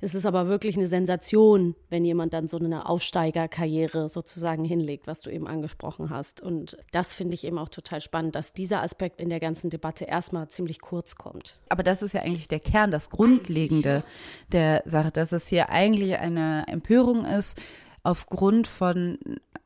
es 0.00 0.14
ist 0.14 0.26
aber 0.26 0.48
wirklich 0.48 0.76
eine 0.76 0.88
Sensation, 0.88 1.76
wenn 1.88 2.04
jemand 2.04 2.32
dann 2.32 2.48
so 2.48 2.56
eine 2.58 2.88
Aufsteigerkarriere 2.88 4.08
sozusagen 4.08 4.64
hinlegt, 4.64 5.06
was 5.06 5.20
du 5.20 5.30
eben 5.30 5.46
angesprochen 5.46 6.10
hast. 6.10 6.40
Und 6.40 6.76
das 6.90 7.14
finde 7.14 7.34
ich 7.34 7.44
eben 7.44 7.58
auch 7.58 7.68
total 7.68 8.00
spannend, 8.00 8.34
dass 8.34 8.52
dieser 8.52 8.82
Aspekt 8.82 9.20
in 9.20 9.28
der 9.28 9.38
ganzen 9.38 9.70
Debatte 9.70 10.04
erstmal 10.04 10.48
ziemlich 10.48 10.80
kurz 10.80 11.14
kommt. 11.16 11.60
Aber 11.68 11.82
das 11.82 12.02
ist 12.02 12.14
ja 12.14 12.22
eigentlich 12.22 12.48
der 12.48 12.60
Kern, 12.60 12.90
das 12.90 13.10
Grundlegende 13.10 14.02
der 14.50 14.82
Sache, 14.86 15.12
dass 15.12 15.30
es 15.32 15.46
hier 15.46 15.70
eigentlich 15.70 16.18
eine 16.18 16.64
Empörung 16.66 17.24
ist 17.24 17.60
aufgrund 18.02 18.66
von 18.66 19.18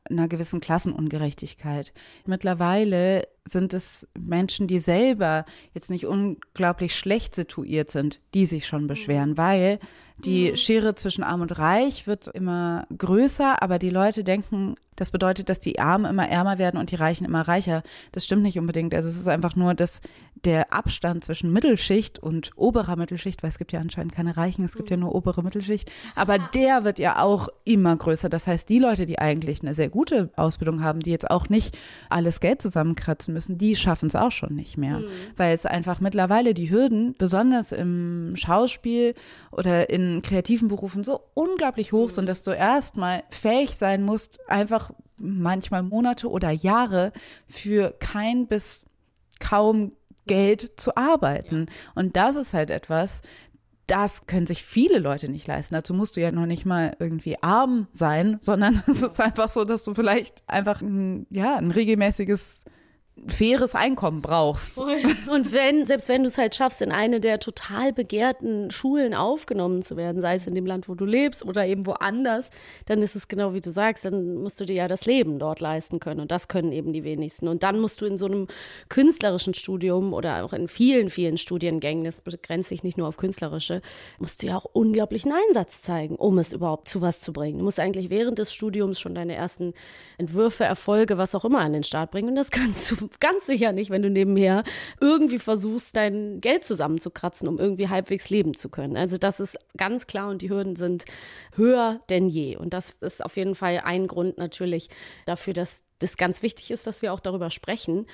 einer 0.09 0.27
gewissen 0.27 0.59
Klassenungerechtigkeit. 0.59 1.93
Mittlerweile 2.25 3.27
sind 3.45 3.73
es 3.73 4.07
Menschen, 4.17 4.67
die 4.67 4.79
selber 4.79 5.45
jetzt 5.73 5.89
nicht 5.89 6.05
unglaublich 6.05 6.95
schlecht 6.95 7.35
situiert 7.35 7.91
sind, 7.91 8.19
die 8.33 8.45
sich 8.45 8.67
schon 8.67 8.87
beschweren, 8.87 9.37
weil 9.37 9.79
die 10.17 10.51
mhm. 10.51 10.55
Schere 10.55 10.95
zwischen 10.95 11.23
Arm 11.23 11.41
und 11.41 11.57
Reich 11.59 12.07
wird 12.07 12.27
immer 12.27 12.87
größer, 12.97 13.61
aber 13.61 13.79
die 13.79 13.89
Leute 13.89 14.23
denken, 14.23 14.75
das 14.97 15.11
bedeutet, 15.11 15.47
dass 15.47 15.59
die 15.59 15.79
Armen 15.79 16.05
immer 16.05 16.27
ärmer 16.27 16.57
werden 16.57 16.77
und 16.77 16.91
die 16.91 16.95
Reichen 16.95 17.23
immer 17.23 17.47
reicher. 17.47 17.83
Das 18.11 18.25
stimmt 18.25 18.43
nicht 18.43 18.59
unbedingt. 18.59 18.93
Also 18.93 19.07
es 19.07 19.15
ist 19.15 19.29
einfach 19.29 19.55
nur, 19.55 19.73
dass 19.73 20.01
der 20.43 20.73
Abstand 20.73 21.23
zwischen 21.23 21.51
Mittelschicht 21.51 22.19
und 22.19 22.51
oberer 22.55 22.95
Mittelschicht, 22.95 23.43
weil 23.43 23.49
es 23.49 23.57
gibt 23.57 23.71
ja 23.71 23.79
anscheinend 23.79 24.13
keine 24.13 24.37
Reichen, 24.37 24.63
es 24.65 24.75
gibt 24.75 24.89
ja 24.89 24.97
nur 24.97 25.15
obere 25.15 25.43
Mittelschicht, 25.43 25.91
aber 26.15 26.37
der 26.37 26.83
wird 26.83 26.99
ja 26.99 27.21
auch 27.21 27.49
immer 27.63 27.95
größer. 27.95 28.29
Das 28.29 28.47
heißt, 28.47 28.67
die 28.69 28.79
Leute, 28.79 29.05
die 29.05 29.19
eigentlich 29.19 29.61
eine 29.61 29.73
sehr 29.73 29.89
gute 29.89 30.29
Ausbildung 30.35 30.83
haben, 30.83 30.99
die 30.99 31.11
jetzt 31.11 31.29
auch 31.29 31.49
nicht 31.49 31.77
alles 32.09 32.39
Geld 32.39 32.61
zusammenkratzen 32.61 33.33
müssen, 33.33 33.57
die 33.57 33.75
schaffen 33.75 34.07
es 34.07 34.15
auch 34.15 34.31
schon 34.31 34.55
nicht 34.55 34.77
mehr, 34.77 34.99
mhm. 34.99 35.05
weil 35.35 35.53
es 35.53 35.65
einfach 35.65 35.99
mittlerweile 35.99 36.53
die 36.53 36.69
Hürden, 36.69 37.15
besonders 37.17 37.71
im 37.71 38.33
Schauspiel 38.35 39.15
oder 39.51 39.89
in 39.89 40.21
kreativen 40.21 40.67
Berufen, 40.67 41.03
so 41.03 41.21
unglaublich 41.33 41.91
hoch 41.91 42.07
mhm. 42.07 42.13
sind, 42.13 42.29
dass 42.29 42.43
du 42.43 42.51
erstmal 42.51 43.23
fähig 43.29 43.75
sein 43.75 44.03
musst, 44.03 44.39
einfach 44.49 44.86
manchmal 45.21 45.83
Monate 45.83 46.29
oder 46.29 46.51
Jahre 46.51 47.11
für 47.47 47.95
kein 47.99 48.47
bis 48.47 48.85
kaum 49.39 49.93
Geld 50.25 50.73
zu 50.77 50.95
arbeiten. 50.97 51.67
Ja. 51.67 51.91
Und 51.95 52.15
das 52.15 52.35
ist 52.35 52.53
halt 52.53 52.69
etwas, 52.69 53.21
das 53.87 54.27
können 54.27 54.45
sich 54.45 54.63
viele 54.63 54.99
Leute 54.99 55.29
nicht 55.29 55.47
leisten. 55.47 55.73
Dazu 55.73 55.93
musst 55.93 56.17
du 56.17 56.21
ja 56.21 56.31
noch 56.31 56.45
nicht 56.45 56.65
mal 56.65 56.95
irgendwie 56.99 57.41
arm 57.41 57.87
sein, 57.93 58.37
sondern 58.41 58.83
es 58.87 59.01
ist 59.01 59.19
einfach 59.19 59.49
so, 59.49 59.63
dass 59.63 59.83
du 59.83 59.93
vielleicht 59.93 60.43
einfach 60.47 60.81
ein, 60.81 61.25
ja, 61.29 61.55
ein 61.55 61.71
regelmäßiges 61.71 62.65
faires 63.25 63.75
Einkommen 63.75 64.21
brauchst. 64.21 64.79
Und 64.79 65.51
wenn, 65.51 65.85
selbst 65.85 66.09
wenn 66.09 66.23
du 66.23 66.27
es 66.27 66.37
halt 66.37 66.55
schaffst, 66.55 66.81
in 66.81 66.91
eine 66.91 67.19
der 67.19 67.39
total 67.39 67.91
begehrten 67.93 68.71
Schulen 68.71 69.13
aufgenommen 69.13 69.81
zu 69.81 69.97
werden, 69.97 70.21
sei 70.21 70.35
es 70.35 70.47
in 70.47 70.55
dem 70.55 70.65
Land, 70.65 70.87
wo 70.87 70.95
du 70.95 71.05
lebst 71.05 71.45
oder 71.45 71.65
eben 71.65 71.85
woanders, 71.85 72.49
dann 72.85 73.01
ist 73.01 73.15
es 73.15 73.27
genau 73.27 73.53
wie 73.53 73.61
du 73.61 73.71
sagst, 73.71 74.05
dann 74.05 74.35
musst 74.35 74.59
du 74.59 74.65
dir 74.65 74.75
ja 74.75 74.87
das 74.87 75.05
Leben 75.05 75.39
dort 75.39 75.59
leisten 75.59 75.99
können. 75.99 76.19
Und 76.19 76.31
das 76.31 76.47
können 76.47 76.71
eben 76.71 76.93
die 76.93 77.03
wenigsten. 77.03 77.47
Und 77.47 77.63
dann 77.63 77.79
musst 77.79 78.01
du 78.01 78.05
in 78.05 78.17
so 78.17 78.27
einem 78.27 78.47
künstlerischen 78.89 79.53
Studium 79.53 80.13
oder 80.13 80.45
auch 80.45 80.53
in 80.53 80.67
vielen, 80.67 81.09
vielen 81.09 81.37
Studiengängen, 81.37 82.03
das 82.03 82.21
begrenzt 82.21 82.69
sich 82.69 82.83
nicht 82.83 82.97
nur 82.97 83.07
auf 83.07 83.17
künstlerische, 83.17 83.81
musst 84.19 84.43
du 84.43 84.47
ja 84.47 84.57
auch 84.57 84.65
unglaublichen 84.65 85.31
Einsatz 85.31 85.81
zeigen, 85.81 86.15
um 86.15 86.37
es 86.37 86.53
überhaupt 86.53 86.87
zu 86.87 87.01
was 87.01 87.19
zu 87.19 87.33
bringen. 87.33 87.59
Du 87.59 87.63
musst 87.63 87.79
eigentlich 87.79 88.09
während 88.09 88.37
des 88.37 88.53
Studiums 88.53 88.99
schon 88.99 89.15
deine 89.15 89.35
ersten 89.35 89.73
Entwürfe, 90.17 90.63
Erfolge, 90.63 91.17
was 91.17 91.35
auch 91.35 91.45
immer 91.45 91.59
an 91.59 91.73
den 91.73 91.83
Start 91.83 92.11
bringen. 92.11 92.29
Und 92.29 92.35
das 92.35 92.51
kannst 92.57 92.91
du 92.91 93.06
ganz 93.19 93.45
sicher 93.45 93.71
nicht, 93.71 93.89
wenn 93.89 94.01
du 94.01 94.09
nebenher 94.09 94.63
irgendwie 94.99 95.39
versuchst, 95.39 95.95
dein 95.95 96.41
Geld 96.41 96.65
zusammenzukratzen, 96.65 97.47
um 97.47 97.59
irgendwie 97.59 97.89
halbwegs 97.89 98.29
leben 98.29 98.55
zu 98.55 98.69
können. 98.69 98.97
Also 98.97 99.17
das 99.17 99.39
ist 99.39 99.57
ganz 99.75 100.07
klar 100.07 100.29
und 100.29 100.41
die 100.41 100.49
Hürden 100.49 100.75
sind 100.75 101.05
höher 101.55 102.01
denn 102.09 102.27
je. 102.27 102.55
Und 102.55 102.73
das 102.73 102.95
ist 103.01 103.23
auf 103.23 103.37
jeden 103.37 103.55
Fall 103.55 103.81
ein 103.83 104.07
Grund 104.07 104.37
natürlich 104.37 104.89
dafür, 105.25 105.53
dass 105.53 105.83
das 105.99 106.17
ganz 106.17 106.43
wichtig 106.43 106.71
ist, 106.71 106.87
dass 106.87 107.01
wir 107.01 107.13
auch 107.13 107.19
darüber 107.19 107.49
sprechen. 107.49 108.05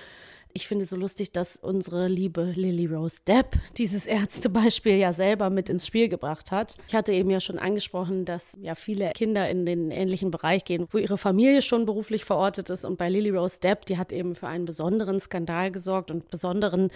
Ich 0.56 0.68
finde 0.68 0.84
es 0.84 0.92
so 0.92 0.96
lustig, 0.96 1.32
dass 1.32 1.58
unsere 1.58 2.08
liebe 2.08 2.54
Lily 2.56 2.86
Rose 2.86 3.22
Depp 3.28 3.56
dieses 3.76 4.06
Ärztebeispiel 4.06 4.98
ja 4.98 5.12
selber 5.12 5.50
mit 5.50 5.68
ins 5.68 5.88
Spiel 5.88 6.10
gebracht 6.10 6.52
hat. 6.52 6.78
Ich 6.88 6.94
hatte 6.94 7.12
eben 7.12 7.32
ja 7.32 7.40
schon 7.40 7.58
angesprochen, 7.58 8.24
dass 8.24 8.56
ja 8.62 8.76
viele 8.76 9.14
Kinder 9.14 9.50
in 9.50 9.66
den 9.66 9.90
ähnlichen 9.90 10.30
Bereich 10.30 10.64
gehen, 10.64 10.86
wo 10.92 11.00
ihre 11.00 11.18
Familie 11.18 11.64
schon 11.64 11.88
beruflich 11.88 12.24
verortet 12.24 12.70
ist. 12.70 12.86
Und 12.86 13.00
bei 13.00 13.10
Lily 13.10 13.32
Rose 13.32 13.60
Depp, 13.62 13.88
die 13.88 13.98
hat 13.98 14.14
eben 14.14 14.36
für 14.36 14.48
einen 14.48 14.66
besonderen 14.66 15.20
Skandal 15.20 15.72
gesorgt 15.72 16.12
und 16.12 16.30
besonderen, 16.30 16.92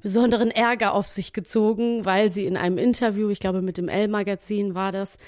besonderen 0.00 0.52
Ärger 0.52 0.94
auf 0.94 1.08
sich 1.08 1.32
gezogen, 1.32 2.04
weil 2.04 2.30
sie 2.30 2.46
in 2.46 2.56
einem 2.56 2.78
Interview, 2.78 3.28
ich 3.30 3.40
glaube 3.40 3.60
mit 3.60 3.76
dem 3.76 3.88
Elle-Magazin 3.88 4.76
war 4.76 4.92
das, 4.92 5.18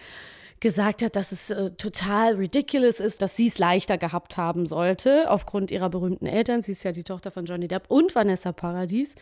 gesagt 0.63 1.03
hat, 1.03 1.17
dass 1.17 1.33
es 1.33 1.51
äh, 1.51 1.73
total 1.73 2.37
ridiculous 2.37 3.01
ist, 3.01 3.21
dass 3.21 3.37
sie 3.37 3.49
es 3.49 3.59
leichter 3.59 3.99
gehabt 3.99 4.37
haben 4.37 4.65
sollte, 4.65 5.29
aufgrund 5.29 5.71
ihrer 5.71 5.91
berühmten 5.91 6.25
Eltern. 6.25 6.63
Sie 6.63 6.73
ist 6.73 6.85
ja 6.85 6.93
die 6.93 7.03
Tochter 7.03 7.31
von 7.31 7.45
Johnny 7.45 7.69
Depp 7.69 7.85
und 7.89 8.15
Vanessa 8.15 8.53
Paradis. 8.53 9.15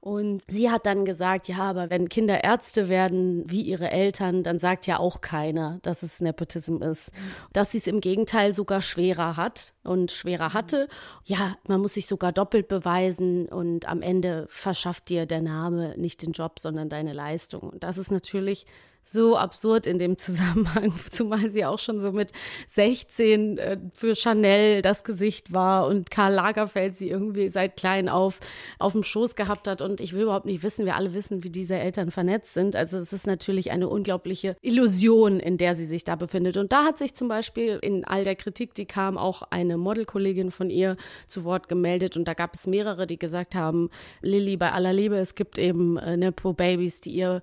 Und 0.00 0.42
sie 0.48 0.70
hat 0.70 0.86
dann 0.86 1.04
gesagt, 1.04 1.48
ja, 1.48 1.58
aber 1.58 1.90
wenn 1.90 2.08
Kinder 2.08 2.44
Ärzte 2.44 2.88
werden 2.88 3.42
wie 3.50 3.62
ihre 3.62 3.90
Eltern, 3.90 4.42
dann 4.42 4.58
sagt 4.58 4.86
ja 4.86 4.98
auch 4.98 5.20
keiner, 5.20 5.78
dass 5.82 6.02
es 6.02 6.20
Nepotism 6.20 6.82
ist. 6.82 7.10
Dass 7.52 7.72
sie 7.72 7.78
es 7.78 7.86
im 7.86 8.00
Gegenteil 8.00 8.54
sogar 8.54 8.80
schwerer 8.80 9.36
hat 9.36 9.72
und 9.82 10.12
schwerer 10.12 10.52
hatte. 10.52 10.88
Ja, 11.24 11.56
man 11.66 11.80
muss 11.80 11.94
sich 11.94 12.06
sogar 12.06 12.32
doppelt 12.32 12.68
beweisen 12.68 13.46
und 13.46 13.88
am 13.88 14.00
Ende 14.00 14.46
verschafft 14.48 15.08
dir 15.08 15.26
der 15.26 15.42
Name 15.42 15.94
nicht 15.96 16.22
den 16.22 16.32
Job, 16.32 16.60
sondern 16.60 16.88
deine 16.88 17.14
Leistung. 17.14 17.62
Und 17.70 17.82
das 17.82 17.98
ist 17.98 18.12
natürlich 18.12 18.66
so 19.04 19.36
absurd 19.36 19.86
in 19.86 19.98
dem 19.98 20.18
Zusammenhang, 20.24 20.92
zumal 21.10 21.48
sie 21.48 21.64
auch 21.64 21.78
schon 21.78 22.00
so 22.00 22.12
mit 22.12 22.32
16 22.68 23.58
äh, 23.58 23.78
für 23.92 24.16
Chanel 24.16 24.82
das 24.82 25.04
Gesicht 25.04 25.52
war 25.52 25.86
und 25.86 26.10
Karl 26.10 26.34
Lagerfeld 26.34 26.96
sie 26.96 27.10
irgendwie 27.10 27.48
seit 27.48 27.76
klein 27.76 28.08
auf 28.08 28.40
auf 28.78 28.92
dem 28.92 29.02
Schoß 29.02 29.36
gehabt 29.36 29.68
hat 29.68 29.82
und 29.82 30.00
ich 30.00 30.12
will 30.12 30.22
überhaupt 30.22 30.46
nicht 30.46 30.62
wissen, 30.62 30.86
wir 30.86 30.96
alle 30.96 31.14
wissen, 31.14 31.44
wie 31.44 31.50
diese 31.50 31.76
Eltern 31.76 32.10
vernetzt 32.10 32.54
sind. 32.54 32.76
Also 32.76 32.98
es 32.98 33.12
ist 33.12 33.26
natürlich 33.26 33.70
eine 33.70 33.88
unglaubliche 33.88 34.56
Illusion, 34.62 35.40
in 35.40 35.58
der 35.58 35.74
sie 35.74 35.84
sich 35.84 36.04
da 36.04 36.16
befindet. 36.16 36.56
Und 36.56 36.72
da 36.72 36.84
hat 36.84 36.98
sich 36.98 37.14
zum 37.14 37.28
Beispiel 37.28 37.78
in 37.82 38.04
all 38.04 38.24
der 38.24 38.36
Kritik, 38.36 38.74
die 38.74 38.86
kam, 38.86 39.18
auch 39.18 39.42
eine 39.50 39.76
Modelkollegin 39.76 40.50
von 40.50 40.70
ihr 40.70 40.96
zu 41.26 41.44
Wort 41.44 41.68
gemeldet 41.68 42.16
und 42.16 42.26
da 42.26 42.34
gab 42.34 42.54
es 42.54 42.66
mehrere, 42.66 43.06
die 43.06 43.18
gesagt 43.18 43.54
haben, 43.54 43.90
Lilly, 44.22 44.56
bei 44.56 44.72
aller 44.72 44.92
Liebe, 44.92 45.16
es 45.16 45.34
gibt 45.34 45.58
eben 45.58 45.96
äh, 45.96 46.16
Nepo-Babys, 46.16 47.00
die 47.00 47.10
ihr 47.10 47.42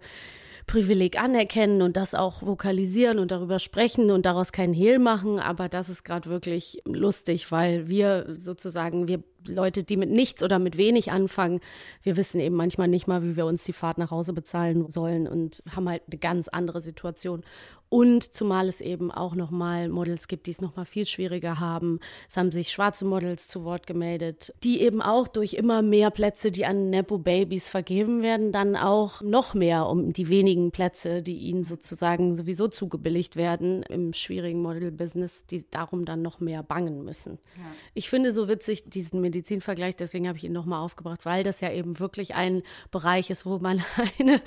Privileg 0.71 1.21
anerkennen 1.21 1.81
und 1.81 1.97
das 1.97 2.15
auch 2.15 2.43
vokalisieren 2.43 3.19
und 3.19 3.31
darüber 3.31 3.59
sprechen 3.59 4.09
und 4.09 4.25
daraus 4.25 4.53
keinen 4.53 4.73
Hehl 4.73 4.99
machen. 4.99 5.37
Aber 5.37 5.67
das 5.67 5.89
ist 5.89 6.05
gerade 6.05 6.29
wirklich 6.29 6.81
lustig, 6.85 7.51
weil 7.51 7.89
wir 7.89 8.35
sozusagen, 8.37 9.09
wir 9.09 9.21
Leute, 9.47 9.83
die 9.83 9.97
mit 9.97 10.09
nichts 10.09 10.43
oder 10.43 10.59
mit 10.59 10.77
wenig 10.77 11.11
anfangen, 11.11 11.59
wir 12.03 12.17
wissen 12.17 12.39
eben 12.39 12.55
manchmal 12.55 12.87
nicht 12.87 13.07
mal, 13.07 13.23
wie 13.23 13.35
wir 13.35 13.45
uns 13.45 13.63
die 13.63 13.73
Fahrt 13.73 13.97
nach 13.97 14.11
Hause 14.11 14.33
bezahlen 14.33 14.89
sollen 14.89 15.27
und 15.27 15.63
haben 15.75 15.89
halt 15.89 16.03
eine 16.07 16.19
ganz 16.19 16.47
andere 16.47 16.81
Situation. 16.81 17.43
Und 17.93 18.23
zumal 18.33 18.69
es 18.69 18.79
eben 18.79 19.11
auch 19.11 19.35
nochmal 19.35 19.89
Models 19.89 20.29
gibt, 20.29 20.47
die 20.47 20.51
es 20.51 20.61
nochmal 20.61 20.85
viel 20.85 21.05
schwieriger 21.05 21.59
haben. 21.59 21.99
Es 22.29 22.37
haben 22.37 22.53
sich 22.53 22.71
schwarze 22.71 23.03
Models 23.03 23.49
zu 23.49 23.65
Wort 23.65 23.85
gemeldet, 23.85 24.53
die 24.63 24.79
eben 24.79 25.01
auch 25.01 25.27
durch 25.27 25.55
immer 25.55 25.81
mehr 25.81 26.09
Plätze, 26.09 26.53
die 26.53 26.65
an 26.65 26.89
Nepo-Babys 26.89 27.67
vergeben 27.67 28.21
werden, 28.21 28.53
dann 28.53 28.77
auch 28.77 29.21
noch 29.21 29.55
mehr 29.55 29.87
um 29.87 30.13
die 30.13 30.29
wenigen 30.29 30.71
Plätze, 30.71 31.21
die 31.21 31.37
ihnen 31.39 31.65
sozusagen 31.65 32.33
sowieso 32.33 32.69
zugebilligt 32.69 33.35
werden 33.35 33.83
im 33.83 34.13
schwierigen 34.13 34.61
Model-Business, 34.61 35.45
die 35.47 35.69
darum 35.69 36.05
dann 36.05 36.21
noch 36.21 36.39
mehr 36.39 36.63
bangen 36.63 37.03
müssen. 37.03 37.39
Ja. 37.57 37.63
Ich 37.93 38.09
finde 38.09 38.31
so 38.31 38.47
witzig 38.47 38.89
diesen 38.89 39.19
Medizin 39.31 39.61
vergleicht, 39.61 40.01
deswegen 40.01 40.27
habe 40.27 40.37
ich 40.37 40.43
ihn 40.43 40.51
nochmal 40.51 40.83
aufgebracht, 40.83 41.25
weil 41.25 41.43
das 41.43 41.61
ja 41.61 41.71
eben 41.71 41.99
wirklich 41.99 42.35
ein 42.35 42.63
Bereich 42.91 43.29
ist, 43.29 43.45
wo 43.45 43.59
man 43.59 43.81
eine, 44.19 44.41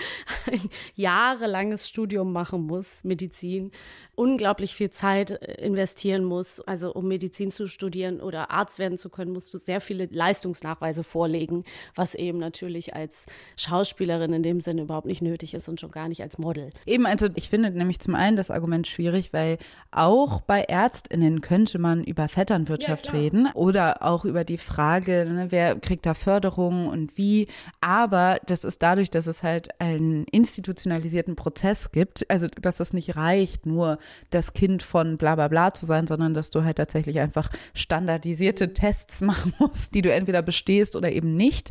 ein 0.47 0.61
jahrelanges 0.95 1.89
Studium 1.89 2.33
machen 2.33 2.67
muss, 2.67 3.03
Medizin, 3.03 3.73
unglaublich 4.15 4.75
viel 4.75 4.91
Zeit 4.91 5.31
äh, 5.31 5.65
investieren 5.65 6.25
muss. 6.25 6.61
Also 6.61 6.93
um 6.93 7.09
Medizin 7.09 7.51
zu 7.51 7.67
studieren 7.67 8.21
oder 8.21 8.51
Arzt 8.51 8.79
werden 8.79 8.99
zu 8.99 9.09
können, 9.09 9.33
musst 9.33 9.53
du 9.55 9.59
sehr 9.59 9.81
viele 9.81 10.07
Leistungsnachweise 10.07 11.03
vorlegen, 11.03 11.65
was 11.95 12.15
eben 12.15 12.39
natürlich 12.39 12.95
als 12.95 13.25
Schauspielerin 13.57 14.35
in 14.35 14.43
dem 14.43 14.61
Sinne 14.61 14.83
überhaupt 14.83 15.07
nicht 15.07 15.23
nötig 15.23 15.55
ist 15.55 15.69
und 15.69 15.81
schon 15.81 15.91
gar 15.91 16.09
nicht 16.09 16.23
als 16.23 16.37
Model. 16.37 16.71
Eben, 16.85 17.07
also 17.07 17.29
ich 17.35 17.49
finde 17.49 17.71
nämlich 17.71 18.01
zum 18.01 18.15
einen 18.15 18.37
das 18.37 18.51
Argument 18.51 18.87
schwierig, 18.87 19.33
weil 19.33 19.57
auch 19.91 20.43
bei 20.43 20.63
ÄrztInnen 20.63 21.41
könnte 21.41 21.79
man 21.79 22.05
über 22.05 22.29
Vetternwirtschaft 22.29 23.07
ja, 23.07 23.13
reden 23.15 23.49
oder 23.55 24.03
auch 24.03 24.27
über 24.27 24.45
die 24.45 24.59
Frage, 24.75 25.25
ne, 25.29 25.47
wer 25.51 25.77
kriegt 25.77 26.05
da 26.05 26.15
Förderung 26.15 26.89
und 26.89 27.17
wie. 27.17 27.47
Aber 27.81 28.41
das 28.47 28.65
ist 28.65 28.83
dadurch, 28.83 29.11
dass 29.11 29.27
es 29.27 29.43
halt 29.43 29.81
einen 29.81 30.25
institutionalisierten 30.25 31.37
Prozess 31.37 31.93
gibt, 31.93 32.29
also 32.29 32.49
dass 32.49 32.81
es 32.81 32.93
nicht 32.93 33.17
reicht, 33.17 33.67
nur 33.67 33.99
das 34.31 34.53
Kind 34.53 34.83
von 34.83 35.17
bla 35.17 35.37
bla 35.37 35.49
bla 35.49 35.73
zu 35.75 35.87
sein, 35.87 36.07
sondern 36.07 36.35
dass 36.35 36.51
du 36.51 36.65
halt 36.65 36.79
tatsächlich 36.79 37.21
einfach 37.21 37.51
standardisierte 37.75 38.75
Tests 38.75 39.21
machen 39.23 39.55
musst, 39.59 39.95
die 39.95 40.03
du 40.03 40.13
entweder 40.13 40.43
bestehst 40.43 40.97
oder 40.97 41.13
eben 41.13 41.37
nicht 41.37 41.71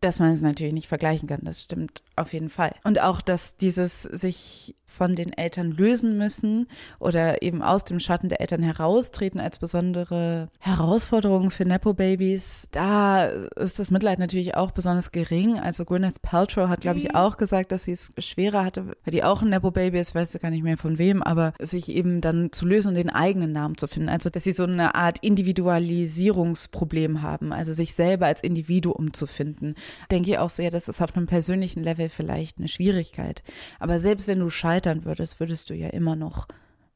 dass 0.00 0.18
man 0.18 0.34
es 0.34 0.42
natürlich 0.42 0.74
nicht 0.74 0.88
vergleichen 0.88 1.28
kann. 1.28 1.40
Das 1.44 1.62
stimmt 1.62 2.02
auf 2.14 2.34
jeden 2.34 2.50
Fall. 2.50 2.74
Und 2.84 3.00
auch, 3.00 3.22
dass 3.22 3.56
dieses 3.56 4.02
sich 4.02 4.74
von 4.94 5.16
den 5.16 5.32
Eltern 5.32 5.72
lösen 5.72 6.16
müssen 6.16 6.68
oder 6.98 7.42
eben 7.42 7.62
aus 7.62 7.84
dem 7.84 8.00
Schatten 8.00 8.28
der 8.28 8.40
Eltern 8.40 8.62
heraustreten 8.62 9.40
als 9.40 9.58
besondere 9.58 10.48
Herausforderung 10.60 11.50
für 11.50 11.64
Nepo-Babys. 11.64 12.68
Da 12.70 13.24
ist 13.24 13.78
das 13.78 13.90
Mitleid 13.90 14.18
natürlich 14.18 14.56
auch 14.56 14.70
besonders 14.70 15.12
gering. 15.12 15.58
Also 15.58 15.84
Gwyneth 15.84 16.22
Paltrow 16.22 16.68
hat, 16.68 16.80
glaube 16.80 16.98
ich, 16.98 17.08
mhm. 17.08 17.16
auch 17.16 17.36
gesagt, 17.36 17.72
dass 17.72 17.84
sie 17.84 17.92
es 17.92 18.12
schwerer 18.18 18.64
hatte, 18.64 18.86
weil 18.86 19.12
die 19.12 19.24
auch 19.24 19.42
ein 19.42 19.48
Nepo-Baby 19.48 19.98
ist, 19.98 20.14
weiß 20.14 20.38
gar 20.40 20.50
nicht 20.50 20.62
mehr 20.62 20.78
von 20.78 20.98
wem, 20.98 21.22
aber 21.22 21.52
sich 21.60 21.88
eben 21.88 22.20
dann 22.20 22.52
zu 22.52 22.66
lösen 22.66 22.88
und 22.88 22.94
den 22.94 23.10
eigenen 23.10 23.52
Namen 23.52 23.76
zu 23.76 23.86
finden. 23.86 24.08
Also, 24.08 24.30
dass 24.30 24.44
sie 24.44 24.52
so 24.52 24.64
eine 24.64 24.94
Art 24.94 25.18
Individualisierungsproblem 25.20 27.22
haben, 27.22 27.52
also 27.52 27.72
sich 27.72 27.94
selber 27.94 28.26
als 28.26 28.42
Individuum 28.42 29.12
zu 29.12 29.26
finden. 29.26 29.74
Denke 30.10 30.30
ich 30.30 30.38
auch 30.38 30.50
sehr, 30.50 30.70
das 30.70 30.88
ist 30.88 31.02
auf 31.02 31.16
einem 31.16 31.26
persönlichen 31.26 31.82
Level 31.82 32.08
vielleicht 32.08 32.58
eine 32.58 32.68
Schwierigkeit. 32.68 33.42
Aber 33.78 34.00
selbst 34.00 34.28
wenn 34.28 34.38
du 34.38 34.50
scheiterst, 34.50 34.83
scheitern 34.84 35.04
würdest, 35.04 35.40
würdest 35.40 35.70
du 35.70 35.74
ja 35.74 35.88
immer 35.88 36.16
noch 36.16 36.46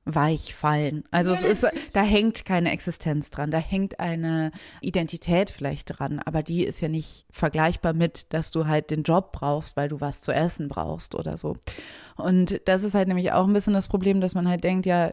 weich 0.04 0.54
fallen. 0.54 1.04
Also 1.10 1.32
es 1.32 1.42
ist, 1.42 1.66
da 1.92 2.02
hängt 2.02 2.46
keine 2.46 2.72
Existenz 2.72 3.30
dran, 3.30 3.50
da 3.50 3.58
hängt 3.58 4.00
eine 4.00 4.52
Identität 4.80 5.50
vielleicht 5.50 5.98
dran, 5.98 6.18
aber 6.24 6.42
die 6.42 6.64
ist 6.64 6.80
ja 6.80 6.88
nicht 6.88 7.26
vergleichbar 7.30 7.92
mit, 7.92 8.32
dass 8.32 8.50
du 8.50 8.66
halt 8.66 8.90
den 8.90 9.02
Job 9.02 9.32
brauchst, 9.32 9.76
weil 9.76 9.90
du 9.90 10.00
was 10.00 10.22
zu 10.22 10.32
essen 10.32 10.68
brauchst 10.68 11.14
oder 11.14 11.36
so. 11.36 11.56
Und 12.16 12.62
das 12.64 12.84
ist 12.84 12.94
halt 12.94 13.08
nämlich 13.08 13.32
auch 13.32 13.46
ein 13.46 13.52
bisschen 13.52 13.74
das 13.74 13.88
Problem, 13.88 14.22
dass 14.22 14.34
man 14.34 14.48
halt 14.48 14.64
denkt, 14.64 14.86
ja, 14.86 15.12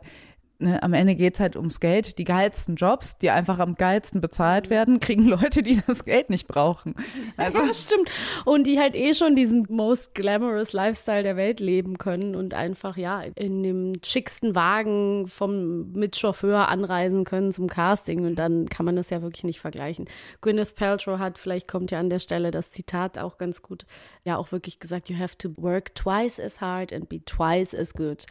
ne, 0.60 0.82
am 0.82 0.94
Ende 0.94 1.16
geht's 1.16 1.40
halt 1.40 1.56
ums 1.56 1.80
Geld. 1.80 2.18
Die 2.18 2.24
geilsten 2.24 2.76
Jobs, 2.76 3.18
die 3.18 3.30
einfach 3.30 3.60
am 3.60 3.76
geilsten 3.76 4.22
bezahlt 4.22 4.70
werden, 4.70 5.00
kriegen 5.00 5.26
Leute, 5.26 5.64
die 5.64 5.82
das 5.86 6.06
Geld 6.06 6.30
nicht 6.30 6.48
brauchen. 6.48 6.96
Also, 7.38 7.60
ja, 7.60 7.74
stimmt. 7.74 8.10
Und 8.46 8.66
die 8.68 8.80
halt 8.80 8.96
eh 8.96 9.14
schon 9.14 9.36
diesen 9.36 9.66
most 9.70 10.16
glamorous 10.16 10.74
Lifestyle 10.74 11.24
der 11.24 11.38
Welt 11.38 11.60
leben 11.60 11.98
können 11.98 12.36
und 12.36 12.54
einfach, 12.54 12.98
ja, 12.98 13.22
in 13.36 13.64
dem 13.64 13.94
schicksten 14.04 14.56
Wagen 14.56 15.28
vom 15.28 15.92
mit 15.92 16.16
Chauffeur 16.16 16.70
anreisen 16.70 17.24
können 17.24 17.52
zum 17.52 17.68
Casting. 17.68 18.26
Und 18.26 18.36
dann 18.36 18.68
kann 18.68 18.86
man 18.86 18.96
das 18.96 19.10
ja 19.10 19.22
wirklich 19.22 19.44
nicht 19.44 19.60
vergleichen. 19.60 20.06
Gwyneth 20.42 20.76
Paltrow 20.76 21.20
hat, 21.20 21.38
vielleicht 21.38 21.68
kommt 21.68 21.92
ja 21.92 22.00
an 22.00 22.10
der 22.10 22.20
Stelle 22.20 22.52
das 22.52 22.70
Zitat 22.70 23.18
auch 23.18 23.38
ganz 23.38 23.62
gut, 23.62 23.86
ja 24.24 24.38
auch 24.38 24.52
wirklich 24.52 24.80
gesagt, 24.80 25.10
you 25.10 25.18
have 25.18 25.38
to 25.38 25.50
work 25.58 25.96
twice 25.96 26.40
as 26.40 26.62
hard 26.62 26.94
and 26.94 27.10
be 27.10 27.24
twice 27.26 27.74
as 27.74 27.94
good. 27.94 28.26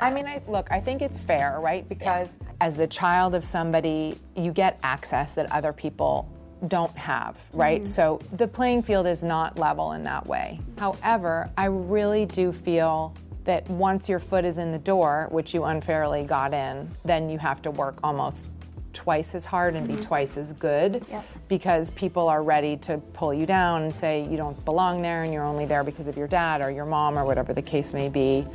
I 0.00 0.10
mean, 0.10 0.26
I, 0.26 0.40
look, 0.50 0.70
I 0.70 0.80
think 0.80 1.00
it's 1.00 1.20
fair, 1.20 1.60
right? 1.64 1.88
Because 1.88 2.36
yeah. 2.40 2.48
as 2.60 2.76
the 2.76 2.86
child 2.86 3.34
of 3.34 3.44
somebody, 3.44 4.20
you 4.36 4.52
get 4.52 4.78
access 4.82 5.34
that 5.34 5.50
other 5.50 5.72
people 5.72 6.30
don't 6.68 6.96
have, 6.96 7.36
right? 7.52 7.82
Mm-hmm. 7.82 7.92
So 7.92 8.20
the 8.32 8.46
playing 8.46 8.82
field 8.82 9.06
is 9.06 9.22
not 9.22 9.58
level 9.58 9.92
in 9.92 10.04
that 10.04 10.26
way. 10.26 10.60
However, 10.78 11.50
I 11.56 11.66
really 11.66 12.26
do 12.26 12.52
feel 12.52 13.14
that 13.44 13.68
once 13.68 14.08
your 14.08 14.18
foot 14.18 14.44
is 14.44 14.58
in 14.58 14.72
the 14.72 14.78
door, 14.78 15.28
which 15.30 15.52
you 15.52 15.64
unfairly 15.64 16.24
got 16.24 16.54
in, 16.54 16.90
then 17.04 17.28
you 17.28 17.38
have 17.38 17.60
to 17.62 17.70
work 17.70 17.98
almost 18.02 18.46
twice 18.92 19.34
as 19.34 19.44
hard 19.44 19.74
and 19.74 19.86
be 19.86 19.94
mm-hmm. 19.94 20.02
twice 20.02 20.36
as 20.36 20.52
good 20.52 21.04
yep. 21.10 21.24
because 21.48 21.90
people 21.90 22.28
are 22.28 22.42
ready 22.42 22.76
to 22.76 22.98
pull 23.12 23.34
you 23.34 23.44
down 23.44 23.82
and 23.82 23.94
say 23.94 24.26
you 24.30 24.36
don't 24.36 24.64
belong 24.64 25.02
there 25.02 25.24
and 25.24 25.32
you're 25.32 25.44
only 25.44 25.66
there 25.66 25.82
because 25.82 26.06
of 26.06 26.16
your 26.16 26.28
dad 26.28 26.60
or 26.62 26.70
your 26.70 26.86
mom 26.86 27.18
or 27.18 27.24
whatever 27.24 27.52
the 27.52 27.62
case 27.62 27.92
may 27.92 28.08
be. 28.08 28.46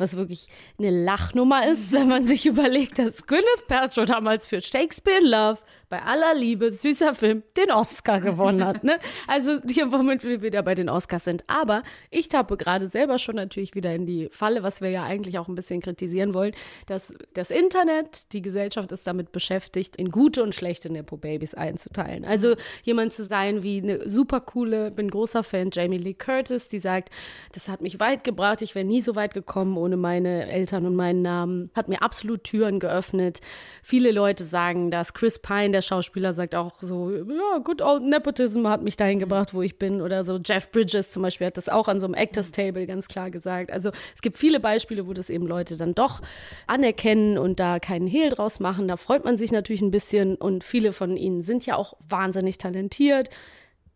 Was 0.00 0.16
wirklich 0.16 0.48
eine 0.78 0.90
Lachnummer 0.90 1.66
ist, 1.66 1.92
wenn 1.92 2.08
man 2.08 2.24
sich 2.24 2.46
überlegt, 2.46 2.98
dass 2.98 3.26
Gwyneth 3.26 3.66
Paltrow 3.68 4.06
damals 4.06 4.46
für 4.46 4.60
Shakespeare 4.60 5.18
in 5.20 5.26
Love 5.26 5.60
bei 5.90 6.02
aller 6.02 6.34
Liebe, 6.34 6.70
süßer 6.70 7.14
Film, 7.14 7.42
den 7.56 7.72
Oscar 7.72 8.20
gewonnen 8.20 8.64
hat. 8.64 8.84
Ne? 8.84 8.98
Also 9.26 9.58
hier, 9.68 9.90
womit 9.90 10.22
wir 10.22 10.40
wieder 10.40 10.62
bei 10.62 10.76
den 10.76 10.88
Oscars 10.88 11.24
sind. 11.24 11.42
Aber 11.48 11.82
ich 12.10 12.28
tappe 12.28 12.56
gerade 12.56 12.86
selber 12.86 13.18
schon 13.18 13.34
natürlich 13.34 13.74
wieder 13.74 13.92
in 13.92 14.06
die 14.06 14.28
Falle, 14.30 14.62
was 14.62 14.80
wir 14.80 14.90
ja 14.90 15.02
eigentlich 15.02 15.38
auch 15.38 15.48
ein 15.48 15.56
bisschen 15.56 15.80
kritisieren 15.80 16.32
wollen, 16.32 16.54
dass 16.86 17.12
das 17.34 17.50
Internet, 17.50 18.32
die 18.32 18.40
Gesellschaft 18.40 18.92
ist 18.92 19.04
damit 19.04 19.32
beschäftigt, 19.32 19.96
in 19.96 20.10
gute 20.12 20.44
und 20.44 20.54
schlechte 20.54 20.90
Nepo-Babys 20.90 21.54
einzuteilen. 21.54 22.24
Also 22.24 22.54
jemand 22.84 23.12
zu 23.12 23.24
sein 23.24 23.64
wie 23.64 23.82
eine 23.82 24.08
super 24.08 24.40
coole, 24.40 24.92
bin 24.92 25.10
großer 25.10 25.42
Fan, 25.42 25.70
Jamie 25.72 25.98
Lee 25.98 26.14
Curtis, 26.14 26.68
die 26.68 26.78
sagt, 26.78 27.10
das 27.52 27.68
hat 27.68 27.80
mich 27.80 27.98
weit 27.98 28.22
gebracht, 28.22 28.62
ich 28.62 28.76
wäre 28.76 28.86
nie 28.86 29.00
so 29.00 29.16
weit 29.16 29.34
gekommen 29.34 29.76
ohne 29.76 29.96
meine 29.96 30.48
Eltern 30.48 30.86
und 30.86 30.94
meinen 30.94 31.22
Namen, 31.22 31.70
hat 31.74 31.88
mir 31.88 32.00
absolut 32.00 32.44
Türen 32.44 32.78
geöffnet. 32.78 33.40
Viele 33.82 34.12
Leute 34.12 34.44
sagen, 34.44 34.92
dass 34.92 35.14
Chris 35.14 35.40
Pine, 35.40 35.72
der 35.72 35.79
der 35.80 35.86
Schauspieler 35.86 36.32
sagt 36.32 36.54
auch 36.54 36.74
so, 36.80 37.10
ja, 37.10 37.58
good 37.64 37.80
old 37.80 38.02
Nepotism 38.02 38.66
hat 38.66 38.82
mich 38.82 38.96
dahin 38.96 39.18
gebracht, 39.18 39.54
wo 39.54 39.62
ich 39.62 39.78
bin. 39.78 40.02
Oder 40.02 40.24
so 40.24 40.38
Jeff 40.44 40.70
Bridges 40.70 41.10
zum 41.10 41.22
Beispiel 41.22 41.46
hat 41.46 41.56
das 41.56 41.68
auch 41.68 41.88
an 41.88 41.98
so 41.98 42.06
einem 42.06 42.14
Actors 42.14 42.52
Table 42.52 42.86
ganz 42.86 43.08
klar 43.08 43.30
gesagt. 43.30 43.72
Also 43.72 43.90
es 44.14 44.20
gibt 44.20 44.36
viele 44.36 44.60
Beispiele, 44.60 45.06
wo 45.06 45.12
das 45.12 45.30
eben 45.30 45.46
Leute 45.46 45.76
dann 45.76 45.94
doch 45.94 46.20
anerkennen 46.66 47.38
und 47.38 47.60
da 47.60 47.78
keinen 47.78 48.06
Hehl 48.06 48.28
draus 48.28 48.60
machen. 48.60 48.88
Da 48.88 48.96
freut 48.96 49.24
man 49.24 49.36
sich 49.36 49.52
natürlich 49.52 49.82
ein 49.82 49.90
bisschen 49.90 50.34
und 50.36 50.64
viele 50.64 50.92
von 50.92 51.16
ihnen 51.16 51.40
sind 51.40 51.64
ja 51.64 51.76
auch 51.76 51.94
wahnsinnig 52.06 52.58
talentiert. 52.58 53.30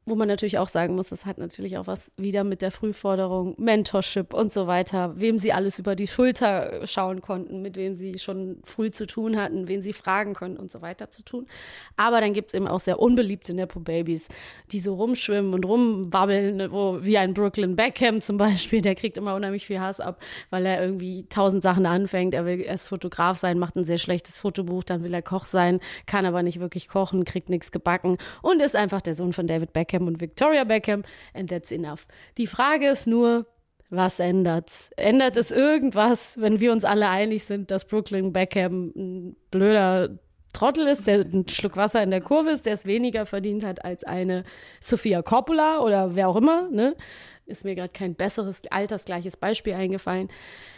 Wo 0.06 0.16
man 0.16 0.28
natürlich 0.28 0.58
auch 0.58 0.68
sagen 0.68 0.96
muss, 0.96 1.08
das 1.08 1.24
hat 1.24 1.38
natürlich 1.38 1.78
auch 1.78 1.86
was 1.86 2.12
wieder 2.18 2.44
mit 2.44 2.60
der 2.60 2.70
Frühforderung, 2.70 3.54
Mentorship 3.56 4.34
und 4.34 4.52
so 4.52 4.66
weiter, 4.66 5.14
wem 5.16 5.38
sie 5.38 5.54
alles 5.54 5.78
über 5.78 5.96
die 5.96 6.06
Schulter 6.06 6.86
schauen 6.86 7.22
konnten, 7.22 7.62
mit 7.62 7.76
wem 7.76 7.94
sie 7.94 8.18
schon 8.18 8.58
früh 8.64 8.90
zu 8.90 9.06
tun 9.06 9.40
hatten, 9.40 9.66
wen 9.66 9.80
sie 9.80 9.94
fragen 9.94 10.34
können 10.34 10.58
und 10.58 10.70
so 10.70 10.82
weiter 10.82 11.10
zu 11.10 11.22
tun. 11.22 11.46
Aber 11.96 12.20
dann 12.20 12.34
gibt's 12.34 12.52
eben 12.52 12.68
auch 12.68 12.80
sehr 12.80 12.98
unbeliebte 12.98 13.54
Nepo-Babys, 13.54 14.28
die 14.72 14.80
so 14.80 14.94
rumschwimmen 14.94 15.54
und 15.54 15.64
rumwabbeln, 15.64 16.70
wo, 16.70 16.98
wie 17.00 17.16
ein 17.16 17.32
Brooklyn 17.32 17.74
Beckham 17.74 18.20
zum 18.20 18.36
Beispiel, 18.36 18.82
der 18.82 18.96
kriegt 18.96 19.16
immer 19.16 19.34
unheimlich 19.34 19.64
viel 19.64 19.80
Hass 19.80 20.00
ab, 20.00 20.20
weil 20.50 20.66
er 20.66 20.82
irgendwie 20.84 21.26
tausend 21.30 21.62
Sachen 21.62 21.86
anfängt. 21.86 22.34
Er 22.34 22.44
will 22.44 22.60
erst 22.60 22.90
Fotograf 22.90 23.38
sein, 23.38 23.58
macht 23.58 23.76
ein 23.76 23.84
sehr 23.84 23.98
schlechtes 23.98 24.38
Fotobuch, 24.40 24.84
dann 24.84 25.02
will 25.02 25.14
er 25.14 25.22
Koch 25.22 25.46
sein, 25.46 25.80
kann 26.04 26.26
aber 26.26 26.42
nicht 26.42 26.60
wirklich 26.60 26.88
kochen, 26.88 27.24
kriegt 27.24 27.48
nichts 27.48 27.72
gebacken 27.72 28.18
und 28.42 28.60
ist 28.60 28.76
einfach 28.76 29.00
der 29.00 29.14
Sohn 29.14 29.32
von 29.32 29.46
David 29.46 29.72
Beckham 29.72 29.93
Beckham 29.94 30.06
und 30.06 30.20
Victoria 30.20 30.64
Beckham 30.64 31.04
and 31.32 31.50
that's 31.50 31.72
enough. 31.72 32.06
Die 32.36 32.46
Frage 32.46 32.88
ist 32.88 33.06
nur, 33.06 33.46
was 33.90 34.18
ändert's? 34.18 34.90
Ändert 34.96 35.36
es 35.36 35.50
irgendwas, 35.50 36.40
wenn 36.40 36.60
wir 36.60 36.72
uns 36.72 36.84
alle 36.84 37.08
einig 37.08 37.44
sind, 37.44 37.70
dass 37.70 37.86
Brooklyn 37.86 38.32
Beckham 38.32 38.92
ein 38.96 39.36
blöder 39.50 40.18
Trottel 40.52 40.86
ist, 40.86 41.06
der 41.06 41.20
einen 41.20 41.48
Schluck 41.48 41.76
Wasser 41.76 42.02
in 42.02 42.10
der 42.10 42.20
Kurve 42.20 42.50
ist, 42.50 42.66
der 42.66 42.74
es 42.74 42.86
weniger 42.86 43.26
verdient 43.26 43.64
hat 43.64 43.84
als 43.84 44.04
eine 44.04 44.44
Sophia 44.80 45.20
Coppola 45.22 45.80
oder 45.80 46.14
wer 46.14 46.28
auch 46.28 46.36
immer, 46.36 46.68
ne? 46.70 46.96
Ist 47.46 47.64
mir 47.64 47.74
gerade 47.74 47.92
kein 47.92 48.14
besseres, 48.14 48.62
altersgleiches 48.70 49.36
Beispiel 49.36 49.74
eingefallen. 49.74 50.28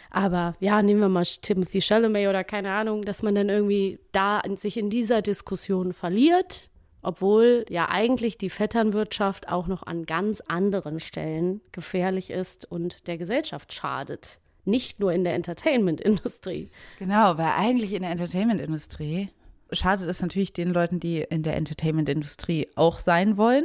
Aber 0.09 0.55
ja, 0.59 0.81
nehmen 0.81 0.99
wir 0.99 1.09
mal 1.09 1.23
Timothy 1.23 1.79
Chalamet 1.79 2.27
oder 2.27 2.43
keine 2.43 2.71
Ahnung, 2.71 3.05
dass 3.05 3.23
man 3.23 3.35
dann 3.35 3.49
irgendwie 3.49 3.99
da 4.11 4.41
sich 4.55 4.77
in 4.77 4.89
dieser 4.89 5.21
Diskussion 5.21 5.93
verliert 5.93 6.69
obwohl 7.07 7.65
ja 7.69 7.87
eigentlich 7.87 8.37
die 8.37 8.49
Vetternwirtschaft 8.49 9.47
auch 9.47 9.67
noch 9.67 9.83
an 9.83 10.05
ganz 10.05 10.41
anderen 10.41 10.99
Stellen 10.99 11.61
gefährlich 11.71 12.31
ist 12.31 12.69
und 12.69 13.07
der 13.07 13.17
Gesellschaft 13.17 13.71
schadet. 13.71 14.39
Nicht 14.65 14.99
nur 14.99 15.13
in 15.13 15.23
der 15.23 15.33
Entertainment-Industrie. 15.35 16.69
Genau, 16.99 17.37
weil 17.37 17.53
eigentlich 17.55 17.93
in 17.93 18.01
der 18.01 18.11
Entertainment-Industrie 18.11 19.29
schadet 19.71 20.09
es 20.09 20.21
natürlich 20.21 20.51
den 20.51 20.73
Leuten, 20.73 20.99
die 20.99 21.19
in 21.19 21.43
der 21.43 21.55
Entertainment-Industrie 21.55 22.67
auch 22.75 22.99
sein 22.99 23.37
wollen. 23.37 23.63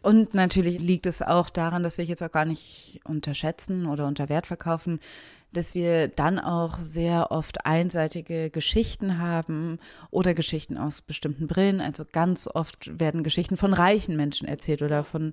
Und 0.00 0.32
natürlich 0.32 0.78
liegt 0.78 1.04
es 1.04 1.20
auch 1.20 1.50
daran, 1.50 1.82
dass 1.82 1.98
wir 1.98 2.06
jetzt 2.06 2.22
auch 2.22 2.32
gar 2.32 2.46
nicht 2.46 3.00
unterschätzen 3.04 3.84
oder 3.84 4.06
unter 4.06 4.30
Wert 4.30 4.46
verkaufen, 4.46 4.98
dass 5.52 5.74
wir 5.74 6.08
dann 6.08 6.38
auch 6.38 6.78
sehr 6.78 7.30
oft 7.30 7.64
einseitige 7.64 8.50
Geschichten 8.50 9.18
haben 9.18 9.78
oder 10.10 10.34
Geschichten 10.34 10.76
aus 10.76 11.00
bestimmten 11.00 11.46
Brillen. 11.46 11.80
Also 11.80 12.04
ganz 12.10 12.48
oft 12.52 12.98
werden 12.98 13.22
Geschichten 13.22 13.56
von 13.56 13.72
reichen 13.72 14.16
Menschen 14.16 14.46
erzählt 14.46 14.82
oder 14.82 15.04
von, 15.04 15.32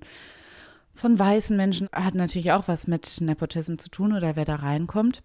von 0.94 1.18
weißen 1.18 1.56
Menschen. 1.56 1.88
Hat 1.92 2.14
natürlich 2.14 2.52
auch 2.52 2.66
was 2.66 2.86
mit 2.86 3.20
Nepotism 3.20 3.76
zu 3.76 3.90
tun 3.90 4.12
oder 4.12 4.36
wer 4.36 4.44
da 4.44 4.56
reinkommt. 4.56 5.22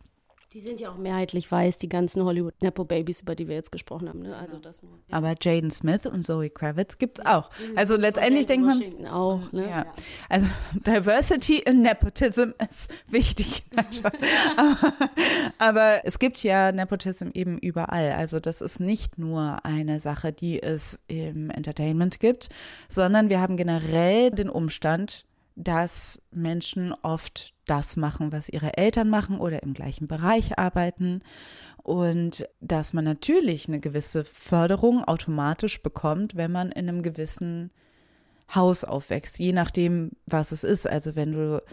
Die 0.54 0.60
sind 0.60 0.82
ja 0.82 0.92
auch 0.92 0.98
mehrheitlich 0.98 1.50
weiß, 1.50 1.78
die 1.78 1.88
ganzen 1.88 2.26
Hollywood-Nepo-Babys, 2.26 3.22
über 3.22 3.36
die 3.36 3.48
wir 3.48 3.56
jetzt 3.56 3.72
gesprochen 3.72 4.10
haben. 4.10 4.20
Ne? 4.20 4.36
Also 4.36 4.60
das 4.60 4.84
nur, 4.84 4.92
ja. 5.08 5.16
Aber 5.16 5.34
Jaden 5.42 5.72
Smith 5.72 6.06
und 6.06 6.26
Zoe 6.26 6.50
Kravitz 6.50 6.98
gibt 6.98 7.20
es 7.20 7.26
auch. 7.26 7.50
Also 7.78 7.96
letztendlich 7.96 8.48
denkt 8.48 8.66
man. 8.66 8.78
Washington 8.78 9.08
auch, 9.08 9.50
ne? 9.54 9.70
Ja. 9.70 9.86
Also 10.28 10.48
Diversity 10.74 11.60
in 11.60 11.82
Nepotism 11.82 12.50
ist 12.70 12.94
wichtig. 13.08 13.64
aber, 14.58 14.94
aber 15.58 16.02
es 16.04 16.20
gibt 16.20 16.44
ja 16.44 16.74
Nepotism 16.74 17.30
eben 17.34 17.58
überall. 17.58 18.12
Also 18.12 18.42
das 18.42 18.60
ist 18.60 18.82
nicht 18.82 19.18
nur 19.18 19.64
eine 19.64 20.02
Sache, 20.02 20.34
die 20.34 20.62
es 20.62 21.02
im 21.08 21.50
Entertainment 21.50 22.20
gibt, 22.20 22.50
sondern 22.90 23.30
wir 23.30 23.40
haben 23.40 23.56
generell 23.56 24.32
den 24.32 24.50
Umstand, 24.50 25.26
dass 25.64 26.22
Menschen 26.32 26.94
oft 27.04 27.54
das 27.66 27.96
machen, 27.96 28.32
was 28.32 28.50
ihre 28.50 28.78
Eltern 28.78 29.10
machen 29.10 29.40
oder 29.40 29.64
im 29.64 29.74
gleichen 29.74 30.08
Bereich 30.08 30.58
arbeiten 30.58 31.22
und 31.84 32.48
dass 32.60 32.94
man 32.94 33.06
natürlich 33.06 33.68
eine 33.68 33.80
gewisse 33.80 34.24
Förderung 34.24 35.04
automatisch 35.04 35.82
bekommt, 35.82 36.36
wenn 36.36 36.52
man 36.52 36.72
in 36.72 36.90
einem 36.90 37.04
gewissen 37.04 37.72
Haus 38.54 38.84
aufwächst, 38.84 39.40
je 39.40 39.54
nachdem, 39.54 40.12
was 40.26 40.52
es 40.52 40.64
ist. 40.64 40.88
Also 40.88 41.16
wenn 41.16 41.32
du 41.32 41.64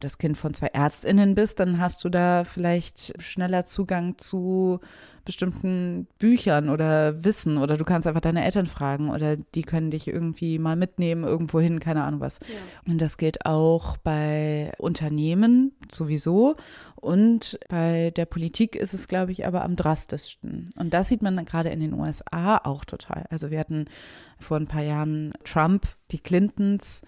das 0.00 0.18
Kind 0.18 0.36
von 0.36 0.54
zwei 0.54 0.68
Ärztinnen 0.68 1.34
bist, 1.34 1.60
dann 1.60 1.78
hast 1.78 2.04
du 2.04 2.08
da 2.08 2.44
vielleicht 2.44 3.20
schneller 3.22 3.64
Zugang 3.64 4.18
zu 4.18 4.80
bestimmten 5.24 6.06
Büchern 6.18 6.70
oder 6.70 7.22
Wissen 7.22 7.58
oder 7.58 7.76
du 7.76 7.84
kannst 7.84 8.06
einfach 8.06 8.22
deine 8.22 8.44
Eltern 8.46 8.64
fragen 8.64 9.10
oder 9.10 9.36
die 9.36 9.60
können 9.60 9.90
dich 9.90 10.08
irgendwie 10.08 10.58
mal 10.58 10.74
mitnehmen 10.74 11.24
irgendwo 11.24 11.60
hin, 11.60 11.80
keine 11.80 12.04
Ahnung 12.04 12.20
was. 12.20 12.38
Ja. 12.48 12.90
Und 12.90 12.98
das 12.98 13.18
gilt 13.18 13.44
auch 13.44 13.98
bei 13.98 14.72
Unternehmen 14.78 15.72
sowieso 15.92 16.56
und 16.96 17.58
bei 17.68 18.10
der 18.16 18.24
Politik 18.24 18.74
ist 18.74 18.94
es, 18.94 19.06
glaube 19.06 19.32
ich, 19.32 19.46
aber 19.46 19.64
am 19.64 19.76
drastischsten. 19.76 20.70
Und 20.78 20.94
das 20.94 21.08
sieht 21.08 21.20
man 21.20 21.44
gerade 21.44 21.68
in 21.68 21.80
den 21.80 21.92
USA 21.92 22.56
auch 22.64 22.86
total. 22.86 23.26
Also 23.28 23.50
wir 23.50 23.58
hatten 23.58 23.84
vor 24.38 24.56
ein 24.56 24.66
paar 24.66 24.82
Jahren 24.82 25.34
Trump, 25.44 25.86
die 26.10 26.20
Clintons, 26.20 27.02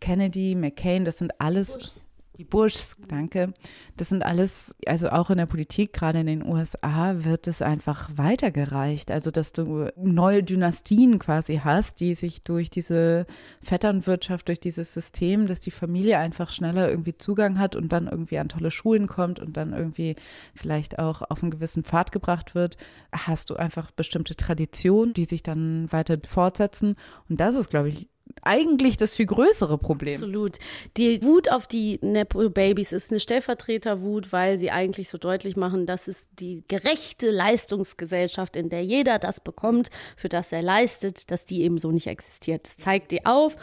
Kennedy, 0.00 0.54
McCain, 0.54 1.04
das 1.04 1.18
sind 1.18 1.40
alles 1.40 1.74
Bush. 1.74 2.05
Die 2.38 2.44
Bushs, 2.44 2.98
danke. 3.08 3.54
Das 3.96 4.10
sind 4.10 4.22
alles, 4.22 4.74
also 4.84 5.08
auch 5.08 5.30
in 5.30 5.38
der 5.38 5.46
Politik, 5.46 5.94
gerade 5.94 6.20
in 6.20 6.26
den 6.26 6.46
USA, 6.46 7.24
wird 7.24 7.46
es 7.46 7.62
einfach 7.62 8.10
weitergereicht. 8.16 9.10
Also, 9.10 9.30
dass 9.30 9.54
du 9.54 9.88
neue 9.96 10.42
Dynastien 10.42 11.18
quasi 11.18 11.62
hast, 11.64 12.00
die 12.00 12.14
sich 12.14 12.42
durch 12.42 12.68
diese 12.68 13.24
Vetternwirtschaft, 13.62 14.48
durch 14.48 14.60
dieses 14.60 14.92
System, 14.92 15.46
dass 15.46 15.60
die 15.60 15.70
Familie 15.70 16.18
einfach 16.18 16.50
schneller 16.50 16.90
irgendwie 16.90 17.16
Zugang 17.16 17.58
hat 17.58 17.74
und 17.74 17.90
dann 17.90 18.06
irgendwie 18.06 18.38
an 18.38 18.50
tolle 18.50 18.70
Schulen 18.70 19.06
kommt 19.06 19.40
und 19.40 19.56
dann 19.56 19.72
irgendwie 19.72 20.14
vielleicht 20.54 20.98
auch 20.98 21.22
auf 21.22 21.42
einen 21.42 21.50
gewissen 21.50 21.84
Pfad 21.84 22.12
gebracht 22.12 22.54
wird, 22.54 22.76
hast 23.12 23.48
du 23.48 23.56
einfach 23.56 23.90
bestimmte 23.90 24.36
Traditionen, 24.36 25.14
die 25.14 25.24
sich 25.24 25.42
dann 25.42 25.90
weiter 25.90 26.18
fortsetzen. 26.28 26.96
Und 27.30 27.40
das 27.40 27.54
ist, 27.54 27.70
glaube 27.70 27.88
ich, 27.88 28.08
eigentlich 28.42 28.96
das 28.96 29.14
viel 29.14 29.26
größere 29.26 29.76
Problem. 29.78 30.14
Absolut. 30.14 30.58
Die 30.96 31.22
Wut 31.22 31.50
auf 31.50 31.66
die 31.66 31.98
Nepo-Babys 32.02 32.92
ist 32.92 33.10
eine 33.10 33.20
Stellvertreterwut, 33.20 34.32
weil 34.32 34.56
sie 34.56 34.70
eigentlich 34.70 35.08
so 35.08 35.18
deutlich 35.18 35.56
machen, 35.56 35.86
dass 35.86 36.08
es 36.08 36.28
die 36.38 36.62
gerechte 36.68 37.30
Leistungsgesellschaft, 37.30 38.56
in 38.56 38.68
der 38.68 38.84
jeder 38.84 39.18
das 39.18 39.40
bekommt, 39.40 39.90
für 40.16 40.28
das 40.28 40.52
er 40.52 40.62
leistet, 40.62 41.30
dass 41.30 41.44
die 41.44 41.62
eben 41.62 41.78
so 41.78 41.90
nicht 41.90 42.06
existiert. 42.06 42.66
Das 42.66 42.76
zeigt 42.76 43.10
die 43.10 43.26
auf. 43.26 43.56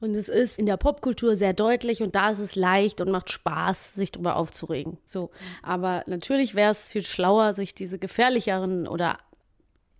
Und 0.00 0.14
es 0.14 0.30
ist 0.30 0.58
in 0.58 0.64
der 0.64 0.78
Popkultur 0.78 1.36
sehr 1.36 1.52
deutlich 1.52 2.02
und 2.02 2.14
da 2.14 2.30
ist 2.30 2.38
es 2.38 2.56
leicht 2.56 3.02
und 3.02 3.10
macht 3.10 3.30
Spaß, 3.30 3.92
sich 3.92 4.10
darüber 4.10 4.36
aufzuregen. 4.36 4.96
So. 5.04 5.30
Aber 5.62 6.04
natürlich 6.06 6.54
wäre 6.54 6.70
es 6.70 6.88
viel 6.88 7.02
schlauer, 7.02 7.52
sich 7.52 7.74
diese 7.74 7.98
gefährlicheren 7.98 8.88
oder 8.88 9.18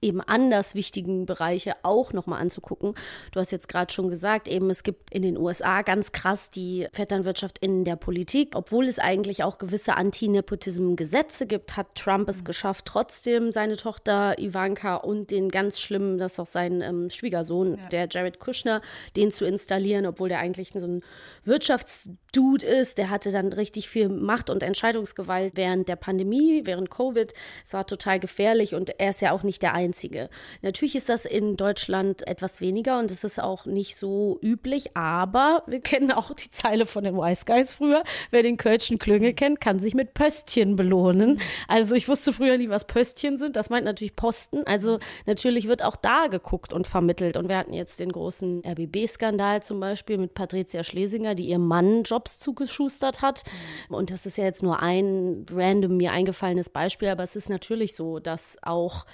eben 0.03 0.21
anders 0.21 0.75
wichtigen 0.75 1.27
Bereiche 1.27 1.75
auch 1.83 2.13
nochmal 2.13 2.41
anzugucken. 2.41 2.95
Du 3.33 3.41
hast 3.41 3.53
jetzt 3.53 3.69
gerade 3.69 3.93
schon 3.93 4.09
gesagt, 4.09 4.49
eben 4.49 4.71
es 4.71 4.83
gibt 4.83 5.13
in 5.13 5.23
den 5.23 5.37
USA 5.37 5.83
ganz 5.83 6.13
krass 6.13 6.51
die 6.51 6.87
Vetternwirtschaft 6.93 7.59
in 7.59 7.85
der 7.85 7.97
Politik. 7.97 8.53
Obwohl 8.55 8.87
es 8.87 8.99
eigentlich 8.99 9.45
auch 9.45 9.59
gewisse 9.59 9.97
Anti-Nepotism-Gesetze 9.97 11.47
gibt, 11.47 11.77
hat 11.77 11.95
Trump 11.95 12.29
es 12.29 12.45
geschafft, 12.45 12.87
trotzdem 12.87 13.53
seine 13.53 13.77
Tochter 13.77 14.39
Ivanka 14.39 14.97
und 14.97 15.31
den 15.31 15.51
ganz 15.51 15.81
schlimmen, 15.81 16.19
das 16.19 16.33
ist 16.33 16.41
auch 16.41 16.47
sein 16.47 16.81
ähm, 16.81 17.11
Schwiegersohn, 17.11 17.77
ja. 17.77 17.89
der 17.89 18.09
Jared 18.11 18.41
Kushner, 18.41 18.81
den 19.17 19.31
zu 19.31 19.45
installieren, 19.45 20.07
obwohl 20.07 20.31
der 20.31 20.39
eigentlich 20.39 20.71
so 20.71 20.79
ein 20.79 21.03
Wirtschaftsdude 21.45 22.67
ist. 22.67 22.97
Der 22.97 23.11
hatte 23.11 23.31
dann 23.33 23.53
richtig 23.53 23.89
viel 23.89 24.09
Macht 24.09 24.49
und 24.49 24.63
Entscheidungsgewalt 24.63 25.53
während 25.57 25.89
der 25.89 25.97
Pandemie, 25.97 26.63
während 26.65 26.91
Covid. 26.91 27.35
Es 27.65 27.75
war 27.75 27.87
total 27.87 28.19
gefährlich 28.19 28.75
und 28.75 28.99
er 28.99 29.11
ist 29.11 29.21
ja 29.21 29.33
auch 29.33 29.43
nicht 29.43 29.63
der 29.63 29.75
Einzige 29.75 29.90
einzige. 29.91 30.31
Natürlich 30.63 30.95
ist 30.95 31.09
das 31.09 31.25
in 31.25 31.57
Deutschland 31.57 32.27
etwas 32.29 32.61
weniger 32.61 33.01
und 33.01 33.11
es 33.11 33.25
ist 33.25 33.43
auch 33.43 33.67
nicht 33.67 33.97
so 33.97 34.39
üblich, 34.41 34.97
aber 34.97 35.65
wir 35.67 35.81
kennen 35.91 36.13
auch 36.13 36.33
die 36.33 36.51
Zeile 36.51 36.87
von 36.87 37.03
den 37.03 37.17
Wise 37.17 37.45
Guys 37.45 37.73
früher. 37.73 38.05
Wer 38.31 38.45
den 38.45 38.57
Kölschen 38.57 39.01
Klüngel 39.01 39.35
kennt, 39.35 39.61
kann 39.61 39.81
sich 39.81 39.95
mit 39.95 40.15
Pöstchen 40.15 40.77
belohnen. 40.77 41.41
Also 41.67 41.97
ich 41.97 42.09
wusste 42.09 42.33
früher 42.33 42.57
nie, 42.57 42.69
was 42.69 42.87
Pöstchen 42.87 43.37
sind. 43.37 43.57
Das 43.57 43.69
meint 43.69 43.85
natürlich 43.85 44.15
Posten. 44.15 44.63
Also 44.65 45.01
natürlich 45.27 45.67
wird 45.67 45.83
auch 45.83 45.97
da 45.97 46.29
geguckt 46.29 46.73
und 46.73 46.87
vermittelt. 46.87 47.37
Und 47.37 47.49
wir 47.49 47.59
hatten 47.59 47.73
jetzt 47.73 47.99
den 47.99 48.13
großen 48.13 48.63
RBB-Skandal 48.65 49.63
zum 49.65 49.81
Beispiel 49.81 50.19
mit 50.19 50.35
Patricia 50.35 50.85
Schlesinger, 50.85 51.35
die 51.35 51.49
ihrem 51.49 51.67
Mann 51.67 52.05
Jobs 52.05 52.39
zugeschustert 52.39 53.23
hat. 53.23 53.43
Und 53.89 54.13
das 54.13 54.25
ist 54.25 54.39
ja 54.39 54.45
jetzt 54.45 54.63
nur 54.63 54.81
ein 54.81 55.47
random 55.51 55.97
mir 55.97 56.13
eingefallenes 56.13 56.71
Beispiel, 56.71 57.09
aber 57.09 57.25
es 57.25 57.35
ist 57.35 57.49
natürlich 57.49 57.97
so, 57.97 58.21
dass 58.21 58.57
auch 58.63 59.05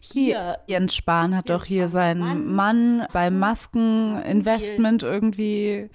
hier. 0.00 0.58
Jens 0.66 0.94
Spahn 0.94 1.36
hat 1.36 1.48
Jens 1.48 1.50
doch 1.50 1.64
hier 1.64 1.88
seinen 1.88 2.20
Mann, 2.20 2.98
Mann 2.98 3.06
beim 3.12 3.38
Maskeninvestment 3.38 5.02
irgendwie 5.02 5.90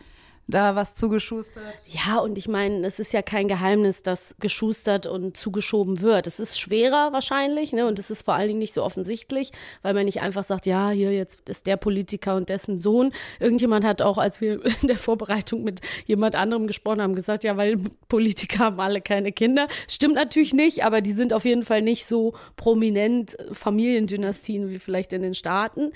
da 0.48 0.76
was 0.76 0.96
zugeschustert. 0.96 1.64
Ja, 1.88 2.18
und 2.20 2.38
ich 2.38 2.48
meine, 2.48 2.86
es 2.86 3.00
ist 3.00 3.14
ja 3.14 3.22
kein 3.22 3.48
Geheimnis, 3.48 4.04
dass 4.04 4.36
geschustert 4.40 5.08
und 5.08 5.38
zugeschoben 5.38 6.02
wird. 6.02 6.28
Es 6.28 6.40
ist 6.40 6.60
schwerer 6.60 7.14
wahrscheinlich, 7.14 7.74
ne? 7.74 7.88
Und 7.88 8.00
es 8.00 8.12
ist 8.12 8.24
vor 8.24 8.34
allen 8.34 8.48
Dingen 8.48 8.60
nicht 8.60 8.74
so 8.74 8.84
offensichtlich, 8.84 9.52
weil 9.82 9.94
man 9.94 10.06
nicht 10.06 10.22
einfach 10.22 10.44
sagt, 10.44 10.66
ja, 10.66 10.90
hier 10.90 11.14
jetzt 11.14 11.48
ist 11.50 11.68
der 11.68 11.78
Politiker 11.78 12.36
und 12.36 12.50
dessen 12.50 12.78
Sohn. 12.78 13.14
Irgendjemand 13.40 13.86
hat 13.86 14.02
auch, 14.02 14.18
als 14.18 14.42
wir 14.42 14.64
in 14.82 14.88
der 14.88 14.98
Vorbereitung 14.98 15.64
mit 15.64 15.82
jemand 16.06 16.36
anderem 16.36 16.68
gesprochen 16.68 17.02
haben, 17.02 17.16
gesagt, 17.16 17.44
ja, 17.44 17.58
weil 17.58 17.78
Politiker 18.08 18.60
haben 18.60 18.80
alle 18.80 19.02
keine 19.02 19.32
Kinder. 19.32 19.68
Stimmt 19.88 20.16
natürlich 20.16 20.54
nicht, 20.54 20.84
aber 20.84 21.02
die 21.02 21.14
sind 21.14 21.34
auf 21.34 21.46
jeden 21.46 21.64
Fall 21.64 21.82
nicht 21.82 22.06
so 22.06 22.34
prominent 22.56 23.38
Familiendynastien 23.54 24.70
wie 24.70 24.80
vielleicht 24.80 25.14
in 25.14 25.22
den 25.22 25.34
Staaten. 25.34 25.92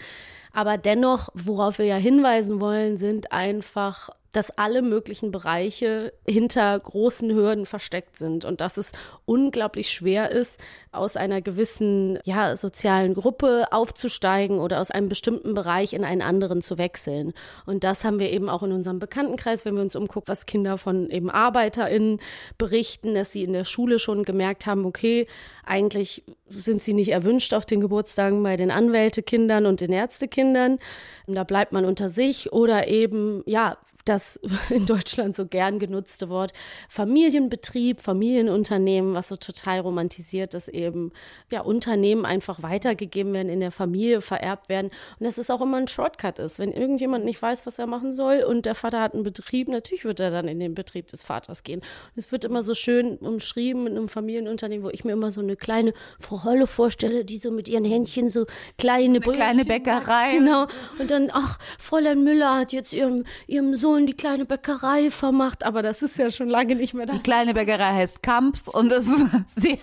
Aber 0.56 0.78
dennoch, 0.78 1.28
worauf 1.34 1.80
wir 1.80 1.86
ja 1.86 1.98
hinweisen 1.98 2.62
wollen, 2.62 2.98
sind 2.98 3.34
einfach 3.34 4.10
dass 4.36 4.58
alle 4.58 4.82
möglichen 4.82 5.32
Bereiche 5.32 6.12
hinter 6.28 6.78
großen 6.78 7.32
Hürden 7.34 7.66
versteckt 7.66 8.18
sind 8.18 8.44
und 8.44 8.60
dass 8.60 8.76
es 8.76 8.92
unglaublich 9.24 9.90
schwer 9.90 10.30
ist, 10.30 10.60
aus 10.92 11.16
einer 11.16 11.42
gewissen 11.42 12.20
ja, 12.26 12.58
sozialen 12.58 13.14
Gruppe 13.14 13.68
aufzusteigen 13.72 14.60
oder 14.60 14.82
aus 14.82 14.92
einem 14.92 15.08
bestimmten 15.08 15.54
Bereich 15.54 15.94
in 15.94 16.04
einen 16.04 16.22
anderen 16.22 16.62
zu 16.62 16.78
wechseln. 16.78 17.34
Und 17.66 17.86
das 17.86 18.04
haben 18.04 18.20
wir 18.20 18.30
eben 18.32 18.50
auch 18.50 18.62
in 18.64 18.74
unserem 18.74 19.00
Bekanntenkreis, 19.00 19.64
wenn 19.64 19.76
wir 19.76 19.82
uns 19.82 19.96
umgucken, 19.96 20.28
was 20.28 20.46
Kinder 20.46 20.78
von 20.78 21.10
eben 21.10 21.30
ArbeiterInnen 21.30 22.20
berichten, 22.58 23.16
dass 23.16 23.32
sie 23.32 23.44
in 23.44 23.54
der 23.54 23.64
Schule 23.64 24.00
schon 24.00 24.24
gemerkt 24.24 24.66
haben, 24.66 24.86
okay, 24.86 25.28
eigentlich 25.66 26.24
sind 26.50 26.84
sie 26.84 26.94
nicht 26.94 27.12
erwünscht 27.12 27.54
auf 27.54 27.66
den 27.66 27.80
Geburtstagen 27.80 28.44
bei 28.44 28.58
den 28.58 28.70
Anwältekindern 28.70 29.66
und 29.66 29.80
den 29.80 29.94
Ärztekindern. 29.94 30.80
Da 31.28 31.46
bleibt 31.46 31.72
man 31.72 31.86
unter 31.86 32.10
sich 32.10 32.52
oder 32.52 32.88
eben, 32.88 33.42
ja, 33.46 33.78
das 34.06 34.40
in 34.70 34.86
Deutschland 34.86 35.36
so 35.36 35.48
gern 35.48 35.80
genutzte 35.80 36.30
Wort 36.30 36.54
Familienbetrieb, 36.90 38.00
Familienunternehmen, 38.00 39.14
was 39.14 39.28
so 39.28 39.36
total 39.36 39.80
romantisiert, 39.80 40.54
dass 40.54 40.68
eben 40.68 41.12
ja 41.52 41.62
Unternehmen 41.62 42.26
einfach 42.26 42.64
weitergegeben 42.64 43.34
werden, 43.34 43.50
in 43.50 43.60
der 43.60 43.72
Familie 43.72 44.22
vererbt 44.22 44.70
werden 44.70 44.92
und 45.20 45.26
dass 45.26 45.38
es 45.38 45.50
auch 45.50 45.62
immer 45.62 45.78
ein 45.78 45.88
Shortcut 45.88 46.40
ist. 46.40 46.60
Wenn 46.60 46.72
irgendjemand 46.72 47.26
nicht 47.26 47.42
weiß, 47.42 47.66
was 47.66 47.80
er 47.80 47.88
machen 47.88 48.14
soll 48.14 48.44
und 48.44 48.66
der 48.66 48.76
Vater 48.76 49.02
hat 49.02 49.14
einen 49.14 49.24
Betrieb, 49.24 49.68
natürlich 49.68 50.06
wird 50.06 50.20
er 50.20 50.32
dann 50.32 50.48
in 50.48 50.60
den 50.60 50.76
Betrieb 50.76 51.08
des 51.08 51.24
Vaters 51.24 51.64
gehen. 51.64 51.80
Und 51.80 52.18
es 52.18 52.32
wird 52.32 52.46
immer 52.46 52.62
so 52.62 52.76
schön 52.76 53.18
umschrieben 53.18 53.88
in 53.88 53.98
einem 53.98 54.10
Familienunternehmen, 54.10 54.86
wo 54.86 54.90
ich 54.90 55.04
mir 55.04 55.14
immer 55.14 55.32
so 55.32 55.42
eine 55.42 55.56
kleine 55.56 55.94
Frau 56.20 56.44
Holle 56.44 56.68
vorstelle, 56.68 57.26
die 57.26 57.40
so 57.40 57.52
mit 57.52 57.68
ihren 57.68 57.86
Händchen 57.86 58.30
so 58.30 58.46
kleine 58.78 59.20
so 59.24 59.32
kleine 59.32 59.66
Bäckerei. 59.66 60.38
Genau. 60.38 60.68
Und 61.00 61.10
dann, 61.10 61.30
ach, 61.32 61.58
Fräulein 61.80 62.24
Müller 62.24 62.56
hat 62.56 62.74
jetzt 62.74 62.94
ihrem, 62.94 63.26
ihrem 63.48 63.74
Sohn 63.74 63.95
die 64.06 64.14
kleine 64.14 64.46
Bäckerei 64.46 65.12
vermacht, 65.12 65.66
aber 65.66 65.82
das 65.82 66.02
ist 66.02 66.18
ja 66.18 66.30
schon 66.30 66.50
lange 66.50 66.76
nicht 66.76 66.94
mehr 66.94 67.06
das. 67.06 67.16
Die 67.18 67.24
kleine 67.24 67.54
Bäckerei 67.54 67.94
heißt 67.94 68.22
Kamps 68.22 68.68
und 68.68 68.92
es 68.92 69.08
ist 69.08 69.26
sehr, 69.56 69.78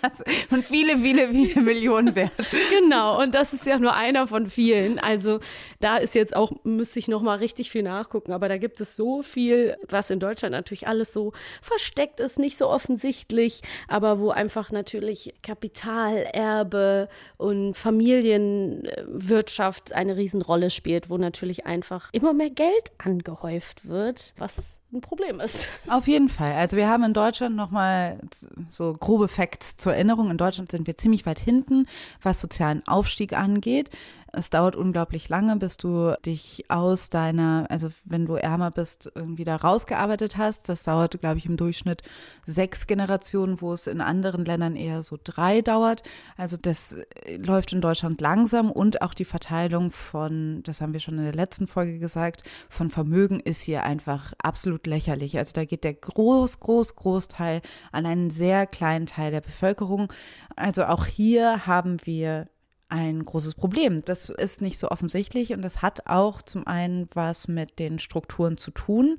und 0.50 0.64
viele, 0.64 0.98
viele, 0.98 1.30
viele 1.30 1.62
Millionen 1.62 2.14
wert. 2.14 2.32
Genau. 2.70 3.22
Und 3.22 3.34
das 3.34 3.54
ist 3.54 3.66
ja 3.66 3.78
nur 3.78 3.94
einer 3.94 4.26
von 4.26 4.48
vielen. 4.48 4.98
Also 4.98 5.40
da 5.80 5.96
ist 5.96 6.14
jetzt 6.14 6.36
auch, 6.36 6.52
müsste 6.64 6.98
ich 6.98 7.08
noch 7.08 7.22
mal 7.22 7.38
richtig 7.38 7.70
viel 7.70 7.82
nachgucken, 7.82 8.32
aber 8.32 8.48
da 8.48 8.58
gibt 8.58 8.80
es 8.80 8.96
so 8.96 9.22
viel, 9.22 9.76
was 9.88 10.10
in 10.10 10.20
Deutschland 10.20 10.52
natürlich 10.52 10.86
alles 10.86 11.12
so 11.12 11.32
versteckt 11.60 12.20
ist, 12.20 12.38
nicht 12.38 12.56
so 12.56 12.68
offensichtlich, 12.68 13.62
aber 13.88 14.18
wo 14.18 14.30
einfach 14.30 14.70
natürlich 14.70 15.34
Kapitalerbe 15.42 17.08
und 17.36 17.76
Familienwirtschaft 17.76 19.92
eine 19.92 20.16
Riesenrolle 20.16 20.70
spielt, 20.70 21.10
wo 21.10 21.18
natürlich 21.18 21.66
einfach 21.66 22.08
immer 22.12 22.32
mehr 22.32 22.50
Geld 22.50 22.92
angehäuft 22.98 23.88
wird, 23.88 24.01
was 24.38 24.78
ein 24.92 25.00
Problem 25.00 25.40
ist. 25.40 25.68
Auf 25.88 26.07
jeden 26.07 26.28
Fall. 26.28 26.53
Also 26.53 26.76
wir 26.76 26.88
haben 26.88 27.03
in 27.05 27.14
Deutschland 27.14 27.57
nochmal 27.57 28.20
so 28.68 28.92
grobe 28.92 29.28
Facts 29.28 29.76
zur 29.76 29.94
Erinnerung. 29.94 30.30
In 30.30 30.38
Deutschland 30.38 30.70
sind 30.70 30.86
wir 30.86 30.96
ziemlich 30.96 31.24
weit 31.24 31.38
hinten, 31.38 31.86
was 32.20 32.40
sozialen 32.40 32.86
Aufstieg 32.86 33.32
angeht. 33.32 33.90
Es 34.34 34.48
dauert 34.48 34.76
unglaublich 34.76 35.28
lange, 35.28 35.56
bis 35.56 35.76
du 35.76 36.14
dich 36.24 36.64
aus 36.68 37.10
deiner, 37.10 37.66
also 37.68 37.90
wenn 38.04 38.24
du 38.24 38.34
ärmer 38.34 38.70
bist, 38.70 39.12
irgendwie 39.14 39.44
da 39.44 39.56
rausgearbeitet 39.56 40.38
hast. 40.38 40.70
Das 40.70 40.84
dauert, 40.84 41.20
glaube 41.20 41.36
ich, 41.36 41.44
im 41.44 41.58
Durchschnitt 41.58 42.02
sechs 42.46 42.86
Generationen, 42.86 43.60
wo 43.60 43.74
es 43.74 43.86
in 43.86 44.00
anderen 44.00 44.46
Ländern 44.46 44.74
eher 44.74 45.02
so 45.02 45.18
drei 45.22 45.60
dauert. 45.60 46.02
Also 46.38 46.56
das 46.56 46.96
äh, 47.26 47.36
läuft 47.36 47.74
in 47.74 47.82
Deutschland 47.82 48.22
langsam 48.22 48.70
und 48.70 49.02
auch 49.02 49.12
die 49.12 49.26
Verteilung 49.26 49.90
von, 49.90 50.62
das 50.62 50.80
haben 50.80 50.94
wir 50.94 51.00
schon 51.00 51.18
in 51.18 51.24
der 51.24 51.34
letzten 51.34 51.66
Folge 51.66 51.98
gesagt, 51.98 52.42
von 52.70 52.88
Vermögen 52.88 53.38
ist 53.38 53.60
hier 53.60 53.82
einfach 53.82 54.32
absolut 54.42 54.86
lächerlich. 54.86 55.36
Also 55.36 55.52
da 55.52 55.66
geht 55.66 55.84
der 55.84 55.94
groß, 55.94 56.58
groß, 56.58 56.96
Großteil 56.96 57.60
an 57.92 58.06
einen 58.06 58.30
sehr 58.30 58.66
kleinen 58.66 59.04
Teil 59.04 59.30
der 59.30 59.42
Bevölkerung. 59.42 60.10
Also 60.56 60.84
auch 60.84 61.04
hier 61.04 61.66
haben 61.66 61.98
wir 62.04 62.48
ein 62.93 63.24
großes 63.24 63.55
Problem. 63.55 64.05
Das 64.05 64.28
ist 64.28 64.61
nicht 64.61 64.78
so 64.78 64.90
offensichtlich 64.90 65.53
und 65.53 65.62
das 65.62 65.80
hat 65.80 66.07
auch 66.07 66.43
zum 66.43 66.66
einen 66.66 67.09
was 67.14 67.49
mit 67.49 67.78
den 67.78 67.99
Strukturen 67.99 68.59
zu 68.59 68.70
tun, 68.70 69.18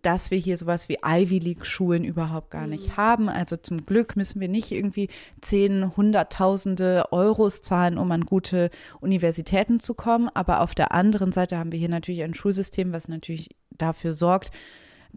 dass 0.00 0.30
wir 0.30 0.38
hier 0.38 0.56
sowas 0.56 0.88
wie 0.88 0.98
Ivy 1.04 1.38
League 1.38 1.66
Schulen 1.66 2.04
überhaupt 2.04 2.50
gar 2.50 2.66
nicht 2.66 2.88
mhm. 2.88 2.96
haben. 2.96 3.28
Also 3.28 3.56
zum 3.56 3.84
Glück 3.84 4.16
müssen 4.16 4.40
wir 4.40 4.48
nicht 4.48 4.70
irgendwie 4.70 5.08
zehn, 5.42 5.96
hunderttausende 5.96 7.04
Euros 7.10 7.62
zahlen, 7.62 7.98
um 7.98 8.10
an 8.10 8.22
gute 8.22 8.70
Universitäten 9.00 9.80
zu 9.80 9.94
kommen. 9.94 10.30
Aber 10.32 10.60
auf 10.60 10.74
der 10.74 10.92
anderen 10.92 11.32
Seite 11.32 11.58
haben 11.58 11.72
wir 11.72 11.78
hier 11.78 11.88
natürlich 11.88 12.22
ein 12.22 12.34
Schulsystem, 12.34 12.92
was 12.92 13.08
natürlich 13.08 13.50
dafür 13.70 14.14
sorgt, 14.14 14.50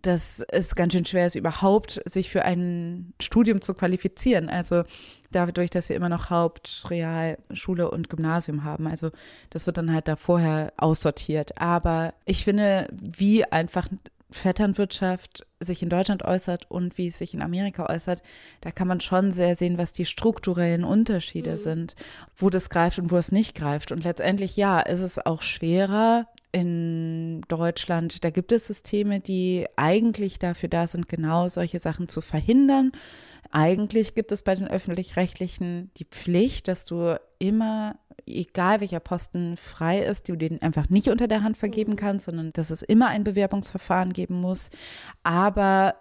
dass 0.01 0.43
es 0.49 0.75
ganz 0.75 0.93
schön 0.93 1.05
schwer 1.05 1.27
ist, 1.27 1.35
überhaupt 1.35 2.01
sich 2.05 2.29
für 2.29 2.43
ein 2.43 3.13
Studium 3.19 3.61
zu 3.61 3.73
qualifizieren. 3.73 4.49
Also 4.49 4.83
dadurch, 5.31 5.69
dass 5.69 5.89
wir 5.89 5.95
immer 5.95 6.09
noch 6.09 6.29
Haupt-, 6.29 6.85
Real-, 6.89 7.37
Schule 7.51 7.89
und 7.89 8.09
Gymnasium 8.09 8.63
haben. 8.63 8.87
Also 8.87 9.11
das 9.49 9.65
wird 9.65 9.77
dann 9.77 9.93
halt 9.93 10.07
da 10.07 10.15
vorher 10.15 10.73
aussortiert. 10.77 11.59
Aber 11.59 12.13
ich 12.25 12.43
finde, 12.43 12.87
wie 12.91 13.45
einfach 13.45 13.87
Vetternwirtschaft 14.29 15.45
sich 15.59 15.81
in 15.81 15.89
Deutschland 15.89 16.23
äußert 16.23 16.69
und 16.69 16.97
wie 16.97 17.07
es 17.07 17.17
sich 17.17 17.33
in 17.33 17.41
Amerika 17.41 17.89
äußert, 17.89 18.21
da 18.61 18.71
kann 18.71 18.87
man 18.87 18.99
schon 18.99 19.31
sehr 19.31 19.55
sehen, 19.55 19.77
was 19.77 19.93
die 19.93 20.05
strukturellen 20.05 20.83
Unterschiede 20.83 21.51
mhm. 21.51 21.57
sind, 21.57 21.95
wo 22.35 22.49
das 22.49 22.69
greift 22.69 22.99
und 22.99 23.09
wo 23.09 23.17
es 23.17 23.31
nicht 23.31 23.55
greift. 23.55 23.91
Und 23.91 24.03
letztendlich, 24.03 24.57
ja, 24.57 24.79
ist 24.79 25.01
es 25.01 25.25
auch 25.25 25.41
schwerer, 25.41 26.27
in 26.57 27.41
Deutschland, 27.47 28.23
da 28.23 28.31
gibt 28.31 28.51
es 28.51 28.67
Systeme, 28.67 29.19
die 29.19 29.67
eigentlich 29.75 30.39
dafür 30.39 30.69
da 30.69 30.87
sind, 30.87 31.07
genau 31.07 31.49
solche 31.49 31.79
Sachen 31.79 32.07
zu 32.07 32.21
verhindern. 32.21 32.91
Eigentlich 33.51 34.15
gibt 34.15 34.31
es 34.31 34.41
bei 34.41 34.55
den 34.55 34.67
öffentlich-rechtlichen 34.67 35.91
die 35.97 36.05
Pflicht, 36.05 36.67
dass 36.67 36.85
du 36.85 37.19
immer, 37.37 37.95
egal 38.25 38.81
welcher 38.81 38.99
Posten 38.99 39.55
frei 39.55 40.03
ist, 40.03 40.29
du 40.29 40.35
den 40.35 40.61
einfach 40.63 40.89
nicht 40.89 41.09
unter 41.09 41.27
der 41.27 41.43
Hand 41.43 41.57
vergeben 41.57 41.91
mhm. 41.91 41.97
kannst, 41.97 42.25
sondern 42.25 42.51
dass 42.53 42.71
es 42.71 42.81
immer 42.81 43.09
ein 43.09 43.23
Bewerbungsverfahren 43.23 44.11
geben 44.11 44.41
muss. 44.41 44.71
Aber 45.23 45.95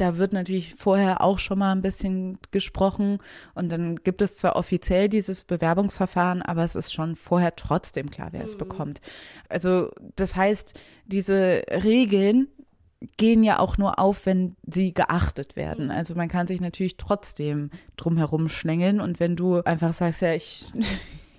da 0.00 0.16
wird 0.16 0.32
natürlich 0.32 0.74
vorher 0.74 1.20
auch 1.22 1.38
schon 1.38 1.58
mal 1.58 1.72
ein 1.72 1.82
bisschen 1.82 2.38
gesprochen 2.50 3.18
und 3.54 3.70
dann 3.70 3.96
gibt 3.96 4.22
es 4.22 4.36
zwar 4.36 4.56
offiziell 4.56 5.08
dieses 5.08 5.44
Bewerbungsverfahren, 5.44 6.42
aber 6.42 6.64
es 6.64 6.74
ist 6.74 6.92
schon 6.92 7.16
vorher 7.16 7.54
trotzdem 7.56 8.10
klar, 8.10 8.28
wer 8.32 8.44
es 8.44 8.54
mhm. 8.54 8.58
bekommt. 8.58 9.00
Also 9.48 9.90
das 10.16 10.36
heißt, 10.36 10.78
diese 11.06 11.62
Regeln 11.70 12.48
gehen 13.16 13.44
ja 13.44 13.58
auch 13.58 13.78
nur 13.78 13.98
auf, 13.98 14.26
wenn 14.26 14.56
sie 14.66 14.92
geachtet 14.92 15.56
werden. 15.56 15.86
Mhm. 15.86 15.90
Also 15.90 16.14
man 16.14 16.28
kann 16.28 16.46
sich 16.46 16.60
natürlich 16.60 16.96
trotzdem 16.96 17.70
drumherum 17.96 18.48
schlängeln 18.48 19.00
und 19.00 19.20
wenn 19.20 19.36
du 19.36 19.60
einfach 19.62 19.92
sagst, 19.92 20.22
ja, 20.22 20.32
ich, 20.34 20.66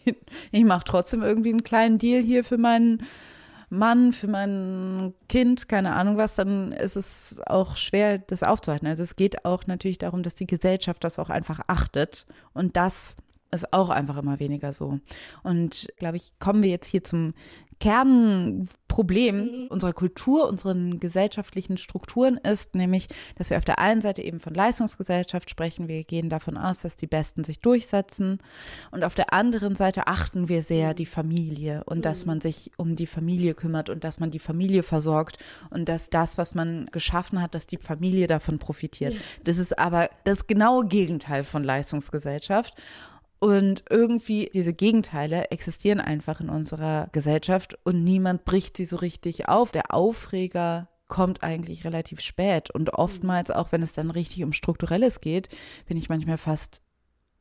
ich 0.52 0.64
mache 0.64 0.86
trotzdem 0.86 1.22
irgendwie 1.22 1.50
einen 1.50 1.64
kleinen 1.64 1.98
Deal 1.98 2.22
hier 2.22 2.44
für 2.44 2.58
meinen 2.58 3.04
Mann, 3.70 4.14
für 4.14 4.28
mein 4.28 5.14
Kind, 5.28 5.70
keine 5.70 5.96
Ahnung 5.96 6.18
was, 6.18 6.36
dann 6.36 6.72
ist 6.72 6.96
es 6.96 7.40
auch 7.46 7.78
schwer, 7.78 8.18
das 8.18 8.44
aufzuhalten. 8.44 8.88
Also 8.88 9.04
es 9.04 9.16
geht 9.16 9.46
auch 9.46 9.68
natürlich 9.68 10.00
darum, 10.00 10.24
dass 10.24 10.36
die 10.36 10.48
Gesellschaft 10.48 11.04
das 11.04 11.20
auch 11.20 11.30
einfach 11.30 11.62
achtet 11.68 12.26
und 12.54 12.76
das 12.78 13.16
ist 13.52 13.74
auch 13.74 13.90
einfach 13.90 14.18
immer 14.18 14.40
weniger 14.40 14.74
so. 14.74 15.00
Und 15.44 15.88
glaube 15.98 16.18
ich, 16.18 16.34
kommen 16.40 16.64
wir 16.64 16.70
jetzt 16.70 16.88
hier 16.88 17.04
zum 17.04 17.34
Kernproblem 17.80 19.38
mhm. 19.38 19.68
unserer 19.70 19.94
Kultur, 19.94 20.50
unseren 20.50 21.00
gesellschaftlichen 21.00 21.78
Strukturen 21.78 22.38
ist 22.38 22.76
nämlich, 22.76 23.08
dass 23.36 23.50
wir 23.50 23.58
auf 23.58 23.64
der 23.64 23.80
einen 23.80 24.02
Seite 24.02 24.22
eben 24.22 24.42
von 24.42 24.54
Leistungsgesellschaft 24.54 25.50
sprechen. 25.50 25.88
Wir 25.88 26.04
gehen 26.04 26.30
davon 26.30 26.58
aus, 26.58 26.82
dass 26.82 26.98
die 26.98 27.08
Besten 27.08 27.46
sich 27.46 27.60
durchsetzen. 27.62 28.40
Und 28.92 29.04
auf 29.06 29.16
der 29.16 29.32
anderen 29.32 29.78
Seite 29.78 30.08
achten 30.08 30.50
wir 30.50 30.62
sehr 30.62 30.94
die 30.94 31.06
Familie 31.06 31.84
und 31.86 32.00
mhm. 32.00 32.02
dass 32.02 32.26
man 32.26 32.42
sich 32.42 32.72
um 32.76 32.98
die 32.98 33.08
Familie 33.08 33.54
kümmert 33.54 33.90
und 33.90 34.04
dass 34.04 34.20
man 34.20 34.30
die 34.30 34.40
Familie 34.40 34.84
versorgt 34.84 35.38
und 35.70 35.88
dass 35.88 36.10
das, 36.10 36.38
was 36.38 36.54
man 36.54 36.88
geschaffen 36.92 37.42
hat, 37.42 37.56
dass 37.56 37.66
die 37.66 37.78
Familie 37.78 38.28
davon 38.28 38.60
profitiert. 38.60 39.14
Ja. 39.14 39.20
Das 39.46 39.58
ist 39.58 39.80
aber 39.80 40.10
das 40.26 40.48
genaue 40.48 40.86
Gegenteil 40.86 41.46
von 41.46 41.64
Leistungsgesellschaft. 41.64 42.74
Und 43.40 43.84
irgendwie 43.90 44.50
diese 44.54 44.74
Gegenteile 44.74 45.50
existieren 45.50 46.02
einfach 46.02 46.42
in 46.42 46.50
unserer 46.50 47.08
Gesellschaft 47.14 47.78
und 47.86 48.04
niemand 48.04 48.44
bricht 48.44 48.76
sie 48.76 48.86
so 48.86 48.98
richtig 48.98 49.48
auf. 49.48 49.72
Der 49.72 49.94
Aufreger 49.94 50.90
kommt 51.08 51.42
eigentlich 51.42 51.86
relativ 51.86 52.20
spät 52.20 52.70
und 52.70 52.94
oftmals, 52.94 53.50
auch 53.50 53.72
wenn 53.72 53.82
es 53.82 53.94
dann 53.94 54.12
richtig 54.12 54.44
um 54.44 54.54
Strukturelles 54.54 55.22
geht, 55.22 55.50
bin 55.88 55.98
ich 55.98 56.10
manchmal 56.10 56.38
fast 56.38 56.82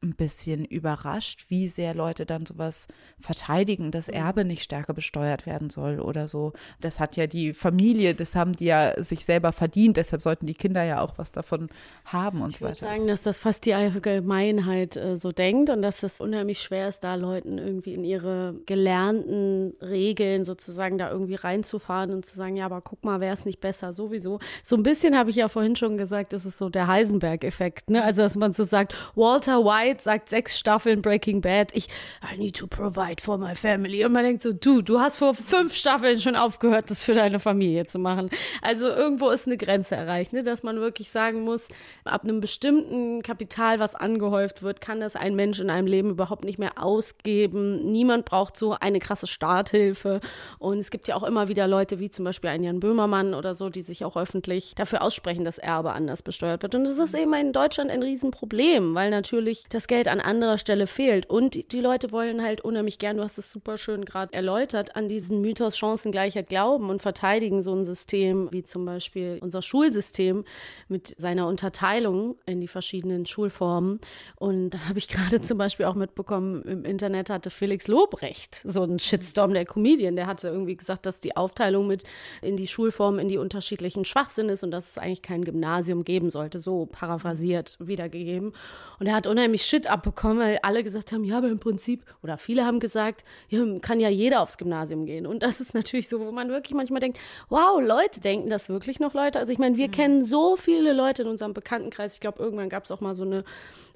ein 0.01 0.15
bisschen 0.15 0.65
überrascht, 0.65 1.47
wie 1.49 1.69
sehr 1.69 1.93
Leute 1.93 2.25
dann 2.25 2.47
sowas 2.47 2.87
verteidigen, 3.19 3.91
dass 3.91 4.07
mhm. 4.07 4.15
Erbe 4.15 4.45
nicht 4.45 4.63
stärker 4.63 4.95
besteuert 4.95 5.45
werden 5.45 5.71
soll 5.71 6.01
oder 6.01 6.29
so. 6.29 6.53
Das 6.81 7.01
hat 7.01 7.17
ja 7.17 7.27
die 7.27 7.53
Familie, 7.53 8.15
das 8.15 8.37
haben 8.37 8.53
die 8.53 8.67
ja 8.67 9.03
sich 9.03 9.25
selber 9.25 9.51
verdient, 9.53 9.97
deshalb 9.97 10.23
sollten 10.23 10.47
die 10.47 10.55
Kinder 10.55 10.85
ja 10.85 11.01
auch 11.01 11.19
was 11.19 11.33
davon 11.33 11.69
haben 12.05 12.43
und 12.43 12.51
ich 12.51 12.59
so 12.59 12.65
weiter. 12.65 12.75
Ich 12.75 12.83
würde 12.83 12.93
sagen, 12.93 13.07
dass 13.09 13.23
das 13.23 13.41
fast 13.41 13.67
die 13.67 13.75
Allgemeinheit 13.75 14.97
äh, 14.97 15.17
so 15.17 15.33
denkt 15.33 15.69
und 15.71 15.83
dass 15.83 16.05
es 16.05 16.21
unheimlich 16.21 16.61
schwer 16.61 16.89
ist, 16.89 17.03
da 17.03 17.17
Leuten 17.17 17.59
irgendwie 17.59 17.95
in 17.95 18.05
ihre 18.05 18.55
gelernten 18.67 19.75
Regeln 19.83 20.45
sozusagen 20.45 20.99
da 20.99 21.11
irgendwie 21.11 21.35
reinzufahren 21.35 22.13
und 22.13 22.25
zu 22.25 22.37
sagen, 22.37 22.57
ja, 22.57 22.67
aber 22.67 22.83
guck 22.83 23.05
mal, 23.05 23.21
wäre 23.21 23.35
es 23.35 23.45
nicht 23.45 23.61
besser 23.61 23.93
sowieso. 23.93 24.39
So 24.63 24.77
ein 24.77 24.85
bisschen 24.85 25.17
habe 25.17 25.31
ich 25.31 25.37
ja 25.37 25.49
vorhin 25.49 25.75
schon 25.75 25.97
gesagt, 25.97 26.33
das 26.33 26.47
ist 26.47 26.59
so 26.59 26.69
der 26.69 26.87
Heisenberg-Effekt, 26.87 27.91
ne? 27.91 28.05
Also 28.05 28.23
dass 28.23 28.37
man 28.37 28.53
so 28.53 28.63
sagt, 28.63 28.95
Walter 29.17 29.65
White 29.65 29.88
White 29.89 30.03
sagt 30.03 30.29
sechs 30.29 30.59
Staffeln 30.59 31.01
Breaking 31.01 31.41
Bad, 31.41 31.75
ich, 31.75 31.89
I 32.23 32.37
need 32.37 32.57
to 32.57 32.67
provide 32.67 33.23
for 33.23 33.39
my 33.39 33.55
family. 33.55 34.05
Und 34.05 34.13
man 34.13 34.25
denkt 34.25 34.43
so, 34.43 34.53
du, 34.53 34.83
du 34.83 35.01
hast 35.01 35.17
vor 35.17 35.35
fünf 35.35 35.75
Staffeln 35.75 36.21
schon 36.21 36.37
aufgehört, 36.37 36.91
das 36.91 37.03
für 37.03 37.15
deine 37.15 37.41
Familie 37.41 37.87
zu 37.87 37.99
machen. 37.99 38.31
Also 38.61 38.87
irgendwo 38.87 39.31
ist 39.31 39.47
eine 39.47 39.57
Grenze 39.57 39.97
erreicht, 39.97 40.33
ne, 40.33 40.43
dass 40.43 40.63
man 40.63 40.81
wirklich 40.81 41.11
sagen 41.11 41.43
muss, 41.43 41.67
ab 42.05 42.25
einem 42.25 42.41
bestimmten 42.41 43.23
Kapital, 43.23 43.79
was 43.79 43.95
angehäuft 43.95 44.63
wird, 44.63 44.81
kann 44.81 45.01
das 45.01 45.17
ein 45.17 45.35
Mensch 45.35 45.61
in 45.61 45.71
einem 45.71 45.87
Leben 45.87 46.11
überhaupt 46.11 46.45
nicht 46.45 46.59
mehr 46.59 46.83
ausgeben. 46.83 47.91
Niemand 47.91 48.25
braucht 48.27 48.59
so 48.59 48.77
eine 48.79 48.99
krasse 48.99 49.27
Starthilfe. 49.27 50.21
Und 50.59 50.79
es 50.79 50.91
gibt 50.91 51.09
ja 51.09 51.17
auch 51.17 51.23
immer 51.23 51.49
wieder 51.49 51.67
Leute, 51.67 51.99
wie 51.99 52.11
zum 52.11 52.25
Beispiel 52.25 52.51
ein 52.51 52.63
Jan 52.63 52.81
Böhmermann 52.81 53.33
oder 53.35 53.55
so, 53.55 53.71
die 53.71 53.83
sich 53.83 54.05
auch 54.05 54.17
öffentlich 54.17 54.75
dafür 54.75 55.03
aussprechen, 55.03 55.45
dass 55.45 55.59
Erbe 55.59 55.93
anders 55.93 56.23
besteuert 56.23 56.63
wird. 56.63 56.75
Und 56.75 56.85
das 56.85 56.99
ist 56.99 57.15
eben 57.15 57.33
in 57.35 57.53
Deutschland 57.53 57.91
ein 57.91 58.03
Riesenproblem, 58.03 58.95
weil 58.95 59.11
natürlich 59.11 59.65
das 59.71 59.78
das 59.79 59.87
Geld 59.87 60.09
an 60.09 60.21
anderer 60.21 60.59
Stelle 60.59 60.89
fehlt. 60.89 61.31
Und 61.31 61.73
die, 61.73 61.81
Leute 61.81 62.11
wollen 62.11 62.43
halt 62.43 62.63
unheimlich 62.63 62.99
gern, 62.99 63.17
du 63.17 63.23
hast 63.23 63.39
es 63.39 63.53
super 63.53 63.79
schön 63.79 64.05
gerade 64.05 64.33
erläutert, 64.33 64.97
an 64.97 65.07
diesen 65.07 65.41
Mythos 65.41 65.79
Chancengleichheit 65.79 66.49
glauben 66.49 66.91
und 66.91 67.01
verteidigen 67.01 67.63
so 67.63 67.73
ein 67.77 67.85
System 67.85 68.49
wie 68.51 68.65
zum 68.65 68.85
Beispiel 68.85 69.39
unser 69.41 69.63
Schulsystem 69.63 70.45
mit 70.89 71.15
seiner 71.17 71.47
Unterteilung 71.47 72.35
in 72.45 72.61
die 72.61 72.67
verschiedenen 72.67 73.25
Schulformen. 73.25 74.01
Und 74.35 74.71
da 74.71 74.89
habe 74.89 74.99
ich 74.99 75.07
gerade 75.07 75.41
zum 75.43 75.59
Beispiel 75.59 75.87
auch 75.87 75.95
mitbekommen, 75.95 76.63
im 76.63 76.85
Internet 76.85 77.31
hatte 77.31 77.51
Felix 77.51 77.87
Lobrecht 77.87 78.61
so 78.65 78.83
einen 78.83 78.99
Shitstorm, 78.99 79.55
der 79.55 79.65
Comedian, 79.65 80.17
der 80.17 80.27
hatte 80.27 80.49
irgendwie 80.49 80.77
gesagt, 80.77 81.07
dass 81.07 81.21
die 81.21 81.37
Aufteilung 81.37 81.87
mit 81.87 82.03
in 82.43 82.57
die 82.57 82.67
Schulformen, 82.67 83.21
in 83.21 83.29
die 83.29 83.39
unterschiedlichen 83.39 84.05
Schwachsinn 84.05 84.49
ist 84.49 84.65
und 84.65 84.73
dass 84.73 84.91
es 84.91 84.99
eigentlich 84.99 85.23
kein 85.23 85.45
Gymnasium 85.45 86.03
geben 86.03 86.31
sollte, 86.31 86.59
so 86.59 86.87
paraphrasiert 86.87 87.77
wiedergegeben. 87.79 88.55
Und 88.99 89.07
er 89.07 89.15
hat 89.15 89.29
unheimlich 89.29 89.68
Shit 89.69 89.87
abbekommen, 89.87 90.39
weil 90.39 90.59
alle 90.63 90.83
gesagt 90.83 91.13
haben, 91.13 91.25
ja, 91.25 91.39
aber 91.39 91.49
im 91.49 91.61
Prinzip, 91.61 92.05
oder 92.23 92.39
viele 92.39 92.65
haben 92.65 92.81
gesagt, 92.81 93.25
ja, 93.49 93.63
kann 93.81 94.01
ja 94.01 94.09
jeder 94.09 94.41
aufs 94.41 94.57
Gymnasium 94.57 95.05
gehen. 95.05 95.27
Und 95.27 95.43
das 95.43 95.61
ist 95.61 95.75
natürlich 95.75 96.09
so, 96.09 96.21
wo 96.21 96.33
man 96.33 96.49
wirklich 96.49 96.75
manchmal 96.75 97.01
denkt, 97.01 97.19
wow, 97.49 97.81
Leute, 97.81 98.21
denken 98.21 98.49
das 98.49 98.69
wirklich 98.69 99.01
noch 99.01 99.15
Leute? 99.15 99.39
Also 99.39 99.53
ich 99.53 99.59
meine, 99.59 99.77
wir 99.77 99.89
mhm. 99.89 99.93
kennen 99.93 100.25
so 100.25 100.57
viele 100.57 100.93
Leute 100.93 101.23
in 101.23 101.29
unserem 101.29 101.53
Bekanntenkreis. 101.53 102.15
Ich 102.15 102.21
glaube, 102.21 102.43
irgendwann 102.43 102.69
gab 102.69 102.85
es 102.85 102.91
auch 102.91 103.01
mal 103.01 103.15
so 103.15 103.25
eine 103.25 103.45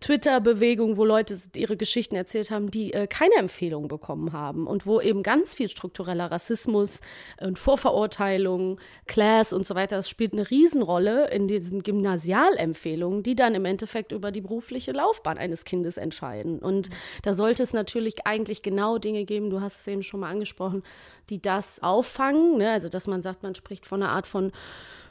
Twitter-Bewegung, 0.03 0.97
wo 0.97 1.05
Leute 1.05 1.39
ihre 1.57 1.77
Geschichten 1.77 2.17
erzählt 2.17 2.51
haben, 2.51 2.71
die 2.71 2.93
äh, 2.93 3.07
keine 3.07 3.37
Empfehlung 3.37 3.89
bekommen 3.89 4.33
haben 4.33 4.67
und 4.67 4.85
wo 4.87 5.01
eben 5.01 5.23
ganz 5.23 5.55
viel 5.55 5.69
struktureller 5.69 6.31
Rassismus 6.31 7.01
und 7.41 7.59
Vorverurteilung, 7.59 8.81
Class 9.07 9.53
und 9.53 9.65
so 9.65 9.75
weiter, 9.75 9.97
das 9.97 10.09
spielt 10.09 10.33
eine 10.33 10.51
Riesenrolle 10.51 11.31
in 11.31 11.49
diesen 11.49 11.83
Gymnasialempfehlungen, 11.83 13.23
die 13.23 13.37
dann 13.37 13.55
im 13.55 13.65
Endeffekt 13.65 14.13
über 14.13 14.33
die 14.33 14.41
berufliche 14.41 14.93
Laufbahn 14.93 15.39
eines 15.39 15.62
Kindes 15.65 15.97
entscheiden. 15.97 16.59
Und 16.59 16.91
da 17.23 17.35
sollte 17.35 17.63
es 17.63 17.73
natürlich 17.73 18.27
eigentlich 18.27 18.63
genau 18.63 18.99
Dinge 18.99 19.25
geben, 19.25 19.51
du 19.51 19.61
hast 19.61 19.81
es 19.81 19.87
eben 19.89 20.03
schon 20.03 20.21
mal 20.21 20.31
angesprochen, 20.31 20.83
die 21.31 21.41
das 21.41 21.83
auffangen, 21.83 22.59
ne? 22.59 22.71
also 22.71 22.89
dass 22.89 23.07
man 23.07 23.23
sagt, 23.23 23.43
man 23.43 23.55
spricht 23.55 23.87
von 23.87 24.03
einer 24.03 24.13
Art 24.13 24.27
von 24.27 24.53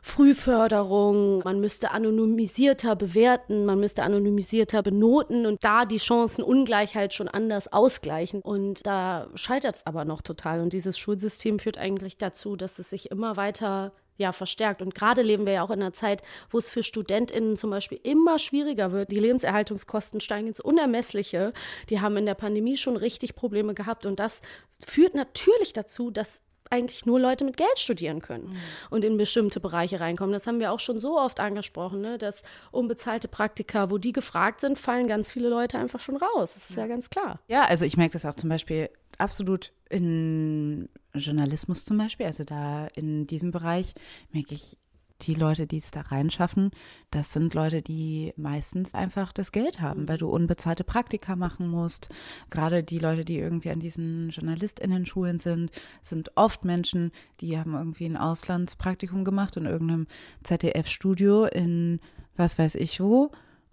Frühförderung, 0.04 1.40
man 1.44 1.60
müsste 1.60 1.92
anonymisierter 1.92 2.96
bewerten, 2.96 3.66
man 3.66 3.80
müsste 3.80 4.02
anonymisierter 4.02 4.82
benoten 4.82 5.46
und 5.46 5.64
da 5.64 5.86
die 5.86 6.00
Chancenungleichheit 6.00 7.14
schon 7.14 7.28
anders 7.28 7.72
ausgleichen. 7.72 8.42
Und 8.42 8.86
da 8.88 9.28
scheitert 9.36 9.76
es 9.76 9.86
aber 9.86 10.04
noch 10.04 10.24
total. 10.24 10.62
Und 10.62 10.74
dieses 10.74 10.98
Schulsystem 10.98 11.60
führt 11.60 11.78
eigentlich 11.78 12.18
dazu, 12.18 12.56
dass 12.56 12.80
es 12.80 12.90
sich 12.90 13.12
immer 13.12 13.38
weiter 13.38 13.94
ja, 14.22 14.32
verstärkt. 14.32 14.82
Und 14.82 14.96
gerade 14.96 15.22
leben 15.22 15.46
wir 15.46 15.54
ja 15.54 15.64
auch 15.64 15.72
in 15.72 15.82
einer 15.82 15.94
Zeit, 15.94 16.22
wo 16.50 16.58
es 16.58 16.70
für 16.70 16.84
StudentInnen 16.84 17.58
zum 17.58 17.70
Beispiel 17.70 18.00
immer 18.04 18.40
schwieriger 18.40 18.92
wird. 18.92 19.12
Die 19.12 19.20
Lebenserhaltungskosten 19.20 20.22
steigen 20.22 20.48
ins 20.48 20.62
Unermessliche. 20.62 21.54
Die 21.90 22.00
haben 22.00 22.16
in 22.18 22.26
der 22.26 22.36
Pandemie 22.36 22.78
schon 22.78 22.96
richtig 22.96 23.36
Probleme 23.36 23.74
gehabt. 23.74 24.06
Und 24.06 24.20
das 24.20 24.42
führt 24.80 25.16
natürlich 25.16 25.74
dazu, 25.74 26.12
dass 26.12 26.42
eigentlich 26.72 27.06
nur 27.06 27.20
Leute 27.20 27.44
mit 27.44 27.58
Geld 27.58 27.78
studieren 27.78 28.22
können 28.22 28.46
mhm. 28.46 28.58
und 28.90 29.04
in 29.04 29.18
bestimmte 29.18 29.60
Bereiche 29.60 30.00
reinkommen. 30.00 30.32
Das 30.32 30.48
haben 30.48 30.60
wir 30.60 30.72
auch 30.72 30.80
schon 30.80 31.00
so 31.00 31.20
oft 31.20 31.40
angesprochen, 31.40 32.02
ne? 32.02 32.18
dass 32.18 32.44
unbezahlte 32.72 33.28
Praktika, 33.28 33.92
wo 33.92 33.98
die 33.98 34.14
gefragt 34.14 34.62
sind, 34.62 34.80
fallen 34.80 35.06
ganz 35.08 35.34
viele 35.34 35.50
Leute 35.50 35.78
einfach 35.78 36.00
schon 36.00 36.16
raus. 36.16 36.54
Das 36.54 36.70
ist 36.70 36.78
ja, 36.78 36.84
ja 36.84 36.88
ganz 36.88 37.10
klar. 37.10 37.40
Ja, 37.48 37.66
also 37.66 37.84
ich 37.84 37.98
merke 37.98 38.14
das 38.14 38.26
auch 38.26 38.36
zum 38.36 38.50
Beispiel 38.50 38.90
absolut 39.18 39.74
in 39.92 40.90
Journalismus 41.14 41.86
zum 41.86 41.98
Beispiel. 41.98 42.26
Also 42.26 42.44
da 42.44 42.88
in 42.88 43.28
diesem 43.28 43.52
Bereich 43.52 43.94
merke 44.32 44.56
ich 44.56 44.78
die 45.22 45.34
Leute, 45.36 45.68
die 45.68 45.78
es 45.78 45.92
da 45.92 46.02
reinschaffen, 46.02 46.72
das 47.12 47.32
sind 47.34 47.54
Leute, 47.54 47.82
die 47.82 48.34
meistens 48.38 48.94
einfach 48.94 49.34
das 49.34 49.52
Geld 49.52 49.80
haben, 49.80 50.08
weil 50.08 50.18
du 50.18 50.28
unbezahlte 50.30 50.84
Praktika 50.84 51.36
machen 51.36 51.68
musst. 51.68 52.10
Gerade 52.50 52.84
die 52.84 53.00
Leute, 53.00 53.26
die 53.26 53.38
irgendwie 53.38 53.70
an 53.70 53.80
diesen 53.80 54.30
JournalistInnen-Schulen 54.30 55.40
sind, 55.40 55.72
sind 56.02 56.32
oft 56.36 56.66
Menschen, 56.66 57.12
die 57.40 57.58
haben 57.58 57.74
irgendwie 57.74 58.06
ein 58.06 58.18
Auslandspraktikum 58.18 59.24
gemacht 59.24 59.58
in 59.58 59.66
irgendeinem 59.66 60.08
ZDF-Studio 60.44 61.46
in 61.46 62.00
was 62.36 62.58
weiß 62.58 62.76
ich 62.76 63.00
wo. 63.00 63.32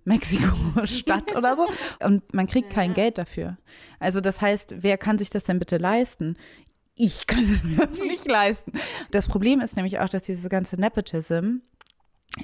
Mexiko-Stadt 0.08 1.32
oder 1.36 1.56
so. 1.56 1.66
Und 2.04 2.34
man 2.34 2.46
kriegt 2.46 2.70
kein 2.70 2.94
Geld 2.94 3.18
dafür. 3.18 3.56
Also 4.00 4.20
das 4.20 4.40
heißt, 4.40 4.76
wer 4.80 4.98
kann 4.98 5.18
sich 5.18 5.30
das 5.30 5.44
denn 5.44 5.58
bitte 5.58 5.76
leisten? 5.76 6.36
ich 6.98 7.26
kann 7.26 7.60
mir 7.62 7.76
das 7.86 8.00
nicht 8.00 8.26
leisten. 8.26 8.72
Das 9.10 9.28
Problem 9.28 9.60
ist 9.60 9.76
nämlich 9.76 10.00
auch, 10.00 10.08
dass 10.08 10.24
diese 10.24 10.48
ganze 10.48 10.76
Nepotism 10.76 11.58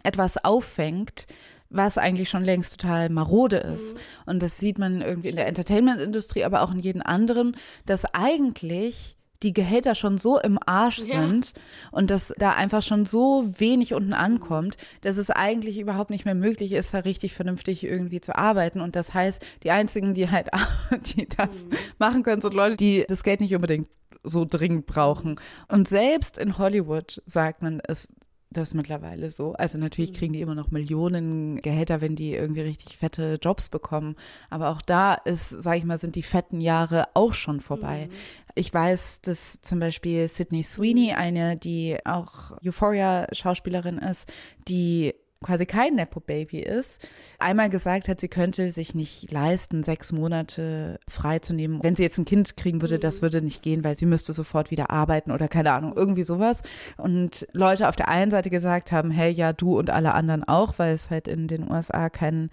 etwas 0.03 0.43
auffängt, 0.43 1.27
was 1.69 1.99
eigentlich 1.99 2.31
schon 2.31 2.45
längst 2.45 2.81
total 2.81 3.11
marode 3.11 3.57
ist. 3.57 3.95
Mhm. 3.95 4.01
Und 4.27 4.43
das 4.43 4.59
sieht 4.59 4.79
man 4.79 5.03
irgendwie 5.03 5.29
in 5.29 5.37
der 5.37 5.49
Entertainment-Industrie, 5.49 6.45
aber 6.45 6.63
auch 6.63 6.73
in 6.73 6.79
jedem 6.79 7.03
anderen, 7.03 7.57
dass 7.85 8.05
eigentlich 8.15 9.17
die 9.45 9.53
Gehälter 9.53 9.95
schon 9.95 10.19
so 10.19 10.41
im 10.41 10.59
Arsch 10.65 10.99
sind 10.99 11.53
ja. 11.55 11.63
und 11.93 12.11
dass 12.11 12.35
da 12.39 12.51
einfach 12.51 12.83
schon 12.83 13.05
so 13.05 13.45
wenig 13.59 13.95
unten 13.95 14.15
ankommt, 14.15 14.77
dass 15.03 15.19
es 15.19 15.31
eigentlich 15.31 15.79
überhaupt 15.79 16.11
nicht 16.11 16.25
mehr 16.25 16.35
möglich 16.35 16.73
ist, 16.73 16.95
da 16.95 17.01
richtig 17.01 17.35
vernünftig 17.35 17.85
irgendwie 17.85 18.21
zu 18.21 18.37
arbeiten. 18.37 18.81
Und 18.81 18.97
das 18.97 19.15
heißt, 19.15 19.45
die 19.63 19.71
einzigen, 19.71 20.15
die 20.15 20.31
halt, 20.31 20.49
die 21.17 21.29
das 21.29 21.65
mhm. 21.65 21.71
machen 21.99 22.23
können, 22.23 22.41
sind 22.41 22.55
Leute, 22.55 22.77
die 22.77 23.05
das 23.07 23.23
Geld 23.23 23.41
nicht 23.41 23.55
unbedingt 23.55 23.89
so 24.23 24.47
dringend 24.49 24.87
brauchen. 24.87 25.39
Und 25.69 25.87
selbst 25.87 26.39
in 26.39 26.57
Hollywood 26.57 27.23
sagt 27.27 27.63
man 27.63 27.81
es 27.87 28.13
das 28.57 28.75
mittlerweile 28.75 29.31
so. 29.31 29.53
Also 29.53 29.79
natürlich 29.79 30.13
mhm. 30.13 30.17
kriegen 30.17 30.33
die 30.33 30.41
immer 30.41 30.55
noch 30.55 30.71
Millionen 30.71 31.61
Gehälter, 31.61 32.01
wenn 32.01 32.17
die 32.17 32.35
irgendwie 32.35 32.63
richtig 32.63 32.97
fette 32.97 33.39
Jobs 33.41 33.69
bekommen. 33.69 34.17
Aber 34.51 34.71
auch 34.71 34.83
da 34.83 35.15
ist, 35.15 35.49
sage 35.51 35.79
ich 35.79 35.85
mal, 35.85 35.99
sind 35.99 36.17
die 36.17 36.23
fetten 36.23 36.61
Jahre 36.61 37.09
auch 37.15 37.35
schon 37.35 37.61
vorbei. 37.61 38.09
Mhm. 38.11 38.15
Ich 38.55 38.73
weiß, 38.73 39.21
dass 39.23 39.61
zum 39.63 39.81
Beispiel 39.81 40.29
Sydney 40.29 40.63
Sweeney, 40.63 41.13
mhm. 41.13 41.19
eine, 41.19 41.57
die 41.57 41.99
auch 42.05 42.53
Euphoria-Schauspielerin 42.65 43.99
ist, 43.99 44.33
die 44.69 45.15
quasi 45.45 45.67
kein 45.67 45.95
Nepo-Baby 45.95 46.61
ist, 46.61 47.09
einmal 47.39 47.69
gesagt 47.69 48.09
hat, 48.09 48.21
sie 48.21 48.29
könnte 48.29 48.71
sich 48.71 48.95
nicht 48.95 49.31
leisten, 49.31 49.83
sechs 49.83 50.11
Monate 50.11 50.99
freizunehmen. 51.07 51.83
Wenn 51.83 51.95
sie 51.95 52.03
jetzt 52.03 52.19
ein 52.19 52.25
Kind 52.25 52.57
kriegen 52.57 52.81
würde, 52.81 52.99
das 52.99 53.23
würde 53.23 53.43
nicht 53.43 53.63
gehen, 53.63 53.85
weil 53.85 53.97
sie 53.97 54.07
müsste 54.07 54.33
sofort 54.33 54.71
wieder 54.71 54.91
arbeiten 54.91 55.31
oder 55.31 55.49
keine 55.49 55.73
Ahnung, 55.73 55.93
irgendwie 55.95 56.25
sowas. 56.25 56.63
Und 56.97 57.47
Leute 57.53 57.89
auf 57.89 57.97
der 57.97 58.09
einen 58.09 58.31
Seite 58.31 58.51
gesagt 58.51 58.91
haben, 58.91 59.11
hey, 59.11 59.31
ja, 59.31 59.53
du 59.53 59.79
und 59.79 59.91
alle 59.91 60.15
anderen 60.15 60.45
auch, 60.45 60.79
weil 60.79 60.95
es 60.95 61.11
halt 61.11 61.29
in 61.29 61.47
den 61.47 61.71
USA 61.71 62.09
keinen 62.09 62.51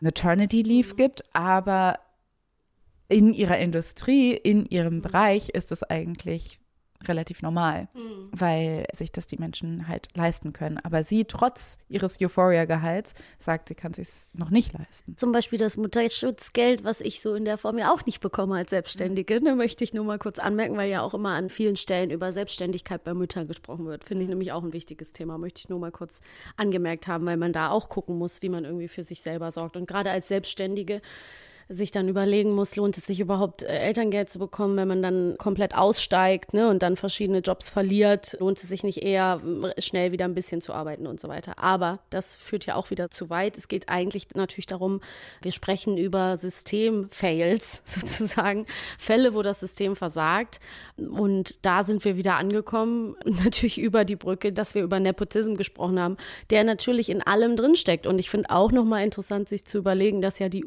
Maternity 0.00 0.62
Leave 0.62 0.96
gibt, 0.96 1.22
aber 1.34 1.98
in 3.08 3.32
ihrer 3.32 3.58
Industrie, 3.58 4.32
in 4.32 4.66
ihrem 4.66 5.02
Bereich 5.02 5.50
ist 5.50 5.70
es 5.72 5.82
eigentlich 5.82 6.58
relativ 7.08 7.42
normal, 7.42 7.88
mhm. 7.94 8.28
weil 8.32 8.86
sich 8.92 9.12
das 9.12 9.26
die 9.26 9.36
Menschen 9.36 9.88
halt 9.88 10.08
leisten 10.14 10.52
können. 10.52 10.78
Aber 10.78 11.04
sie, 11.04 11.24
trotz 11.24 11.78
ihres 11.88 12.20
Euphoria-Gehalts, 12.20 13.14
sagt, 13.38 13.68
sie 13.68 13.74
kann 13.74 13.92
es 13.92 13.96
sich 13.96 14.26
noch 14.32 14.50
nicht 14.50 14.72
leisten. 14.72 15.16
Zum 15.16 15.32
Beispiel 15.32 15.58
das 15.58 15.76
Mutterschutzgeld, 15.76 16.84
was 16.84 17.00
ich 17.00 17.20
so 17.20 17.34
in 17.34 17.44
der 17.44 17.58
Form 17.58 17.78
ja 17.78 17.92
auch 17.92 18.04
nicht 18.06 18.20
bekomme 18.20 18.56
als 18.56 18.70
Selbstständige, 18.70 19.38
mhm. 19.40 19.44
ne, 19.44 19.54
möchte 19.56 19.84
ich 19.84 19.94
nur 19.94 20.04
mal 20.04 20.18
kurz 20.18 20.38
anmerken, 20.38 20.76
weil 20.76 20.90
ja 20.90 21.02
auch 21.02 21.14
immer 21.14 21.30
an 21.30 21.48
vielen 21.48 21.76
Stellen 21.76 22.10
über 22.10 22.32
Selbstständigkeit 22.32 23.04
bei 23.04 23.14
Müttern 23.14 23.46
gesprochen 23.46 23.86
wird. 23.86 24.04
Finde 24.04 24.24
ich 24.24 24.28
nämlich 24.28 24.52
auch 24.52 24.62
ein 24.62 24.72
wichtiges 24.72 25.12
Thema, 25.12 25.38
möchte 25.38 25.60
ich 25.60 25.68
nur 25.68 25.78
mal 25.78 25.92
kurz 25.92 26.20
angemerkt 26.56 27.06
haben, 27.06 27.26
weil 27.26 27.36
man 27.36 27.52
da 27.52 27.70
auch 27.70 27.88
gucken 27.88 28.18
muss, 28.18 28.42
wie 28.42 28.48
man 28.48 28.64
irgendwie 28.64 28.88
für 28.88 29.02
sich 29.02 29.20
selber 29.20 29.50
sorgt. 29.50 29.76
Und 29.76 29.86
gerade 29.86 30.10
als 30.10 30.28
Selbstständige 30.28 31.00
sich 31.68 31.90
dann 31.90 32.08
überlegen 32.08 32.54
muss, 32.54 32.76
lohnt 32.76 32.96
es 32.98 33.06
sich 33.06 33.20
überhaupt 33.20 33.62
äh, 33.62 33.66
Elterngeld 33.66 34.28
zu 34.30 34.38
bekommen, 34.38 34.76
wenn 34.76 34.88
man 34.88 35.02
dann 35.02 35.36
komplett 35.38 35.74
aussteigt 35.74 36.54
ne, 36.54 36.68
und 36.68 36.82
dann 36.82 36.96
verschiedene 36.96 37.38
Jobs 37.38 37.68
verliert, 37.68 38.36
lohnt 38.40 38.58
es 38.58 38.68
sich 38.68 38.84
nicht 38.84 39.02
eher 39.02 39.40
schnell 39.78 40.12
wieder 40.12 40.26
ein 40.26 40.34
bisschen 40.34 40.60
zu 40.60 40.72
arbeiten 40.72 41.06
und 41.06 41.20
so 41.20 41.28
weiter. 41.28 41.58
Aber 41.58 42.00
das 42.10 42.36
führt 42.36 42.66
ja 42.66 42.74
auch 42.74 42.90
wieder 42.90 43.10
zu 43.10 43.30
weit. 43.30 43.56
Es 43.56 43.68
geht 43.68 43.88
eigentlich 43.88 44.28
natürlich 44.34 44.66
darum, 44.66 45.00
wir 45.42 45.52
sprechen 45.52 45.96
über 45.96 46.36
System-Fails 46.36 47.82
sozusagen, 47.84 48.66
Fälle, 48.98 49.34
wo 49.34 49.42
das 49.42 49.60
System 49.60 49.96
versagt. 49.96 50.60
Und 50.96 51.64
da 51.64 51.82
sind 51.82 52.04
wir 52.04 52.16
wieder 52.16 52.36
angekommen, 52.36 53.16
natürlich 53.24 53.80
über 53.80 54.04
die 54.04 54.16
Brücke, 54.16 54.52
dass 54.52 54.74
wir 54.74 54.82
über 54.82 55.00
Nepotism 55.00 55.54
gesprochen 55.54 55.98
haben, 55.98 56.16
der 56.50 56.64
natürlich 56.64 57.08
in 57.08 57.22
allem 57.22 57.56
drinsteckt. 57.56 58.06
Und 58.06 58.18
ich 58.18 58.28
finde 58.28 58.50
auch 58.50 58.72
nochmal 58.72 59.04
interessant, 59.04 59.48
sich 59.48 59.64
zu 59.64 59.78
überlegen, 59.78 60.20
dass 60.20 60.38
ja 60.38 60.48
die 60.48 60.64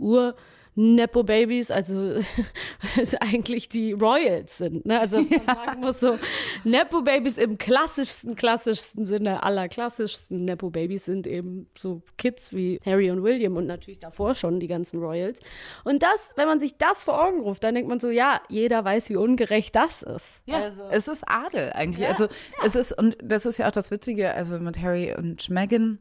Uhr 0.78 0.84
Nepo-Babys, 0.84 1.71
also 1.71 2.21
eigentlich 3.19 3.67
die 3.69 3.93
Royals 3.93 4.59
sind. 4.59 4.86
Ne? 4.86 4.99
Also 4.99 5.17
dass 5.17 5.30
man 5.30 5.39
ja. 5.45 5.55
sagen 5.55 5.82
muss, 5.82 5.99
so 5.99 6.17
Nepo-Babys 6.63 7.38
im 7.38 7.57
klassischsten, 7.57 8.36
klassischsten 8.36 9.05
Sinne 9.05 9.43
aller 9.43 9.67
klassischsten 9.67 10.45
Nepo-Babys 10.45 11.05
sind 11.05 11.28
eben 11.28 11.67
so 11.78 12.01
Kids 12.17 12.53
wie 12.53 12.80
Harry 12.86 13.11
und 13.11 13.23
William 13.23 13.55
und 13.57 13.65
natürlich 13.65 13.99
davor 13.99 14.36
schon 14.36 14.59
die 14.59 14.67
ganzen 14.67 14.99
Royals. 14.99 15.39
Und 15.84 16.03
das, 16.03 16.34
wenn 16.36 16.47
man 16.47 16.59
sich 16.59 16.78
das 16.78 17.03
vor 17.03 17.23
Augen 17.23 17.41
ruft, 17.41 17.63
dann 17.63 17.75
denkt 17.75 17.89
man 17.89 17.99
so, 17.99 18.09
ja, 18.09 18.41
jeder 18.49 18.86
weiß, 18.86 19.09
wie 19.09 19.15
ungerecht 19.15 19.75
das 19.75 20.03
ist. 20.03 20.41
Ja, 20.45 20.63
also, 20.63 20.84
es 20.91 21.07
ist 21.07 21.23
Adel 21.28 21.71
eigentlich. 21.73 22.05
Ja, 22.05 22.09
also 22.09 22.25
ja. 22.25 22.65
es 22.65 22.75
ist, 22.75 22.97
und 22.97 23.17
das 23.21 23.45
ist 23.45 23.57
ja 23.57 23.67
auch 23.67 23.71
das 23.71 23.91
Witzige, 23.91 24.34
also 24.34 24.59
mit 24.59 24.80
Harry 24.80 25.13
und 25.15 25.49
Meghan 25.49 25.99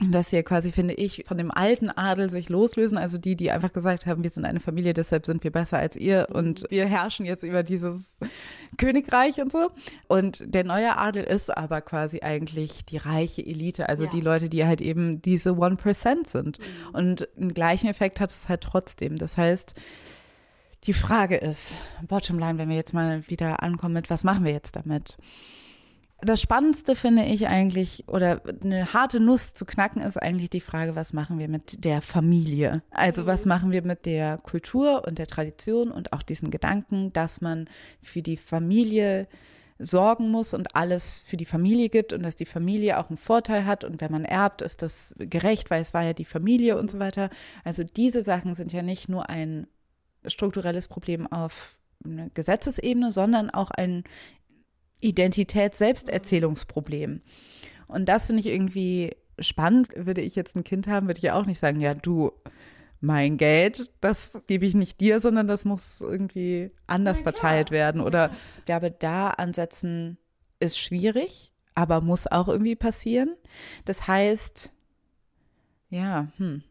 dass 0.00 0.30
hier 0.30 0.42
quasi, 0.42 0.72
finde 0.72 0.94
ich, 0.94 1.24
von 1.26 1.38
dem 1.38 1.52
alten 1.52 1.88
Adel 1.88 2.28
sich 2.28 2.48
loslösen, 2.48 2.98
also 2.98 3.16
die, 3.16 3.36
die 3.36 3.52
einfach 3.52 3.72
gesagt 3.72 4.06
haben, 4.06 4.24
wir 4.24 4.30
sind 4.30 4.44
eine 4.44 4.58
Familie, 4.58 4.92
deshalb 4.92 5.24
sind 5.24 5.44
wir 5.44 5.52
besser 5.52 5.78
als 5.78 5.94
ihr 5.94 6.28
und 6.32 6.66
wir 6.68 6.86
herrschen 6.86 7.24
jetzt 7.24 7.44
über 7.44 7.62
dieses 7.62 8.18
Königreich 8.76 9.40
und 9.40 9.52
so. 9.52 9.70
Und 10.08 10.42
der 10.46 10.64
neue 10.64 10.96
Adel 10.96 11.22
ist 11.22 11.56
aber 11.56 11.80
quasi 11.80 12.20
eigentlich 12.20 12.84
die 12.84 12.96
reiche 12.96 13.46
Elite, 13.46 13.88
also 13.88 14.04
ja. 14.04 14.10
die 14.10 14.20
Leute, 14.20 14.48
die 14.48 14.64
halt 14.64 14.80
eben 14.80 15.22
diese 15.22 15.56
One 15.56 15.76
Percent 15.76 16.28
sind. 16.28 16.58
Mhm. 16.58 16.94
Und 16.94 17.28
einen 17.36 17.54
gleichen 17.54 17.88
Effekt 17.88 18.18
hat 18.20 18.30
es 18.30 18.48
halt 18.48 18.62
trotzdem. 18.62 19.16
Das 19.16 19.36
heißt, 19.36 19.74
die 20.86 20.92
Frage 20.92 21.36
ist, 21.36 21.80
Bottomline, 22.08 22.58
wenn 22.58 22.68
wir 22.68 22.76
jetzt 22.76 22.94
mal 22.94 23.26
wieder 23.28 23.62
ankommen 23.62 23.94
mit, 23.94 24.10
was 24.10 24.24
machen 24.24 24.44
wir 24.44 24.52
jetzt 24.52 24.74
damit? 24.74 25.16
Das 26.24 26.40
Spannendste 26.40 26.94
finde 26.94 27.24
ich 27.24 27.46
eigentlich, 27.48 28.04
oder 28.08 28.42
eine 28.62 28.92
harte 28.92 29.20
Nuss 29.20 29.54
zu 29.54 29.64
knacken, 29.64 30.02
ist 30.02 30.16
eigentlich 30.16 30.50
die 30.50 30.60
Frage, 30.60 30.96
was 30.96 31.12
machen 31.12 31.38
wir 31.38 31.48
mit 31.48 31.84
der 31.84 32.00
Familie? 32.00 32.82
Also 32.90 33.26
was 33.26 33.44
mhm. 33.44 33.48
machen 33.48 33.70
wir 33.70 33.82
mit 33.82 34.06
der 34.06 34.38
Kultur 34.38 35.04
und 35.06 35.18
der 35.18 35.26
Tradition 35.26 35.90
und 35.90 36.12
auch 36.12 36.22
diesen 36.22 36.50
Gedanken, 36.50 37.12
dass 37.12 37.40
man 37.40 37.68
für 38.02 38.22
die 38.22 38.36
Familie 38.36 39.26
sorgen 39.78 40.30
muss 40.30 40.54
und 40.54 40.76
alles 40.76 41.24
für 41.26 41.36
die 41.36 41.44
Familie 41.44 41.88
gibt 41.88 42.12
und 42.12 42.22
dass 42.22 42.36
die 42.36 42.46
Familie 42.46 42.98
auch 42.98 43.08
einen 43.08 43.16
Vorteil 43.16 43.66
hat 43.66 43.82
und 43.84 44.00
wenn 44.00 44.12
man 44.12 44.24
erbt, 44.24 44.62
ist 44.62 44.82
das 44.82 45.14
gerecht, 45.18 45.70
weil 45.70 45.82
es 45.82 45.94
war 45.94 46.02
ja 46.02 46.12
die 46.12 46.24
Familie 46.24 46.78
und 46.78 46.90
so 46.90 46.98
weiter. 46.98 47.28
Also 47.64 47.82
diese 47.82 48.22
Sachen 48.22 48.54
sind 48.54 48.72
ja 48.72 48.82
nicht 48.82 49.08
nur 49.08 49.28
ein 49.28 49.66
strukturelles 50.26 50.88
Problem 50.88 51.30
auf 51.30 51.76
Gesetzesebene, 52.34 53.10
sondern 53.10 53.50
auch 53.50 53.70
ein 53.70 54.04
Identitäts-Selbsterzählungsproblem. 55.04 57.20
Und 57.86 58.08
das 58.08 58.26
finde 58.26 58.40
ich 58.40 58.46
irgendwie 58.46 59.14
spannend. 59.38 59.90
Würde 59.94 60.22
ich 60.22 60.34
jetzt 60.34 60.56
ein 60.56 60.64
Kind 60.64 60.88
haben, 60.88 61.06
würde 61.06 61.18
ich 61.18 61.24
ja 61.24 61.34
auch 61.34 61.46
nicht 61.46 61.58
sagen, 61.58 61.80
ja, 61.80 61.94
du, 61.94 62.32
mein 63.00 63.36
Geld, 63.36 63.92
das 64.00 64.42
gebe 64.46 64.66
ich 64.66 64.74
nicht 64.74 65.00
dir, 65.00 65.20
sondern 65.20 65.46
das 65.46 65.64
muss 65.64 66.00
irgendwie 66.00 66.72
anders 66.86 67.20
verteilt 67.20 67.70
werden. 67.70 68.00
Oder 68.00 68.30
ich 68.58 68.64
glaube, 68.64 68.90
da 68.90 69.30
ansetzen 69.30 70.18
ist 70.58 70.78
schwierig, 70.78 71.52
aber 71.74 72.00
muss 72.00 72.26
auch 72.26 72.48
irgendwie 72.48 72.76
passieren. 72.76 73.36
Das 73.84 74.08
heißt, 74.08 74.72
ja, 75.90 76.28
hm. 76.38 76.62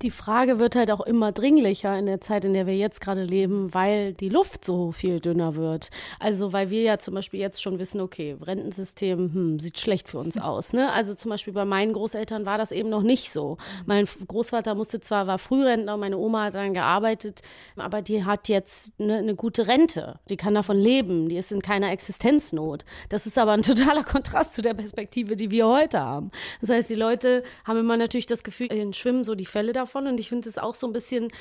Die 0.00 0.12
Frage 0.12 0.60
wird 0.60 0.76
halt 0.76 0.92
auch 0.92 1.00
immer 1.00 1.32
dringlicher 1.32 1.98
in 1.98 2.06
der 2.06 2.20
Zeit, 2.20 2.44
in 2.44 2.52
der 2.52 2.68
wir 2.68 2.76
jetzt 2.76 3.00
gerade 3.00 3.24
leben, 3.24 3.74
weil 3.74 4.12
die 4.12 4.28
Luft 4.28 4.64
so 4.64 4.92
viel 4.92 5.18
dünner 5.18 5.56
wird. 5.56 5.90
Also 6.20 6.52
weil 6.52 6.70
wir 6.70 6.82
ja 6.82 6.98
zum 6.98 7.14
Beispiel 7.14 7.40
jetzt 7.40 7.60
schon 7.60 7.80
wissen, 7.80 8.00
okay, 8.00 8.36
Rentensystem 8.40 9.34
hm, 9.34 9.58
sieht 9.58 9.80
schlecht 9.80 10.08
für 10.08 10.18
uns 10.18 10.38
aus. 10.40 10.72
Ne? 10.72 10.92
Also 10.92 11.16
zum 11.16 11.30
Beispiel 11.30 11.52
bei 11.52 11.64
meinen 11.64 11.94
Großeltern 11.94 12.46
war 12.46 12.58
das 12.58 12.70
eben 12.70 12.88
noch 12.88 13.02
nicht 13.02 13.32
so. 13.32 13.56
Mein 13.86 14.06
Großvater 14.28 14.76
musste 14.76 15.00
zwar, 15.00 15.26
war 15.26 15.38
Frührentner, 15.38 15.96
meine 15.96 16.16
Oma 16.16 16.44
hat 16.44 16.54
dann 16.54 16.74
gearbeitet, 16.74 17.42
aber 17.74 18.00
die 18.00 18.24
hat 18.24 18.48
jetzt 18.48 18.96
ne, 19.00 19.16
eine 19.16 19.34
gute 19.34 19.66
Rente. 19.66 20.20
Die 20.30 20.36
kann 20.36 20.54
davon 20.54 20.78
leben, 20.78 21.28
die 21.28 21.38
ist 21.38 21.50
in 21.50 21.60
keiner 21.60 21.90
Existenznot. 21.90 22.84
Das 23.08 23.26
ist 23.26 23.36
aber 23.36 23.50
ein 23.50 23.62
totaler 23.62 24.04
Kontrast 24.04 24.54
zu 24.54 24.62
der 24.62 24.74
Perspektive, 24.74 25.34
die 25.34 25.50
wir 25.50 25.66
heute 25.66 25.98
haben. 25.98 26.30
Das 26.60 26.70
heißt, 26.70 26.88
die 26.88 26.94
Leute 26.94 27.42
haben 27.64 27.80
immer 27.80 27.96
natürlich 27.96 28.26
das 28.26 28.44
Gefühl, 28.44 28.72
ihnen 28.72 28.92
schwimmen 28.92 29.24
so 29.24 29.34
die 29.34 29.44
Fälle 29.44 29.72
davon 29.72 29.87
davon 29.88 30.06
und 30.06 30.20
ich 30.20 30.28
finde 30.28 30.48
es 30.48 30.58
auch 30.58 30.74
so 30.74 30.86
ein 30.86 30.92
bisschen 30.92 31.32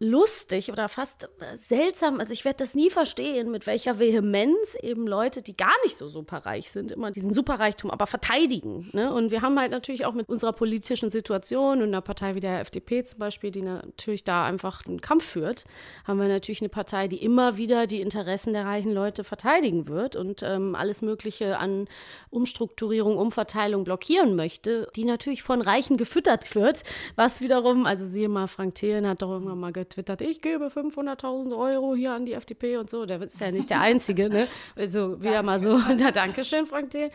lustig 0.00 0.70
oder 0.70 0.88
fast 0.88 1.28
seltsam. 1.54 2.20
Also 2.20 2.32
ich 2.32 2.44
werde 2.44 2.58
das 2.58 2.74
nie 2.74 2.90
verstehen, 2.90 3.50
mit 3.50 3.66
welcher 3.66 3.98
Vehemenz 3.98 4.76
eben 4.80 5.06
Leute, 5.06 5.42
die 5.42 5.56
gar 5.56 5.74
nicht 5.84 5.96
so 5.96 6.08
superreich 6.08 6.70
sind, 6.70 6.92
immer 6.92 7.10
diesen 7.10 7.32
Superreichtum 7.32 7.90
aber 7.90 8.06
verteidigen. 8.06 8.90
Ne? 8.92 9.12
Und 9.12 9.30
wir 9.30 9.42
haben 9.42 9.58
halt 9.58 9.72
natürlich 9.72 10.06
auch 10.06 10.14
mit 10.14 10.28
unserer 10.28 10.52
politischen 10.52 11.10
Situation 11.10 11.82
und 11.82 11.88
einer 11.88 12.00
Partei 12.00 12.34
wie 12.34 12.40
der 12.40 12.60
FDP 12.60 13.04
zum 13.04 13.18
Beispiel, 13.18 13.50
die 13.50 13.62
natürlich 13.62 14.24
da 14.24 14.44
einfach 14.44 14.86
einen 14.86 15.00
Kampf 15.00 15.24
führt, 15.24 15.64
haben 16.04 16.20
wir 16.20 16.28
natürlich 16.28 16.60
eine 16.60 16.68
Partei, 16.68 17.08
die 17.08 17.22
immer 17.22 17.56
wieder 17.56 17.86
die 17.86 18.00
Interessen 18.00 18.52
der 18.52 18.66
reichen 18.66 18.92
Leute 18.92 19.24
verteidigen 19.24 19.88
wird 19.88 20.14
und 20.14 20.42
ähm, 20.42 20.74
alles 20.74 21.02
Mögliche 21.02 21.58
an 21.58 21.88
Umstrukturierung, 22.30 23.16
Umverteilung 23.16 23.84
blockieren 23.84 24.36
möchte, 24.36 24.88
die 24.94 25.04
natürlich 25.04 25.42
von 25.42 25.60
Reichen 25.60 25.96
gefüttert 25.96 26.54
wird, 26.54 26.82
was 27.16 27.40
wiederum, 27.40 27.84
also 27.86 28.06
siehe 28.06 28.28
mal, 28.28 28.46
Frank 28.46 28.76
Thelen 28.76 29.06
hat 29.06 29.22
doch 29.22 29.30
irgendwann 29.30 29.58
mal 29.58 29.72
getwittert, 29.88 30.20
ich 30.20 30.40
gebe 30.40 30.66
500.000 30.66 31.56
Euro 31.56 31.94
hier 31.94 32.12
an 32.12 32.26
die 32.26 32.34
FDP 32.34 32.76
und 32.76 32.90
so. 32.90 33.06
Der 33.06 33.20
ist 33.22 33.40
ja 33.40 33.50
nicht 33.50 33.70
der 33.70 33.80
Einzige, 33.80 34.28
ne? 34.28 34.48
Also 34.76 35.20
wieder 35.22 35.42
mal 35.42 35.60
so, 35.60 35.78
da 35.98 36.10
Dankeschön, 36.10 36.66
Frank 36.66 36.90
Thiel. 36.90 37.10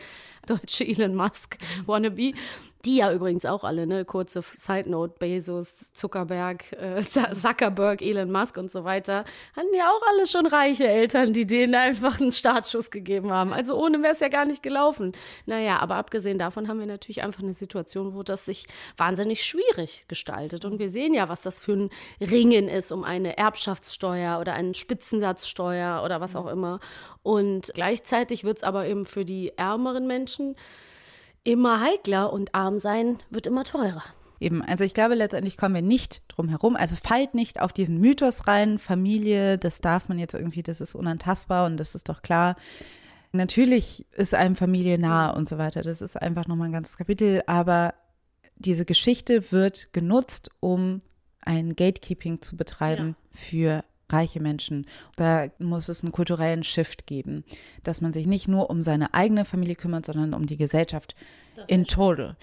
Deutsche 0.46 0.86
Elon 0.86 1.14
Musk 1.14 1.58
wannabe. 1.86 2.32
Die 2.84 2.96
ja 2.96 3.12
übrigens 3.12 3.46
auch 3.46 3.64
alle, 3.64 3.86
ne? 3.86 4.04
Kurze 4.04 4.42
Side 4.42 4.90
Note, 4.90 5.14
Bezos, 5.18 5.92
Zuckerberg, 5.94 6.72
äh, 6.72 7.02
Zuckerberg, 7.02 8.02
Elon 8.02 8.30
Musk 8.30 8.58
und 8.58 8.70
so 8.70 8.84
weiter, 8.84 9.24
hatten 9.56 9.74
ja 9.74 9.90
auch 9.90 10.02
alle 10.08 10.26
schon 10.26 10.46
reiche 10.46 10.86
Eltern, 10.86 11.32
die 11.32 11.46
denen 11.46 11.74
einfach 11.74 12.20
einen 12.20 12.32
Startschuss 12.32 12.90
gegeben 12.90 13.32
haben. 13.32 13.52
Also 13.52 13.82
ohne 13.82 14.02
wäre 14.02 14.12
es 14.12 14.20
ja 14.20 14.28
gar 14.28 14.44
nicht 14.44 14.62
gelaufen. 14.62 15.12
Naja, 15.46 15.78
aber 15.78 15.96
abgesehen 15.96 16.38
davon 16.38 16.68
haben 16.68 16.78
wir 16.78 16.86
natürlich 16.86 17.22
einfach 17.22 17.42
eine 17.42 17.54
Situation, 17.54 18.14
wo 18.14 18.22
das 18.22 18.44
sich 18.44 18.66
wahnsinnig 18.96 19.44
schwierig 19.44 20.04
gestaltet. 20.08 20.64
Und 20.64 20.78
wir 20.78 20.90
sehen 20.90 21.14
ja, 21.14 21.28
was 21.28 21.42
das 21.42 21.60
für 21.60 21.72
ein 21.72 21.90
Ringen 22.20 22.68
ist 22.68 22.92
um 22.92 23.02
eine 23.02 23.38
Erbschaftssteuer 23.38 24.38
oder 24.40 24.52
einen 24.52 24.74
Spitzensatzsteuer 24.74 26.02
oder 26.04 26.20
was 26.20 26.36
auch 26.36 26.46
immer. 26.46 26.80
Und 27.22 27.70
gleichzeitig 27.74 28.44
wird 28.44 28.58
es 28.58 28.62
aber 28.62 28.86
eben 28.86 29.06
für 29.06 29.24
die 29.24 29.56
ärmeren 29.56 30.06
Menschen 30.06 30.56
immer 31.44 31.80
heikler 31.80 32.32
und 32.32 32.54
arm 32.54 32.78
sein 32.78 33.18
wird 33.30 33.46
immer 33.46 33.64
teurer. 33.64 34.04
Eben, 34.40 34.62
also 34.62 34.84
ich 34.84 34.94
glaube, 34.94 35.14
letztendlich 35.14 35.56
kommen 35.56 35.74
wir 35.74 35.82
nicht 35.82 36.22
drum 36.28 36.48
herum. 36.48 36.76
Also 36.76 36.96
fallt 36.96 37.34
nicht 37.34 37.60
auf 37.60 37.72
diesen 37.72 38.00
Mythos 38.00 38.46
rein, 38.46 38.78
Familie, 38.78 39.58
das 39.58 39.80
darf 39.80 40.08
man 40.08 40.18
jetzt 40.18 40.34
irgendwie, 40.34 40.62
das 40.62 40.80
ist 40.80 40.94
unantastbar 40.94 41.66
und 41.66 41.76
das 41.76 41.94
ist 41.94 42.08
doch 42.08 42.20
klar. 42.22 42.56
Natürlich 43.32 44.06
ist 44.12 44.34
einem 44.34 44.54
Familie 44.54 44.98
nahe 44.98 45.34
und 45.34 45.48
so 45.48 45.58
weiter. 45.58 45.82
Das 45.82 46.02
ist 46.02 46.20
einfach 46.20 46.46
nochmal 46.46 46.68
ein 46.68 46.72
ganzes 46.72 46.96
Kapitel. 46.96 47.42
Aber 47.46 47.94
diese 48.56 48.84
Geschichte 48.84 49.50
wird 49.50 49.92
genutzt, 49.92 50.50
um 50.60 51.00
ein 51.40 51.74
Gatekeeping 51.74 52.40
zu 52.40 52.56
betreiben 52.56 53.16
ja. 53.32 53.38
für 53.38 53.84
reiche 54.10 54.40
Menschen. 54.40 54.86
Da 55.16 55.48
muss 55.58 55.88
es 55.88 56.02
einen 56.02 56.12
kulturellen 56.12 56.64
Shift 56.64 57.06
geben, 57.06 57.44
dass 57.82 58.00
man 58.00 58.12
sich 58.12 58.26
nicht 58.26 58.48
nur 58.48 58.70
um 58.70 58.82
seine 58.82 59.14
eigene 59.14 59.44
Familie 59.44 59.74
kümmert, 59.76 60.06
sondern 60.06 60.34
um 60.34 60.46
die 60.46 60.56
Gesellschaft 60.56 61.14
in 61.66 61.84
total. 61.84 62.36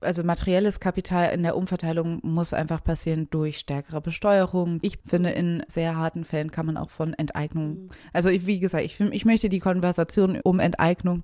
Also 0.00 0.22
materielles 0.22 0.80
Kapital 0.80 1.32
in 1.32 1.42
der 1.42 1.56
Umverteilung 1.56 2.20
muss 2.22 2.52
einfach 2.52 2.84
passieren 2.84 3.28
durch 3.30 3.58
stärkere 3.58 4.02
Besteuerung. 4.02 4.78
Ich 4.82 4.98
finde, 5.06 5.30
in 5.30 5.62
sehr 5.66 5.96
harten 5.96 6.24
Fällen 6.24 6.50
kann 6.50 6.66
man 6.66 6.76
auch 6.76 6.90
von 6.90 7.14
Enteignung, 7.14 7.84
mhm. 7.84 7.88
also 8.12 8.28
wie 8.30 8.58
gesagt, 8.58 8.84
ich, 8.84 9.00
ich 9.00 9.24
möchte 9.24 9.48
die 9.48 9.60
Konversation 9.60 10.38
um 10.42 10.60
Enteignung 10.60 11.22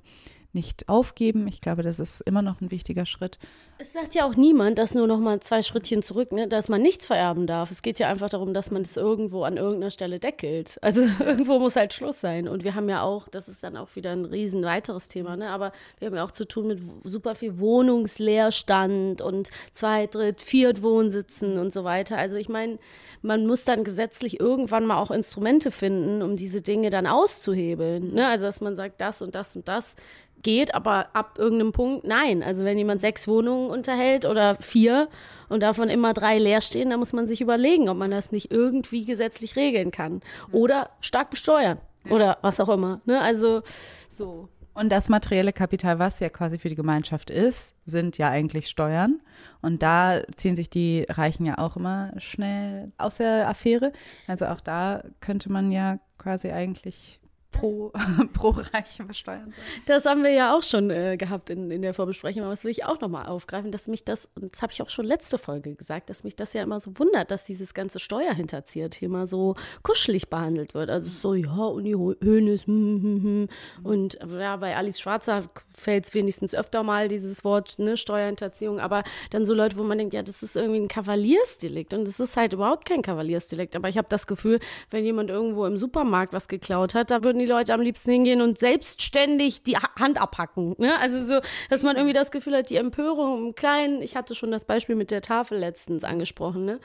nicht 0.52 0.88
aufgeben. 0.88 1.46
Ich 1.46 1.60
glaube, 1.60 1.82
das 1.82 2.00
ist 2.00 2.20
immer 2.22 2.42
noch 2.42 2.60
ein 2.60 2.70
wichtiger 2.70 3.06
Schritt. 3.06 3.38
Es 3.78 3.94
sagt 3.94 4.14
ja 4.14 4.26
auch 4.26 4.36
niemand, 4.36 4.76
dass 4.76 4.94
nur 4.94 5.06
noch 5.06 5.20
mal 5.20 5.40
zwei 5.40 5.62
Schrittchen 5.62 6.02
zurück, 6.02 6.32
ne, 6.32 6.46
dass 6.46 6.68
man 6.68 6.82
nichts 6.82 7.06
vererben 7.06 7.46
darf. 7.46 7.70
Es 7.70 7.80
geht 7.80 7.98
ja 7.98 8.08
einfach 8.08 8.28
darum, 8.28 8.52
dass 8.52 8.70
man 8.70 8.82
es 8.82 8.96
irgendwo 8.96 9.44
an 9.44 9.56
irgendeiner 9.56 9.90
Stelle 9.90 10.18
deckelt. 10.18 10.78
Also 10.90 11.02
irgendwo 11.02 11.60
muss 11.60 11.76
halt 11.76 11.92
Schluss 11.92 12.20
sein. 12.20 12.48
Und 12.48 12.64
wir 12.64 12.74
haben 12.74 12.88
ja 12.88 13.02
auch, 13.02 13.28
das 13.28 13.48
ist 13.48 13.62
dann 13.62 13.76
auch 13.76 13.94
wieder 13.94 14.10
ein 14.10 14.24
riesen 14.24 14.64
weiteres 14.64 15.06
Thema, 15.06 15.36
ne, 15.36 15.48
aber 15.50 15.70
wir 15.98 16.06
haben 16.06 16.16
ja 16.16 16.24
auch 16.24 16.32
zu 16.32 16.46
tun 16.46 16.66
mit 16.66 16.80
super 17.04 17.36
viel 17.36 17.60
Wohnungsleerstand 17.60 19.20
und 19.20 19.50
Zweit-, 19.72 20.16
Dritt-, 20.16 20.40
Viert-Wohnsitzen 20.40 21.58
und 21.58 21.72
so 21.72 21.84
weiter. 21.84 22.18
Also 22.18 22.36
ich 22.36 22.48
meine, 22.48 22.78
man 23.22 23.46
muss 23.46 23.64
dann 23.64 23.84
gesetzlich 23.84 24.40
irgendwann 24.40 24.84
mal 24.84 24.98
auch 24.98 25.10
Instrumente 25.12 25.70
finden, 25.70 26.22
um 26.22 26.36
diese 26.36 26.60
Dinge 26.60 26.90
dann 26.90 27.06
auszuhebeln. 27.06 28.14
Ne? 28.14 28.26
Also 28.26 28.46
dass 28.46 28.60
man 28.60 28.74
sagt, 28.74 29.00
das 29.00 29.22
und 29.22 29.34
das 29.34 29.54
und 29.54 29.68
das 29.68 29.96
geht, 30.42 30.74
aber 30.74 31.08
ab 31.14 31.38
irgendeinem 31.38 31.72
Punkt 31.72 32.06
nein. 32.06 32.42
Also 32.42 32.64
wenn 32.64 32.78
jemand 32.78 33.00
sechs 33.00 33.28
Wohnungen 33.28 33.70
unterhält 33.70 34.26
oder 34.26 34.56
vier 34.56 35.08
und 35.48 35.62
davon 35.62 35.88
immer 35.88 36.14
drei 36.14 36.38
leer 36.38 36.60
stehen, 36.60 36.90
dann 36.90 36.98
muss 36.98 37.12
man 37.12 37.26
sich 37.26 37.40
überlegen, 37.40 37.88
ob 37.88 37.96
man 37.96 38.10
das 38.10 38.32
nicht 38.32 38.50
irgendwie 38.50 39.04
gesetzlich 39.04 39.56
regeln 39.56 39.90
kann 39.90 40.20
oder 40.52 40.90
stark 41.00 41.30
besteuern 41.30 41.78
oder 42.08 42.38
was 42.42 42.60
auch 42.60 42.68
immer. 42.68 43.00
Ne? 43.04 43.20
Also 43.20 43.62
so. 44.08 44.48
Und 44.72 44.90
das 44.90 45.08
materielle 45.08 45.52
Kapital, 45.52 45.98
was 45.98 46.20
ja 46.20 46.28
quasi 46.28 46.58
für 46.58 46.68
die 46.68 46.76
Gemeinschaft 46.76 47.28
ist, 47.28 47.74
sind 47.84 48.16
ja 48.18 48.30
eigentlich 48.30 48.68
Steuern. 48.68 49.20
Und 49.60 49.82
da 49.82 50.22
ziehen 50.36 50.56
sich 50.56 50.70
die 50.70 51.06
Reichen 51.08 51.44
ja 51.44 51.58
auch 51.58 51.76
immer 51.76 52.12
schnell 52.18 52.92
aus 52.96 53.16
der 53.16 53.48
Affäre. 53.48 53.92
Also 54.26 54.46
auch 54.46 54.60
da 54.60 55.02
könnte 55.20 55.50
man 55.50 55.72
ja 55.72 55.98
quasi 56.18 56.50
eigentlich 56.50 57.20
pro, 57.50 57.92
pro 58.32 58.50
Reiche 58.50 59.04
besteuern 59.04 59.52
soll. 59.52 59.64
Das 59.86 60.06
haben 60.06 60.22
wir 60.22 60.30
ja 60.30 60.56
auch 60.56 60.62
schon 60.62 60.90
äh, 60.90 61.16
gehabt 61.16 61.50
in, 61.50 61.70
in 61.70 61.82
der 61.82 61.94
Vorbesprechung, 61.94 62.42
aber 62.42 62.52
das 62.52 62.64
will 62.64 62.70
ich 62.70 62.84
auch 62.84 63.00
nochmal 63.00 63.26
aufgreifen, 63.26 63.70
dass 63.70 63.88
mich 63.88 64.04
das, 64.04 64.28
und 64.34 64.52
das 64.52 64.62
habe 64.62 64.72
ich 64.72 64.82
auch 64.82 64.90
schon 64.90 65.06
letzte 65.06 65.38
Folge 65.38 65.74
gesagt, 65.74 66.10
dass 66.10 66.24
mich 66.24 66.36
das 66.36 66.52
ja 66.52 66.62
immer 66.62 66.80
so 66.80 66.98
wundert, 66.98 67.30
dass 67.30 67.44
dieses 67.44 67.74
ganze 67.74 67.98
Steuerhinterzieher-Thema 67.98 69.26
so 69.26 69.56
kuschelig 69.82 70.28
behandelt 70.28 70.74
wird. 70.74 70.90
Also 70.90 71.10
so, 71.10 71.34
ja, 71.34 71.56
Uni 71.56 71.92
Hönes, 71.92 72.66
hm, 72.66 73.02
hm, 73.02 73.22
hm. 73.22 73.48
und 73.82 74.18
ja, 74.26 74.56
bei 74.56 74.76
Alice 74.76 75.00
Schwarzer 75.00 75.44
fällt 75.76 76.06
es 76.06 76.14
wenigstens 76.14 76.54
öfter 76.54 76.82
mal, 76.82 77.08
dieses 77.08 77.44
Wort, 77.44 77.78
ne, 77.78 77.96
Steuerhinterziehung, 77.96 78.80
aber 78.80 79.02
dann 79.30 79.46
so 79.46 79.54
Leute, 79.54 79.76
wo 79.76 79.82
man 79.82 79.98
denkt, 79.98 80.14
ja, 80.14 80.22
das 80.22 80.42
ist 80.42 80.56
irgendwie 80.56 80.80
ein 80.80 80.88
Kavaliersdelikt 80.88 81.94
und 81.94 82.06
das 82.06 82.20
ist 82.20 82.36
halt 82.36 82.52
überhaupt 82.52 82.86
kein 82.86 83.02
Kavaliersdelikt, 83.02 83.74
aber 83.74 83.88
ich 83.88 83.96
habe 83.96 84.08
das 84.08 84.26
Gefühl, 84.26 84.60
wenn 84.90 85.04
jemand 85.04 85.30
irgendwo 85.30 85.64
im 85.66 85.76
Supermarkt 85.76 86.32
was 86.32 86.48
geklaut 86.48 86.94
hat, 86.94 87.10
da 87.10 87.24
würden 87.24 87.39
die 87.40 87.46
Leute 87.46 87.74
am 87.74 87.80
liebsten 87.80 88.12
hingehen 88.12 88.40
und 88.40 88.58
selbstständig 88.58 89.62
die 89.62 89.76
Hand 89.76 90.20
abhacken, 90.20 90.76
ne? 90.78 90.98
Also 90.98 91.22
so, 91.24 91.40
dass 91.68 91.82
man 91.82 91.96
irgendwie 91.96 92.14
das 92.14 92.30
Gefühl 92.30 92.56
hat, 92.56 92.70
die 92.70 92.76
Empörung 92.76 93.48
im 93.48 93.54
Kleinen, 93.54 94.02
ich 94.02 94.16
hatte 94.16 94.34
schon 94.34 94.50
das 94.50 94.64
Beispiel 94.64 94.94
mit 94.94 95.10
der 95.10 95.22
Tafel 95.22 95.58
letztens 95.58 96.04
angesprochen, 96.04 96.64
ne? 96.64 96.80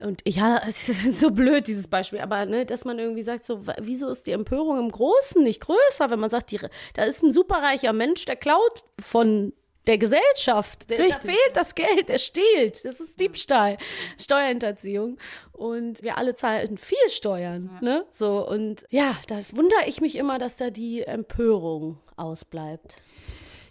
Und 0.00 0.22
ja, 0.26 0.60
es 0.66 0.88
ist 0.88 1.20
so 1.20 1.30
blöd, 1.30 1.66
dieses 1.66 1.88
Beispiel, 1.88 2.20
aber 2.20 2.46
ne, 2.46 2.66
dass 2.66 2.84
man 2.84 2.98
irgendwie 2.98 3.22
sagt, 3.22 3.44
so, 3.44 3.62
wieso 3.80 4.08
ist 4.08 4.26
die 4.26 4.32
Empörung 4.32 4.78
im 4.78 4.90
Großen 4.90 5.42
nicht 5.42 5.60
größer, 5.60 6.10
wenn 6.10 6.20
man 6.20 6.30
sagt, 6.30 6.50
die, 6.50 6.60
da 6.94 7.04
ist 7.04 7.22
ein 7.22 7.32
superreicher 7.32 7.92
Mensch, 7.92 8.24
der 8.24 8.36
klaut 8.36 8.84
von 9.00 9.52
der 9.86 9.98
Gesellschaft. 9.98 10.88
Der, 10.90 11.08
da 11.08 11.18
fehlt 11.18 11.52
das 11.54 11.74
Geld, 11.74 12.08
der 12.08 12.18
stiehlt. 12.18 12.84
Das 12.84 13.00
ist 13.00 13.20
Diebstahl, 13.20 13.76
Steuerhinterziehung. 14.18 15.18
Und 15.52 16.02
wir 16.02 16.18
alle 16.18 16.34
zahlen 16.34 16.78
viel 16.78 17.08
Steuern. 17.08 17.70
Ja. 17.74 17.80
Ne? 17.80 18.06
So, 18.10 18.46
und 18.46 18.86
ja, 18.90 19.16
da 19.28 19.40
wundere 19.52 19.86
ich 19.86 20.00
mich 20.00 20.16
immer, 20.16 20.38
dass 20.38 20.56
da 20.56 20.70
die 20.70 21.02
Empörung 21.02 21.98
ausbleibt. 22.16 22.96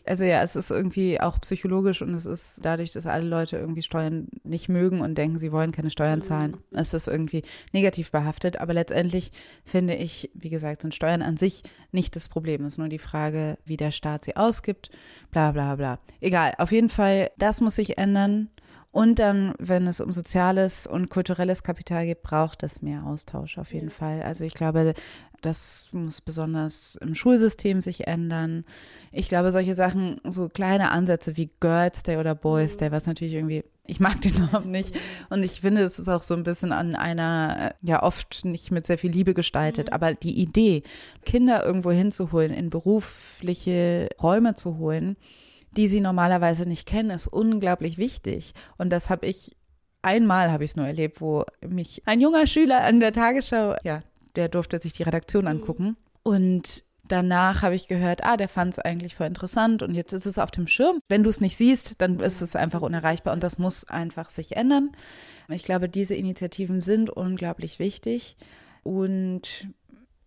Also 0.06 0.26
ja, 0.26 0.42
es 0.42 0.56
ist 0.56 0.70
irgendwie 0.70 1.22
auch 1.22 1.40
psychologisch 1.40 2.02
und 2.02 2.14
es 2.14 2.26
ist 2.26 2.60
dadurch, 2.62 2.92
dass 2.92 3.06
alle 3.06 3.26
Leute 3.26 3.58
irgendwie 3.58 3.82
Steuern 3.82 4.28
nicht 4.44 4.68
mögen 4.68 5.00
und 5.00 5.18
denken, 5.18 5.40
sie 5.40 5.52
wollen 5.52 5.72
keine 5.72 5.90
Steuern 5.90 6.20
mhm. 6.20 6.24
zahlen, 6.24 6.58
mhm. 6.72 6.78
ist 6.78 6.94
das 6.94 7.08
irgendwie 7.08 7.44
negativ 7.72 8.12
behaftet. 8.12 8.60
Aber 8.60 8.74
letztendlich 8.74 9.32
finde 9.64 9.96
ich, 9.96 10.30
wie 10.34 10.50
gesagt, 10.50 10.82
sind 10.82 10.94
Steuern 10.94 11.22
an 11.22 11.38
sich 11.38 11.64
nicht 11.92 12.16
das 12.16 12.28
Problem. 12.28 12.66
Es 12.66 12.74
ist 12.74 12.78
nur 12.80 12.90
die 12.90 13.00
Frage, 13.00 13.58
wie 13.66 13.78
der 13.78 13.92
Staat 13.92 14.26
sie 14.26 14.36
ausgibt, 14.36 14.90
bla 15.32 15.52
bla 15.52 15.76
bla. 15.76 16.00
Egal, 16.20 16.54
auf 16.58 16.72
jeden 16.72 16.90
Fall, 16.90 17.32
das 17.38 17.62
muss 17.62 17.76
sich 17.78 17.98
ändern. 17.98 18.50
Und 18.92 19.18
dann, 19.18 19.56
wenn 19.58 19.88
es 19.88 20.00
um 20.02 20.12
soziales 20.12 20.86
und 20.86 21.10
kulturelles 21.10 21.64
Kapital 21.64 22.06
geht, 22.06 22.22
braucht 22.22 22.62
es 22.62 22.84
mehr 22.84 23.04
Austausch 23.06 23.58
auf 23.58 23.74
jeden 23.74 23.88
ja. 23.88 23.94
Fall. 23.94 24.22
Also 24.22 24.46
ich 24.46 24.54
glaube, 24.54 24.94
das 25.46 25.90
muss 25.92 26.22
besonders 26.22 26.96
im 26.96 27.16
Schulsystem 27.16 27.82
sich 27.82 28.08
ändern. 28.08 28.66
Ich 29.12 29.30
glaube, 29.30 29.52
solche 29.52 29.76
Sachen, 29.76 30.20
so 30.24 30.50
kleine 30.50 30.92
Ansätze 30.92 31.38
wie 31.38 31.52
Girls 31.60 32.04
Day 32.04 32.18
oder 32.18 32.34
Boys 32.34 32.78
Day, 32.78 32.92
was 32.92 33.06
natürlich 33.06 33.34
irgendwie, 33.34 33.64
ich 33.86 34.00
mag 34.00 34.22
den 34.22 34.34
Namen 34.52 34.72
nicht. 34.72 34.98
Und 35.30 35.44
ich 35.44 35.62
finde, 35.62 35.82
es 35.82 36.00
ist 36.00 36.08
auch 36.08 36.24
so 36.24 36.34
ein 36.34 36.44
bisschen 36.44 36.72
an 36.72 36.96
einer, 36.96 37.74
äh, 37.82 37.88
ja, 37.88 38.02
oft 38.04 38.46
nicht 38.46 38.72
mit 38.72 38.86
sehr 38.86 38.98
viel 38.98 39.12
Liebe 39.12 39.34
gestaltet. 39.34 39.88
Mhm. 39.88 39.94
Aber 39.94 40.14
die 40.14 40.40
Idee, 40.40 40.84
Kinder 41.26 41.66
irgendwo 41.66 41.92
hinzuholen, 41.92 42.54
in 42.54 42.70
berufliche 42.70 44.10
Räume 44.22 44.56
zu 44.56 44.78
holen, 44.78 45.18
die 45.76 45.88
sie 45.88 46.02
normalerweise 46.02 46.68
nicht 46.68 46.88
kennen, 46.88 47.10
ist 47.10 47.28
unglaublich 47.28 47.98
wichtig. 47.98 48.54
Und 48.78 48.92
das 48.92 49.10
habe 49.10 49.26
ich 49.26 49.56
einmal 50.04 50.52
habe 50.52 50.64
ich 50.64 50.72
es 50.72 50.76
nur 50.76 50.86
erlebt, 50.86 51.22
wo 51.22 51.46
mich 51.62 52.04
ein 52.06 52.20
junger 52.20 52.46
Schüler 52.46 52.84
an 52.84 53.00
der 53.00 53.14
Tagesschau, 53.14 53.76
ja, 53.84 54.04
der 54.36 54.50
durfte 54.50 54.80
sich 54.80 54.94
die 54.94 55.04
Redaktion 55.04 55.44
mhm. 55.44 55.52
angucken. 55.52 55.98
Und 56.24 56.84
danach 57.08 57.62
habe 57.62 57.76
ich 57.76 57.88
gehört, 57.88 58.24
ah, 58.24 58.38
der 58.38 58.48
fand 58.48 58.74
es 58.74 58.80
eigentlich 58.80 59.16
voll 59.16 59.28
interessant 59.28 59.84
und 59.84 59.94
jetzt 59.94 60.14
ist 60.14 60.26
es 60.26 60.40
auf 60.40 60.52
dem 60.52 60.68
Schirm. 60.68 61.00
Wenn 61.10 61.24
du 61.24 61.30
es 61.30 61.42
nicht 61.42 61.58
siehst, 61.58 61.96
dann 62.02 62.20
ist 62.20 62.42
es 62.42 62.56
einfach 62.56 62.82
unerreichbar 62.82 63.34
und 63.34 63.44
das 63.44 63.58
muss 63.58 63.84
einfach 63.86 64.30
sich 64.30 64.56
ändern. 64.56 64.92
Ich 65.50 65.64
glaube, 65.64 65.90
diese 65.90 66.16
Initiativen 66.16 66.82
sind 66.82 67.10
unglaublich 67.10 67.80
wichtig 67.80 68.38
und 68.84 69.68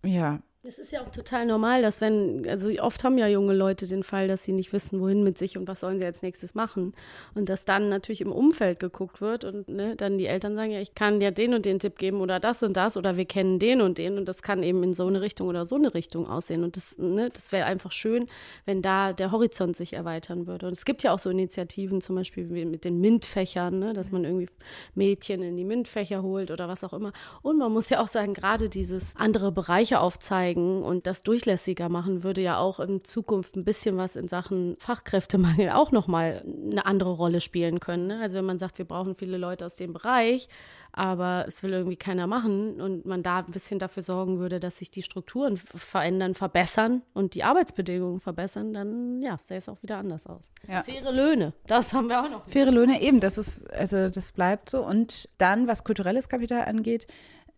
ja, 0.05 0.41
es 0.67 0.79
ist 0.79 0.93
ja 0.93 1.03
auch 1.03 1.09
total 1.09 1.47
normal, 1.47 1.83
dass 1.83 2.01
wenn, 2.01 2.47
also 2.49 2.71
oft 2.81 3.05
haben 3.05 3.19
ja 3.19 3.29
junge 3.29 3.55
Leute 3.55 3.87
den 3.87 4.03
Fall, 4.03 4.29
dass 4.29 4.45
sie 4.45 4.53
nicht 4.53 4.73
wissen, 4.73 5.01
wohin 5.01 5.23
mit 5.23 5.39
sich 5.39 5.57
und 5.57 5.69
was 5.69 5.81
sollen 5.81 5.99
sie 5.99 6.05
als 6.05 6.23
nächstes 6.23 6.55
machen. 6.55 6.95
Und 7.35 7.49
dass 7.49 7.65
dann 7.65 7.89
natürlich 7.89 8.21
im 8.21 8.33
Umfeld 8.33 8.81
geguckt 8.81 9.21
wird 9.21 9.45
und 9.45 9.69
ne, 9.69 9.97
dann 9.97 10.19
die 10.19 10.27
Eltern 10.27 10.57
sagen, 10.57 10.73
ja, 10.73 10.81
ich 10.81 10.95
kann 10.95 11.21
dir 11.21 11.31
den 11.31 11.55
und 11.55 11.67
den 11.67 11.79
Tipp 11.79 11.99
geben 11.99 12.21
oder 12.21 12.41
das 12.41 12.63
und 12.63 12.77
das 12.77 12.97
oder 12.97 13.17
wir 13.17 13.25
kennen 13.25 13.59
den 13.59 13.81
und 13.81 13.99
den 13.99 14.19
und 14.19 14.27
das 14.27 14.43
kann 14.43 14.63
eben 14.63 14.83
in 14.83 14.95
so 14.95 15.07
eine 15.07 15.21
Richtung 15.21 15.49
oder 15.49 15.65
so 15.65 15.77
eine 15.77 15.95
Richtung 15.95 16.29
aussehen. 16.29 16.65
Und 16.65 16.77
das, 16.77 16.99
ne, 16.99 17.31
das 17.31 17.53
wäre 17.53 17.67
einfach 17.67 17.93
schön, 17.93 18.29
wenn 18.65 18.83
da 18.83 19.13
der 19.13 19.31
Horizont 19.31 19.77
sich 19.77 19.93
erweitern 19.93 20.47
würde. 20.47 20.67
Und 20.67 20.73
es 20.73 20.85
gibt 20.85 21.03
ja 21.03 21.13
auch 21.13 21.19
so 21.19 21.31
Initiativen, 21.31 22.01
zum 22.01 22.17
Beispiel 22.17 22.45
mit 22.45 22.85
den 22.85 23.01
MINT-Fächern, 23.01 23.79
ne, 23.79 23.93
dass 23.93 24.11
man 24.11 24.25
irgendwie 24.25 24.49
Mädchen 24.95 25.43
in 25.43 25.57
die 25.57 25.65
MINT-Fächer 25.65 26.23
holt 26.23 26.51
oder 26.51 26.69
was 26.69 26.83
auch 26.83 26.93
immer. 26.93 27.13
Und 27.43 27.59
man 27.59 27.73
muss 27.73 27.89
ja 27.89 28.01
auch 28.01 28.09
sagen, 28.09 28.35
gerade 28.35 28.69
dieses 28.69 29.15
andere 29.17 29.53
Bereiche 29.53 30.01
aufzeigen, 30.01 30.56
zeigen 30.57 30.83
und 30.83 31.07
das 31.07 31.23
durchlässiger 31.23 31.89
machen, 31.89 32.23
würde 32.23 32.41
ja 32.41 32.59
auch 32.59 32.81
in 32.81 33.05
Zukunft 33.05 33.57
ein 33.57 33.65
bisschen 33.65 33.97
was 33.97 34.17
in 34.17 34.29
Sachen 34.29 34.77
Fachkräftemangel 34.79 35.71
auch 35.71 35.93
nochmal 35.93 36.45
eine 36.71 36.87
andere 36.87 37.11
Rolle 37.11 37.41
spielen 37.41 37.81
können. 37.81 38.07
Ne? 38.09 38.21
Also 38.21 38.39
wenn 38.39 38.45
man 38.45 38.59
sagt, 38.59 38.79
wir 38.79 38.85
brauchen 38.85 39.15
viele 39.15 39.37
Leute 39.37 39.67
aus 39.67 39.77
dem 39.77 39.93
Bereich, 39.93 40.49
aber 40.93 41.45
es 41.47 41.63
will 41.63 41.73
irgendwie 41.73 41.97
keiner 41.97 42.27
machen 42.27 42.81
und 42.81 43.05
man 43.05 43.23
da 43.23 43.39
ein 43.39 43.51
bisschen 43.51 43.79
dafür 43.79 44.03
sorgen 44.03 44.39
würde, 44.39 44.61
dass 44.61 44.79
sich 44.79 44.91
die 44.91 45.03
Strukturen 45.03 45.59
verändern, 45.59 46.35
verbessern 46.35 47.03
und 47.13 47.35
die 47.35 47.45
Arbeitsbedingungen 47.45 48.21
verbessern, 48.21 48.73
dann 48.73 49.21
ja, 49.21 49.39
sähe 49.43 49.59
es 49.59 49.69
auch 49.69 49.83
wieder 49.83 49.99
anders 49.99 50.27
aus. 50.27 50.51
Ja. 50.67 50.83
Faire 50.83 51.13
Löhne, 51.13 51.53
das 51.67 51.93
haben 51.93 52.09
wir 52.09 52.23
auch 52.23 52.31
noch. 52.31 52.49
Faire 52.49 52.71
Löhne, 52.71 53.03
eben, 53.03 53.21
das 53.21 53.37
ist, 53.37 53.71
also 53.71 54.09
das 54.09 54.33
bleibt 54.33 54.71
so. 54.71 54.87
Und 54.87 55.29
dann, 55.37 55.69
was 55.69 55.85
kulturelles 55.85 56.31
Kapital 56.31 56.65
angeht, 56.65 57.07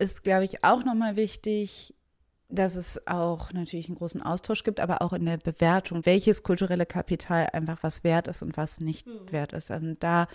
ist, 0.01 0.23
glaube 0.23 0.45
ich, 0.45 0.65
auch 0.65 0.85
nochmal 0.85 1.17
wichtig, 1.17 1.95
dass 2.49 2.77
es 2.77 3.07
auch 3.07 3.53
natürlich 3.53 3.89
einen 3.89 3.99
großen 3.99 4.23
Austausch 4.23 4.65
gibt, 4.65 4.81
aber 4.81 5.03
auch 5.03 5.13
in 5.13 5.27
der 5.27 5.37
Bewertung, 5.37 6.07
welches 6.07 6.43
kulturelle 6.43 6.87
Kapital 6.87 7.49
einfach 7.53 7.83
was 7.83 8.05
wert 8.05 8.27
ist 8.29 8.43
und 8.43 8.57
was 8.57 8.81
nicht 8.81 9.07
mhm. 9.07 9.31
wert 9.31 9.53
ist. 9.53 9.71
Und 9.71 10.03
da 10.03 10.29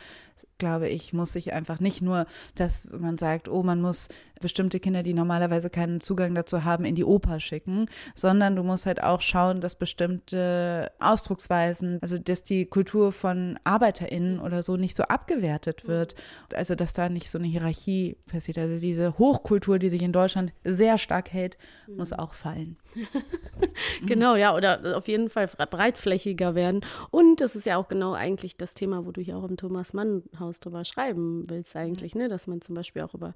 glaube 0.59 0.87
ich, 0.87 1.13
muss 1.13 1.33
sich 1.33 1.53
einfach 1.53 1.79
nicht 1.79 2.01
nur, 2.01 2.25
dass 2.55 2.91
man 2.91 3.17
sagt, 3.17 3.49
oh, 3.49 3.63
man 3.63 3.81
muss 3.81 4.07
bestimmte 4.41 4.79
Kinder, 4.79 5.03
die 5.03 5.13
normalerweise 5.13 5.69
keinen 5.69 6.01
Zugang 6.01 6.35
dazu 6.35 6.63
haben, 6.63 6.85
in 6.85 6.95
die 6.95 7.05
Oper 7.05 7.39
schicken, 7.39 7.87
sondern 8.15 8.55
du 8.55 8.63
musst 8.63 8.85
halt 8.85 9.01
auch 9.01 9.21
schauen, 9.21 9.61
dass 9.61 9.75
bestimmte 9.75 10.91
Ausdrucksweisen, 10.99 11.99
also 12.01 12.17
dass 12.17 12.43
die 12.43 12.65
Kultur 12.65 13.11
von 13.11 13.59
ArbeiterInnen 13.63 14.39
oder 14.39 14.63
so 14.63 14.77
nicht 14.77 14.97
so 14.97 15.03
abgewertet 15.03 15.87
wird. 15.87 16.15
Also 16.53 16.75
dass 16.75 16.93
da 16.93 17.09
nicht 17.09 17.29
so 17.29 17.37
eine 17.37 17.47
Hierarchie 17.47 18.17
passiert. 18.27 18.57
Also 18.57 18.79
diese 18.79 19.17
Hochkultur, 19.17 19.79
die 19.79 19.89
sich 19.89 20.01
in 20.01 20.11
Deutschland 20.11 20.53
sehr 20.63 20.97
stark 20.97 21.31
hält, 21.31 21.57
muss 21.87 22.13
auch 22.13 22.33
fallen. 22.33 22.77
genau, 24.05 24.35
ja, 24.35 24.55
oder 24.55 24.97
auf 24.97 25.07
jeden 25.07 25.29
Fall 25.29 25.47
breitflächiger 25.47 26.55
werden. 26.55 26.81
Und 27.11 27.41
das 27.41 27.55
ist 27.55 27.65
ja 27.65 27.77
auch 27.77 27.87
genau 27.87 28.13
eigentlich 28.13 28.57
das 28.57 28.73
Thema, 28.73 29.05
wo 29.05 29.11
du 29.11 29.21
hier 29.21 29.37
auch 29.37 29.43
im 29.43 29.57
Thomas 29.57 29.93
Mann 29.93 30.23
Haus 30.39 30.59
drüber 30.59 30.85
schreiben 30.85 31.43
willst 31.49 31.75
eigentlich, 31.75 32.15
ne? 32.15 32.27
Dass 32.27 32.47
man 32.47 32.61
zum 32.61 32.75
Beispiel 32.75 33.01
auch 33.01 33.13
über 33.13 33.33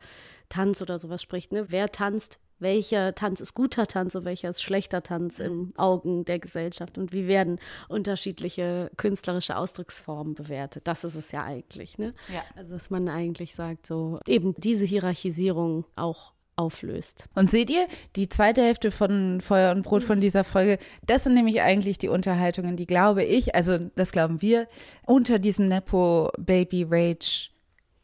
Tanz 0.49 0.81
oder 0.81 0.96
sowas 0.97 1.21
spricht, 1.21 1.51
ne? 1.51 1.65
Wer 1.69 1.91
tanzt, 1.91 2.39
welcher 2.59 3.13
Tanz 3.13 3.39
ist 3.39 3.53
guter 3.53 3.87
Tanz 3.87 4.15
und 4.15 4.25
welcher 4.25 4.49
ist 4.49 4.61
schlechter 4.61 5.03
Tanz 5.03 5.39
im 5.39 5.73
Augen 5.77 6.25
der 6.25 6.39
Gesellschaft 6.39 6.97
und 6.97 7.13
wie 7.13 7.27
werden 7.27 7.59
unterschiedliche 7.87 8.89
künstlerische 8.97 9.57
Ausdrucksformen 9.57 10.33
bewertet. 10.33 10.87
Das 10.87 11.03
ist 11.03 11.15
es 11.15 11.31
ja 11.31 11.43
eigentlich, 11.43 11.97
ne? 11.97 12.13
Ja. 12.33 12.41
Also 12.55 12.73
dass 12.73 12.89
man 12.89 13.09
eigentlich 13.09 13.55
sagt, 13.55 13.85
so 13.85 14.19
eben 14.25 14.55
diese 14.57 14.85
Hierarchisierung 14.85 15.85
auch 15.95 16.33
auflöst. 16.57 17.29
Und 17.35 17.51
seht 17.51 17.69
ihr, 17.69 17.87
die 18.15 18.29
zweite 18.29 18.63
Hälfte 18.63 18.89
von 18.89 19.41
Feuer 19.41 19.75
und 19.75 19.83
Brot 19.83 20.03
von 20.03 20.19
dieser 20.19 20.43
Folge, 20.43 20.79
das 21.05 21.23
sind 21.23 21.35
nämlich 21.35 21.61
eigentlich 21.61 21.99
die 21.99 22.09
Unterhaltungen, 22.09 22.75
die 22.75 22.87
glaube 22.87 23.23
ich, 23.23 23.53
also 23.53 23.77
das 23.95 24.11
glauben 24.11 24.41
wir, 24.41 24.67
unter 25.05 25.37
diesem 25.37 25.67
Nepo 25.67 26.31
Baby 26.39 26.85
Rage 26.89 27.51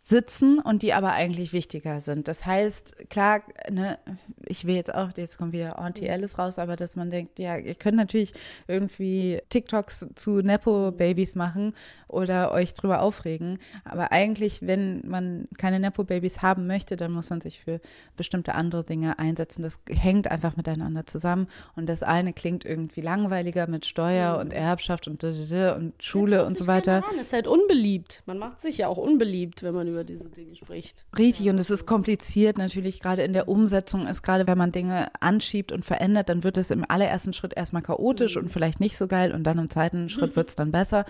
sitzen 0.06 0.60
und 0.60 0.84
die 0.84 0.92
aber 0.92 1.14
eigentlich 1.14 1.54
wichtiger 1.54 2.02
sind. 2.02 2.28
Das 2.28 2.46
heißt, 2.46 3.10
klar, 3.10 3.42
ne, 3.72 3.98
ich 4.46 4.66
will 4.66 4.76
jetzt 4.76 4.94
auch, 4.94 5.12
jetzt 5.16 5.38
kommt 5.38 5.54
wieder 5.54 5.80
Auntie 5.80 6.10
Alice 6.10 6.38
raus, 6.38 6.60
aber 6.60 6.76
dass 6.76 6.98
man 6.98 7.10
denkt, 7.10 7.40
ja, 7.40 7.56
ihr 7.56 7.74
könnt 7.74 7.96
natürlich 7.96 8.34
irgendwie 8.68 9.42
TikToks 9.48 10.08
zu 10.16 10.42
Nepo-Babys 10.42 11.36
machen 11.36 11.74
oder 12.10 12.52
euch 12.52 12.74
drüber 12.74 13.02
aufregen. 13.02 13.60
Aber 13.86 14.12
eigentlich, 14.12 14.68
wenn 14.68 15.08
man 15.08 15.48
keine 15.58 15.80
Nepo-Babys 15.80 16.42
haben 16.42 16.68
möchte, 16.68 16.98
dann 16.98 17.14
muss 17.14 17.30
man 17.30 17.40
sich 17.40 17.62
für 17.62 17.80
bestimmte 18.18 18.56
andere 18.56 18.84
Dinge 18.84 19.20
einsetzen. 19.20 19.62
Das 19.62 19.80
hängt 19.90 20.30
einfach 20.30 20.58
miteinander 20.58 21.06
zusammen. 21.06 21.48
Und 21.78 21.88
das 21.88 22.04
eine 22.04 22.34
klingt 22.34 22.66
irgendwie 22.66 23.02
langweiliger 23.02 23.68
mit 23.68 23.86
Steuer 23.86 24.38
und 24.38 24.52
Erbschaft 24.52 25.08
und, 25.08 25.24
und 25.24 25.94
Schule 26.00 26.46
und 26.46 26.58
so 26.58 26.68
weiter. 26.68 27.04
Das 27.10 27.22
ist 27.22 27.34
halt 27.34 27.48
unbeliebt. 27.48 28.22
Man 28.26 28.38
macht 28.38 28.62
sich 28.62 28.80
ja 28.80 28.90
auch 28.90 28.98
unbeliebt, 28.98 29.64
wenn 29.64 29.74
man 29.74 29.93
über 29.94 30.04
diese 30.04 30.30
Dinge 30.30 30.56
spricht. 30.56 31.06
Richtig, 31.18 31.50
und 31.50 31.60
es 31.60 31.70
ist 31.70 31.86
kompliziert 31.86 32.58
natürlich, 32.58 33.00
gerade 33.00 33.24
in 33.24 33.34
der 33.34 33.48
Umsetzung 33.48 34.08
ist 34.08 34.22
gerade, 34.22 34.48
wenn 34.48 34.58
man 34.58 34.72
Dinge 34.72 35.10
anschiebt 35.20 35.72
und 35.72 35.86
verändert, 35.86 36.30
dann 36.30 36.44
wird 36.44 36.58
es 36.58 36.72
im 36.72 36.86
allerersten 36.88 37.34
Schritt 37.34 37.54
erstmal 37.56 37.82
chaotisch 37.82 38.36
mhm. 38.36 38.44
und 38.44 38.50
vielleicht 38.50 38.80
nicht 38.80 38.98
so 38.98 39.08
geil 39.08 39.34
und 39.34 39.44
dann 39.44 39.58
im 39.58 39.70
zweiten 39.70 40.10
Schritt 40.14 40.36
wird 40.36 40.50
es 40.50 40.56
dann 40.56 40.72
besser. 40.72 41.06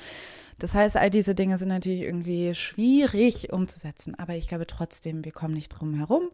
Das 0.59 0.75
heißt, 0.75 0.97
all 0.97 1.09
diese 1.09 1.36
Dinge 1.36 1.57
sind 1.57 1.69
natürlich 1.69 2.01
irgendwie 2.01 2.53
schwierig 2.53 3.51
umzusetzen, 3.51 4.15
aber 4.17 4.36
ich 4.36 4.47
glaube 4.47 4.67
trotzdem, 4.67 5.25
wir 5.25 5.31
kommen 5.31 5.53
nicht 5.53 5.69
drum 5.69 5.95
herum. 5.95 6.29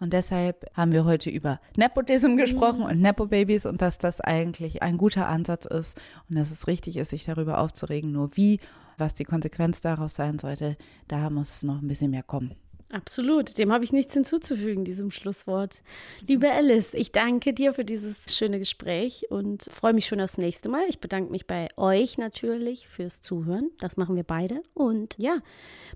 Und 0.00 0.12
deshalb 0.12 0.66
haben 0.74 0.92
wir 0.92 1.04
heute 1.04 1.30
über 1.30 1.60
Nepotism 1.76 2.32
mhm. 2.32 2.36
gesprochen 2.36 2.82
und 2.82 3.00
Nepo-Babys 3.00 3.66
und 3.66 3.82
dass 3.82 3.98
das 3.98 4.20
eigentlich 4.20 4.82
ein 4.82 4.98
guter 4.98 5.28
Ansatz 5.28 5.66
ist 5.66 6.00
und 6.28 6.36
dass 6.36 6.50
es 6.50 6.66
richtig 6.66 6.96
ist, 6.96 7.10
sich 7.10 7.24
darüber 7.24 7.58
aufzuregen. 7.58 8.12
Nur 8.12 8.36
wie, 8.36 8.60
was 8.98 9.14
die 9.14 9.24
Konsequenz 9.24 9.80
daraus 9.80 10.14
sein 10.14 10.38
sollte, 10.38 10.76
da 11.08 11.30
muss 11.30 11.62
noch 11.62 11.80
ein 11.80 11.88
bisschen 11.88 12.10
mehr 12.10 12.22
kommen. 12.22 12.54
Absolut, 12.94 13.58
dem 13.58 13.72
habe 13.72 13.82
ich 13.82 13.92
nichts 13.92 14.14
hinzuzufügen, 14.14 14.84
diesem 14.84 15.10
Schlusswort. 15.10 15.82
Liebe 16.28 16.48
Alice, 16.52 16.94
ich 16.94 17.10
danke 17.10 17.52
dir 17.52 17.74
für 17.74 17.84
dieses 17.84 18.36
schöne 18.36 18.60
Gespräch 18.60 19.26
und 19.30 19.64
freue 19.64 19.94
mich 19.94 20.06
schon 20.06 20.20
aufs 20.20 20.38
nächste 20.38 20.68
Mal. 20.68 20.84
Ich 20.88 21.00
bedanke 21.00 21.32
mich 21.32 21.48
bei 21.48 21.68
euch 21.76 22.18
natürlich 22.18 22.86
fürs 22.86 23.20
Zuhören. 23.20 23.70
Das 23.80 23.96
machen 23.96 24.14
wir 24.14 24.22
beide. 24.22 24.62
Und 24.74 25.16
ja, 25.18 25.38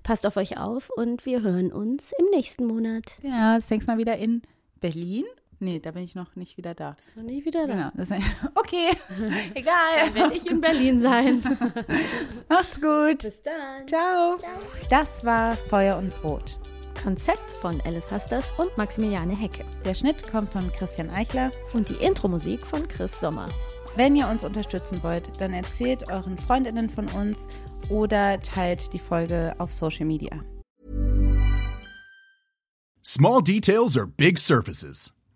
passt 0.03 0.27
auf 0.27 0.35
euch 0.35 0.57
auf 0.57 0.89
und 0.89 1.25
wir 1.25 1.41
hören 1.41 1.71
uns 1.71 2.11
im 2.19 2.25
nächsten 2.31 2.65
Monat. 2.65 3.05
Genau, 3.21 3.55
das 3.55 3.69
nächste 3.69 3.91
Mal 3.91 3.97
wieder 3.97 4.17
in 4.17 4.41
Berlin. 4.81 5.23
Nee, 5.61 5.79
da 5.79 5.91
bin 5.91 6.03
ich 6.03 6.15
noch 6.15 6.37
nicht 6.37 6.55
wieder 6.55 6.73
da. 6.73 6.91
Bist 6.91 7.11
du 7.13 7.19
noch 7.19 7.27
nie 7.27 7.43
wieder 7.43 7.67
da? 7.67 7.73
Genau. 7.73 7.91
Das, 7.95 8.11
okay, 8.55 8.91
egal. 9.55 9.73
Dann 10.05 10.15
werde 10.15 10.35
ich 10.35 10.49
in 10.49 10.61
Berlin 10.61 11.01
sein. 11.01 11.41
Macht's 12.49 12.79
gut. 12.79 13.23
Bis 13.23 13.41
dann. 13.41 13.85
Ciao. 13.87 14.37
Ciao. 14.37 14.51
Das 14.89 15.25
war 15.25 15.55
Feuer 15.55 15.97
und 15.97 16.09
Brot. 16.21 16.57
Konzept 17.03 17.51
von 17.51 17.81
Alice 17.81 18.09
Hasters 18.09 18.51
und 18.57 18.75
Maximiliane 18.77 19.35
Hecke. 19.35 19.65
Der 19.83 19.93
Schnitt 19.93 20.25
kommt 20.29 20.51
von 20.51 20.71
Christian 20.71 21.09
Eichler 21.09 21.51
und 21.73 21.89
die 21.89 21.95
Intro-Musik 21.95 22.65
von 22.65 22.87
Chris 22.87 23.19
Sommer. 23.19 23.49
Wenn 23.95 24.15
ihr 24.15 24.27
uns 24.27 24.45
unterstützen 24.45 25.03
wollt, 25.03 25.29
dann 25.41 25.53
erzählt 25.53 26.09
euren 26.09 26.37
Freundinnen 26.37 26.89
von 26.89 27.07
uns 27.09 27.47
oder 27.89 28.39
teilt 28.41 28.93
die 28.93 28.99
Folge 28.99 29.55
auf 29.57 29.71
Social 29.71 30.05
Media. 30.05 30.41
Small 33.03 33.41
details 33.41 33.97
are 33.97 34.07
big 34.07 34.37
surfaces. 34.37 35.11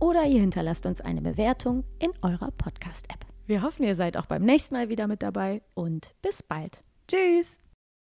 Oder 0.00 0.24
ihr 0.26 0.40
hinterlasst 0.40 0.86
uns 0.86 1.00
eine 1.00 1.22
Bewertung 1.22 1.84
in 1.98 2.12
eurer 2.22 2.50
Podcast-App. 2.52 3.26
Wir 3.46 3.62
hoffen, 3.62 3.84
ihr 3.84 3.96
seid 3.96 4.16
auch 4.16 4.26
beim 4.26 4.44
nächsten 4.44 4.74
Mal 4.74 4.88
wieder 4.88 5.06
mit 5.06 5.22
dabei 5.22 5.62
und 5.74 6.14
bis 6.22 6.42
bald. 6.42 6.82
Tschüss! 7.08 7.67